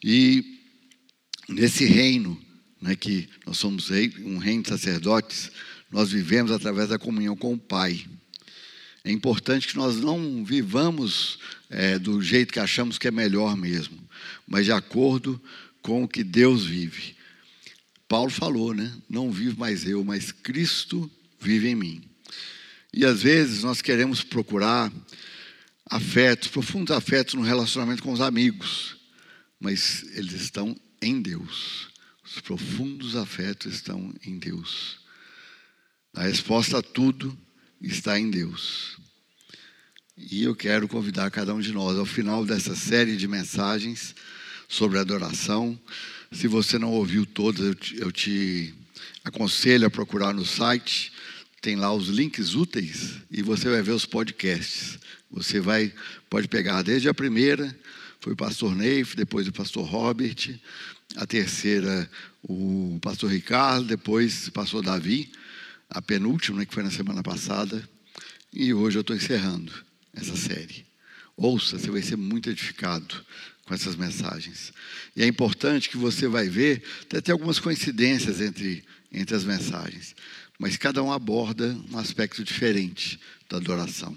E 0.00 0.60
nesse 1.48 1.84
reino, 1.86 2.40
né, 2.80 2.94
que 2.94 3.28
nós 3.44 3.58
somos 3.58 3.88
rei- 3.88 4.14
um 4.20 4.38
reino 4.38 4.62
de 4.62 4.68
sacerdotes, 4.68 5.50
nós 5.90 6.12
vivemos 6.12 6.52
através 6.52 6.90
da 6.90 7.00
comunhão 7.00 7.36
com 7.36 7.52
o 7.52 7.58
Pai. 7.58 8.06
É 9.04 9.10
importante 9.10 9.68
que 9.68 9.76
nós 9.76 9.96
não 9.96 10.44
vivamos 10.44 11.38
é, 11.70 11.98
do 11.98 12.20
jeito 12.20 12.52
que 12.52 12.60
achamos 12.60 12.98
que 12.98 13.08
é 13.08 13.10
melhor 13.10 13.56
mesmo, 13.56 13.98
mas 14.46 14.66
de 14.66 14.72
acordo 14.72 15.40
com 15.80 16.04
o 16.04 16.08
que 16.08 16.22
Deus 16.22 16.64
vive. 16.64 17.16
Paulo 18.06 18.30
falou, 18.30 18.74
né? 18.74 18.92
Não 19.08 19.30
vivo 19.30 19.58
mais 19.58 19.86
eu, 19.86 20.04
mas 20.04 20.32
Cristo 20.32 21.10
vive 21.38 21.68
em 21.68 21.74
mim. 21.74 22.02
E 22.92 23.04
às 23.04 23.22
vezes 23.22 23.62
nós 23.62 23.80
queremos 23.80 24.22
procurar 24.22 24.92
afetos, 25.86 26.48
profundos 26.48 26.94
afetos 26.94 27.34
no 27.34 27.42
relacionamento 27.42 28.02
com 28.02 28.12
os 28.12 28.20
amigos, 28.20 28.96
mas 29.58 30.02
eles 30.14 30.34
estão 30.34 30.76
em 31.00 31.22
Deus. 31.22 31.88
Os 32.24 32.40
profundos 32.40 33.16
afetos 33.16 33.74
estão 33.74 34.12
em 34.24 34.38
Deus. 34.38 34.98
A 36.12 36.24
resposta 36.24 36.78
a 36.78 36.82
tudo 36.82 37.36
está 37.80 38.18
em 38.18 38.30
Deus. 38.30 38.98
E 40.16 40.44
eu 40.44 40.54
quero 40.54 40.86
convidar 40.86 41.30
cada 41.30 41.54
um 41.54 41.60
de 41.60 41.72
nós, 41.72 41.96
ao 41.96 42.04
final 42.04 42.44
dessa 42.44 42.76
série 42.76 43.16
de 43.16 43.26
mensagens 43.26 44.14
sobre 44.68 44.98
adoração, 44.98 45.78
se 46.32 46.46
você 46.46 46.78
não 46.78 46.92
ouviu 46.92 47.26
todas, 47.26 47.66
eu 47.66 47.74
te, 47.74 47.98
eu 47.98 48.12
te 48.12 48.74
aconselho 49.24 49.86
a 49.86 49.90
procurar 49.90 50.32
no 50.32 50.44
site, 50.44 51.12
tem 51.60 51.76
lá 51.76 51.92
os 51.92 52.08
links 52.08 52.54
úteis 52.54 53.16
e 53.30 53.42
você 53.42 53.68
vai 53.68 53.82
ver 53.82 53.92
os 53.92 54.06
podcasts. 54.06 54.98
Você 55.30 55.60
vai 55.60 55.92
pode 56.28 56.48
pegar 56.48 56.82
desde 56.82 57.08
a 57.08 57.14
primeira, 57.14 57.76
foi 58.20 58.32
o 58.34 58.36
pastor 58.36 58.74
Neif, 58.74 59.16
depois 59.16 59.48
o 59.48 59.52
pastor 59.52 59.84
Robert, 59.84 60.58
a 61.16 61.26
terceira 61.26 62.08
o 62.42 62.98
pastor 63.02 63.30
Ricardo, 63.30 63.86
depois 63.86 64.48
o 64.48 64.52
pastor 64.52 64.82
Davi, 64.82 65.30
a 65.90 66.00
penúltima, 66.00 66.58
né, 66.58 66.64
que 66.64 66.72
foi 66.72 66.82
na 66.82 66.90
semana 66.90 67.22
passada, 67.22 67.86
e 68.52 68.72
hoje 68.72 68.96
eu 68.96 69.00
estou 69.00 69.16
encerrando 69.16 69.72
essa 70.14 70.36
série. 70.36 70.86
Ouça, 71.36 71.78
você 71.78 71.90
vai 71.90 72.02
ser 72.02 72.16
muito 72.16 72.48
edificado 72.48 73.24
com 73.64 73.74
essas 73.74 73.96
mensagens. 73.96 74.72
E 75.16 75.22
é 75.22 75.26
importante 75.26 75.88
que 75.88 75.96
você 75.96 76.28
vai 76.28 76.48
ver, 76.48 76.82
até 77.02 77.20
tem 77.20 77.32
algumas 77.32 77.58
coincidências 77.58 78.40
entre, 78.40 78.84
entre 79.12 79.34
as 79.34 79.44
mensagens, 79.44 80.14
mas 80.58 80.76
cada 80.76 81.02
um 81.02 81.12
aborda 81.12 81.76
um 81.90 81.98
aspecto 81.98 82.44
diferente 82.44 83.18
da 83.48 83.56
adoração. 83.56 84.16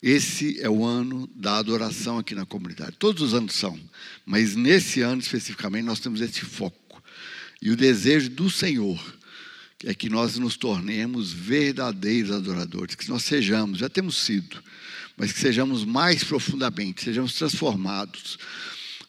Esse 0.00 0.60
é 0.60 0.70
o 0.70 0.84
ano 0.84 1.28
da 1.34 1.58
adoração 1.58 2.18
aqui 2.18 2.34
na 2.34 2.46
comunidade. 2.46 2.96
Todos 2.98 3.20
os 3.20 3.34
anos 3.34 3.54
são, 3.54 3.78
mas 4.24 4.54
nesse 4.54 5.00
ano 5.00 5.20
especificamente 5.20 5.84
nós 5.84 5.98
temos 5.98 6.20
esse 6.20 6.40
foco. 6.42 7.02
E 7.60 7.70
o 7.70 7.76
desejo 7.76 8.30
do 8.30 8.48
Senhor 8.48 9.17
é 9.84 9.94
que 9.94 10.08
nós 10.08 10.38
nos 10.38 10.56
tornemos 10.56 11.32
verdadeiros 11.32 12.32
adoradores, 12.32 12.94
que 12.94 13.08
nós 13.08 13.22
sejamos, 13.22 13.78
já 13.78 13.88
temos 13.88 14.16
sido, 14.16 14.62
mas 15.16 15.32
que 15.32 15.38
sejamos 15.38 15.84
mais 15.84 16.24
profundamente, 16.24 17.04
sejamos 17.04 17.34
transformados. 17.34 18.38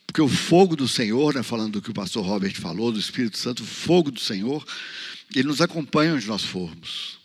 Porque 0.06 0.22
o 0.22 0.28
fogo 0.28 0.76
do 0.76 0.88
Senhor, 0.88 1.36
né, 1.36 1.44
falando 1.44 1.74
do 1.74 1.82
que 1.82 1.92
o 1.92 1.94
pastor 1.94 2.26
Robert 2.26 2.54
falou, 2.60 2.92
do 2.92 3.00
Espírito 3.00 3.38
Santo, 3.38 3.64
o 3.64 3.66
fogo 3.66 4.12
do 4.12 4.20
Senhor, 4.20 4.66
ele 5.36 5.48
nos 5.48 5.62
acompanha 5.62 6.16
onde 6.16 6.28
nós 6.28 6.44
formos. 6.44 7.20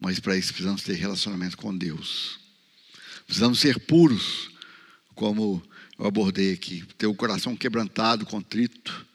Mas 0.00 0.18
para 0.18 0.36
isso 0.36 0.52
precisamos 0.52 0.82
ter 0.82 0.94
relacionamento 0.94 1.56
com 1.56 1.76
Deus. 1.76 2.38
Precisamos 3.26 3.58
ser 3.58 3.78
puros, 3.80 4.50
como 5.14 5.62
eu 5.98 6.06
abordei 6.06 6.52
aqui, 6.52 6.84
ter 6.98 7.06
o 7.06 7.14
coração 7.14 7.56
quebrantado, 7.56 8.26
contrito. 8.26 9.06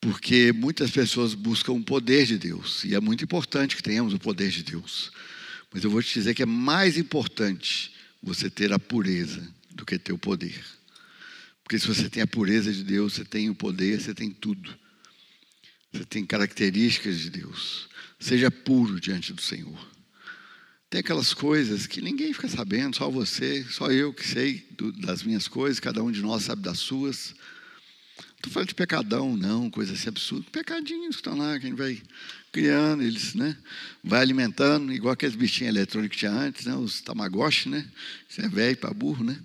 Porque 0.00 0.52
muitas 0.52 0.90
pessoas 0.90 1.34
buscam 1.34 1.72
o 1.72 1.82
poder 1.82 2.24
de 2.24 2.38
Deus, 2.38 2.84
e 2.84 2.94
é 2.94 3.00
muito 3.00 3.24
importante 3.24 3.76
que 3.76 3.82
tenhamos 3.82 4.14
o 4.14 4.18
poder 4.18 4.50
de 4.50 4.62
Deus. 4.62 5.10
Mas 5.72 5.84
eu 5.84 5.90
vou 5.90 6.02
te 6.02 6.14
dizer 6.14 6.34
que 6.34 6.42
é 6.42 6.46
mais 6.46 6.96
importante 6.96 7.92
você 8.22 8.48
ter 8.48 8.72
a 8.72 8.78
pureza 8.78 9.46
do 9.70 9.84
que 9.84 9.98
ter 9.98 10.12
o 10.12 10.18
poder. 10.18 10.64
Porque 11.62 11.78
se 11.78 11.86
você 11.86 12.08
tem 12.08 12.22
a 12.22 12.26
pureza 12.26 12.72
de 12.72 12.82
Deus, 12.82 13.14
você 13.14 13.24
tem 13.24 13.50
o 13.50 13.54
poder, 13.54 14.00
você 14.00 14.14
tem 14.14 14.30
tudo. 14.30 14.74
Você 15.92 16.04
tem 16.04 16.24
características 16.24 17.18
de 17.18 17.30
Deus. 17.30 17.88
Seja 18.18 18.50
puro 18.50 19.00
diante 19.00 19.32
do 19.32 19.42
Senhor. 19.42 19.78
Tem 20.90 21.00
aquelas 21.00 21.34
coisas 21.34 21.86
que 21.86 22.00
ninguém 22.00 22.32
fica 22.32 22.48
sabendo, 22.48 22.96
só 22.96 23.10
você, 23.10 23.62
só 23.64 23.90
eu 23.90 24.14
que 24.14 24.26
sei 24.26 24.66
do, 24.70 24.90
das 24.92 25.22
minhas 25.22 25.46
coisas, 25.46 25.78
cada 25.78 26.02
um 26.02 26.10
de 26.10 26.22
nós 26.22 26.44
sabe 26.44 26.62
das 26.62 26.78
suas. 26.78 27.34
Estou 28.38 28.52
falando 28.52 28.68
de 28.68 28.74
pecadão, 28.76 29.36
não, 29.36 29.68
coisa 29.68 29.94
assim 29.94 30.08
absurda. 30.08 30.46
Pecadinhos 30.52 31.16
que 31.16 31.20
estão 31.20 31.36
lá, 31.36 31.58
que 31.58 31.66
a 31.66 31.68
gente 31.68 31.76
vai 31.78 32.00
criando, 32.52 33.02
eles, 33.02 33.34
né? 33.34 33.56
Vai 34.02 34.20
alimentando, 34.20 34.92
igual 34.92 35.12
aqueles 35.12 35.34
bichinhos 35.34 35.74
eletrônicos 35.74 36.14
que 36.14 36.20
tinha 36.20 36.30
antes, 36.30 36.64
né? 36.64 36.74
Os 36.76 37.00
tamagotchi, 37.00 37.68
né? 37.68 37.84
Isso 38.28 38.40
é 38.40 38.48
velho 38.48 38.76
para 38.76 38.94
burro, 38.94 39.24
né? 39.24 39.36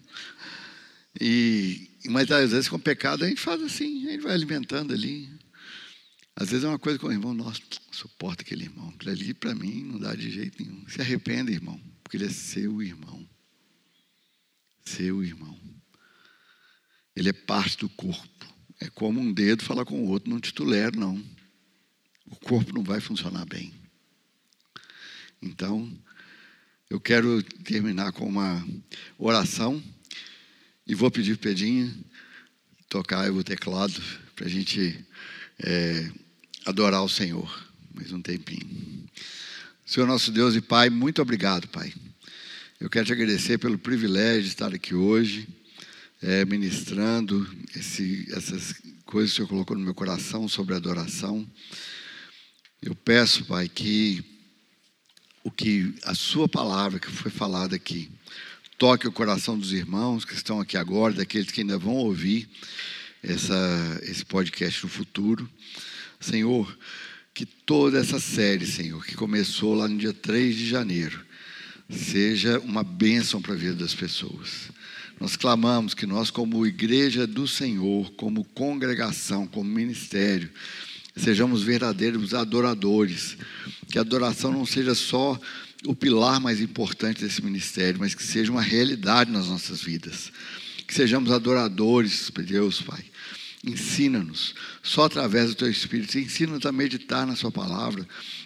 E, 1.20 1.90
mas 2.06 2.30
às 2.30 2.52
vezes 2.52 2.70
com 2.70 2.80
pecado 2.80 3.26
a 3.26 3.28
gente 3.28 3.42
faz 3.42 3.62
assim, 3.64 4.08
a 4.08 4.12
gente 4.12 4.22
vai 4.22 4.34
alimentando 4.34 4.94
ali. 4.94 5.28
Às 6.36 6.50
vezes 6.50 6.64
é 6.64 6.68
uma 6.68 6.80
coisa 6.80 7.00
que 7.00 7.06
o 7.06 7.12
irmão, 7.12 7.34
nossa, 7.34 7.60
suporta 7.92 8.44
aquele 8.44 8.66
irmão. 8.66 8.90
Aquilo 8.90 9.12
ali 9.12 9.34
para 9.34 9.56
mim 9.56 9.84
não 9.84 10.00
dá 10.00 10.14
de 10.14 10.30
jeito 10.30 10.64
nenhum. 10.64 10.88
Se 10.88 11.02
arrependa, 11.02 11.52
irmão, 11.52 11.82
porque 12.04 12.18
ele 12.18 12.26
é 12.26 12.30
seu 12.30 12.82
irmão. 12.82 13.28
Seu 14.86 15.24
irmão. 15.24 15.60
Ele 17.16 17.30
é 17.30 17.34
parte 17.34 17.78
do 17.78 17.90
corpo. 17.90 18.53
É 18.80 18.90
como 18.90 19.20
um 19.20 19.32
dedo 19.32 19.64
falar 19.64 19.86
com 19.86 20.04
o 20.04 20.08
outro, 20.08 20.30
não 20.30 20.40
titular, 20.40 20.96
não. 20.96 21.24
O 22.26 22.36
corpo 22.36 22.74
não 22.74 22.84
vai 22.84 23.00
funcionar 23.00 23.46
bem. 23.46 23.74
Então, 25.42 25.92
eu 26.90 27.00
quero 27.00 27.42
terminar 27.44 28.12
com 28.12 28.26
uma 28.26 28.66
oração 29.18 29.84
e 30.86 30.94
vou 30.94 31.10
pedir 31.10 31.38
para 31.38 31.50
Pedinha 31.50 31.94
tocar 32.88 33.32
o 33.32 33.44
teclado 33.44 34.02
para 34.36 34.46
a 34.46 34.50
gente 34.50 35.04
é, 35.60 36.12
adorar 36.66 37.04
o 37.04 37.10
Senhor. 37.10 37.68
Mais 37.94 38.12
um 38.12 38.22
tempinho. 38.22 39.10
Senhor 39.86 40.08
nosso 40.08 40.32
Deus 40.32 40.56
e 40.56 40.62
Pai, 40.62 40.90
muito 40.90 41.22
obrigado, 41.22 41.68
Pai. 41.68 41.94
Eu 42.80 42.90
quero 42.90 43.06
te 43.06 43.14
agradecer 43.14 43.58
pelo 43.58 43.78
privilégio 43.78 44.44
de 44.44 44.50
estar 44.50 44.74
aqui 44.74 44.94
hoje, 44.94 45.48
é, 46.24 46.46
ministrando 46.46 47.46
esse, 47.76 48.26
essas 48.32 48.74
coisas 49.06 49.32
que 49.32 49.36
o 49.36 49.36
Senhor 49.36 49.48
colocou 49.50 49.78
no 49.78 49.84
meu 49.84 49.94
coração 49.94 50.48
sobre 50.48 50.74
adoração. 50.74 51.46
Eu 52.82 52.96
peço, 52.96 53.44
Pai, 53.46 53.68
que 53.68 54.24
o 55.44 55.52
que 55.52 55.94
a 56.04 56.16
Sua 56.16 56.48
palavra 56.48 56.98
que 56.98 57.12
foi 57.12 57.30
falada 57.30 57.76
aqui 57.76 58.10
toque 58.78 59.06
o 59.06 59.12
coração 59.12 59.60
dos 59.60 59.74
irmãos 59.74 60.24
que 60.24 60.34
estão 60.34 60.62
aqui 60.62 60.78
agora, 60.78 61.14
daqueles 61.14 61.52
que 61.52 61.62
ainda 61.62 61.78
vão 61.78 61.96
ouvir 61.96 62.50
essa, 63.22 64.00
esse 64.04 64.26
podcast 64.26 64.82
no 64.84 64.90
futuro. 64.90 65.50
Senhor, 66.22 66.78
que 67.34 67.46
toda 67.46 68.00
essa 68.00 68.20
série, 68.20 68.66
Senhor, 68.66 69.06
que 69.06 69.16
começou 69.16 69.76
lá 69.76 69.90
no 69.90 69.98
dia 69.98 70.14
3 70.14 70.56
de 70.56 70.70
janeiro, 70.70 71.20
seja 71.90 72.60
uma 72.60 72.84
bênção 72.84 73.42
para 73.42 73.54
a 73.54 73.58
vida 73.58 73.76
das 73.76 73.94
pessoas. 73.94 74.72
Nós 75.24 75.38
clamamos 75.38 75.94
que 75.94 76.06
nós, 76.06 76.30
como 76.30 76.68
igreja 76.68 77.26
do 77.26 77.48
Senhor, 77.48 78.12
como 78.18 78.44
congregação, 78.44 79.48
como 79.48 79.64
ministério, 79.64 80.50
sejamos 81.16 81.64
verdadeiros 81.64 82.34
adoradores. 82.34 83.38
Que 83.90 83.98
a 83.98 84.02
adoração 84.02 84.52
não 84.52 84.66
seja 84.66 84.94
só 84.94 85.40
o 85.86 85.96
pilar 85.96 86.42
mais 86.42 86.60
importante 86.60 87.24
desse 87.24 87.42
ministério, 87.42 88.02
mas 88.02 88.14
que 88.14 88.22
seja 88.22 88.52
uma 88.52 88.62
realidade 88.62 89.32
nas 89.32 89.48
nossas 89.48 89.82
vidas. 89.82 90.30
Que 90.86 90.94
sejamos 90.94 91.32
adoradores, 91.32 92.30
Deus, 92.46 92.82
Pai. 92.82 93.06
Ensina-nos, 93.64 94.54
só 94.82 95.06
através 95.06 95.50
do 95.50 95.56
Teu 95.56 95.70
Espírito, 95.70 96.20
ensina-nos 96.20 96.66
a 96.66 96.72
meditar 96.72 97.26
na 97.26 97.36
Sua 97.36 97.50
palavra, 97.50 98.06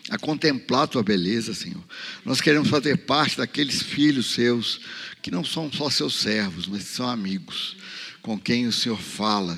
a 0.09 0.17
contemplar 0.17 0.83
a 0.83 0.87
Tua 0.87 1.01
beleza, 1.01 1.55
Senhor. 1.55 1.83
Nós 2.23 2.39
queremos 2.39 2.69
fazer 2.69 2.97
parte 2.97 3.37
daqueles 3.37 3.81
filhos 3.81 4.27
Seus, 4.27 4.79
que 5.23 5.31
não 5.31 5.43
são 5.43 5.71
só 5.71 5.89
Seus 5.89 6.15
servos, 6.15 6.67
mas 6.67 6.83
são 6.83 7.09
amigos, 7.09 7.75
com 8.21 8.39
quem 8.39 8.67
o 8.67 8.71
Senhor 8.71 8.99
fala, 9.01 9.57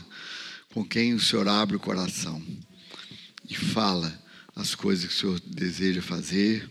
com 0.73 0.85
quem 0.85 1.13
o 1.13 1.19
Senhor 1.19 1.47
abre 1.47 1.75
o 1.75 1.79
coração 1.79 2.41
e 3.49 3.55
fala 3.55 4.17
as 4.55 4.75
coisas 4.75 5.05
que 5.07 5.13
o 5.13 5.17
Senhor 5.17 5.39
deseja 5.41 6.01
fazer, 6.01 6.69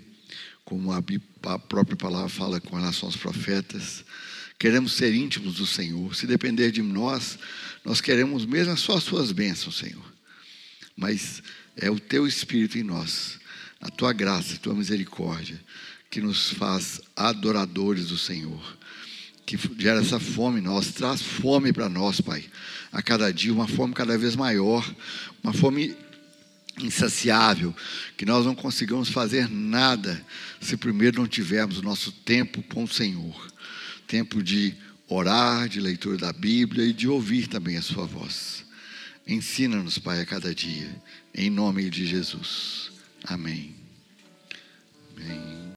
como 0.64 0.92
a 0.92 1.58
própria 1.58 1.96
palavra 1.96 2.28
fala 2.28 2.60
com 2.60 2.76
relação 2.76 3.08
aos 3.08 3.16
profetas. 3.16 4.04
Queremos 4.58 4.92
ser 4.92 5.14
íntimos 5.14 5.54
do 5.54 5.66
Senhor. 5.66 6.14
Se 6.14 6.26
depender 6.26 6.70
de 6.70 6.82
nós, 6.82 7.38
nós 7.88 8.02
queremos 8.02 8.44
mesmo 8.44 8.76
só 8.76 8.98
as 8.98 9.02
suas 9.02 9.32
bênçãos, 9.32 9.78
Senhor. 9.78 10.04
Mas 10.94 11.42
é 11.74 11.90
o 11.90 11.98
teu 11.98 12.26
Espírito 12.26 12.76
em 12.76 12.82
nós, 12.82 13.38
a 13.80 13.88
tua 13.88 14.12
graça, 14.12 14.56
a 14.56 14.58
tua 14.58 14.74
misericórdia, 14.74 15.58
que 16.10 16.20
nos 16.20 16.50
faz 16.50 17.00
adoradores 17.16 18.08
do 18.08 18.18
Senhor. 18.18 18.76
Que 19.46 19.58
gera 19.78 20.02
essa 20.02 20.20
fome 20.20 20.58
em 20.60 20.62
nós, 20.62 20.88
traz 20.88 21.22
fome 21.22 21.72
para 21.72 21.88
nós, 21.88 22.20
Pai, 22.20 22.44
a 22.92 23.00
cada 23.00 23.32
dia, 23.32 23.54
uma 23.54 23.66
fome 23.66 23.94
cada 23.94 24.18
vez 24.18 24.36
maior, 24.36 24.86
uma 25.42 25.54
fome 25.54 25.96
insaciável, 26.78 27.74
que 28.18 28.26
nós 28.26 28.44
não 28.44 28.54
consigamos 28.54 29.08
fazer 29.08 29.48
nada 29.48 30.22
se 30.60 30.76
primeiro 30.76 31.22
não 31.22 31.26
tivermos 31.26 31.78
o 31.78 31.82
nosso 31.82 32.12
tempo 32.12 32.62
com 32.64 32.84
o 32.84 32.88
Senhor 32.88 33.48
tempo 34.08 34.42
de 34.42 34.74
orar, 35.08 35.68
de 35.68 35.80
leitura 35.80 36.16
da 36.16 36.32
Bíblia 36.32 36.84
e 36.84 36.92
de 36.92 37.08
ouvir 37.08 37.46
também 37.46 37.76
a 37.76 37.82
Sua 37.82 38.06
voz. 38.06 38.64
Ensina-nos, 39.26 39.98
Pai, 39.98 40.20
a 40.20 40.26
cada 40.26 40.54
dia, 40.54 40.90
em 41.34 41.50
nome 41.50 41.90
de 41.90 42.06
Jesus. 42.06 42.90
Amém. 43.24 43.74
Amém. 45.16 45.57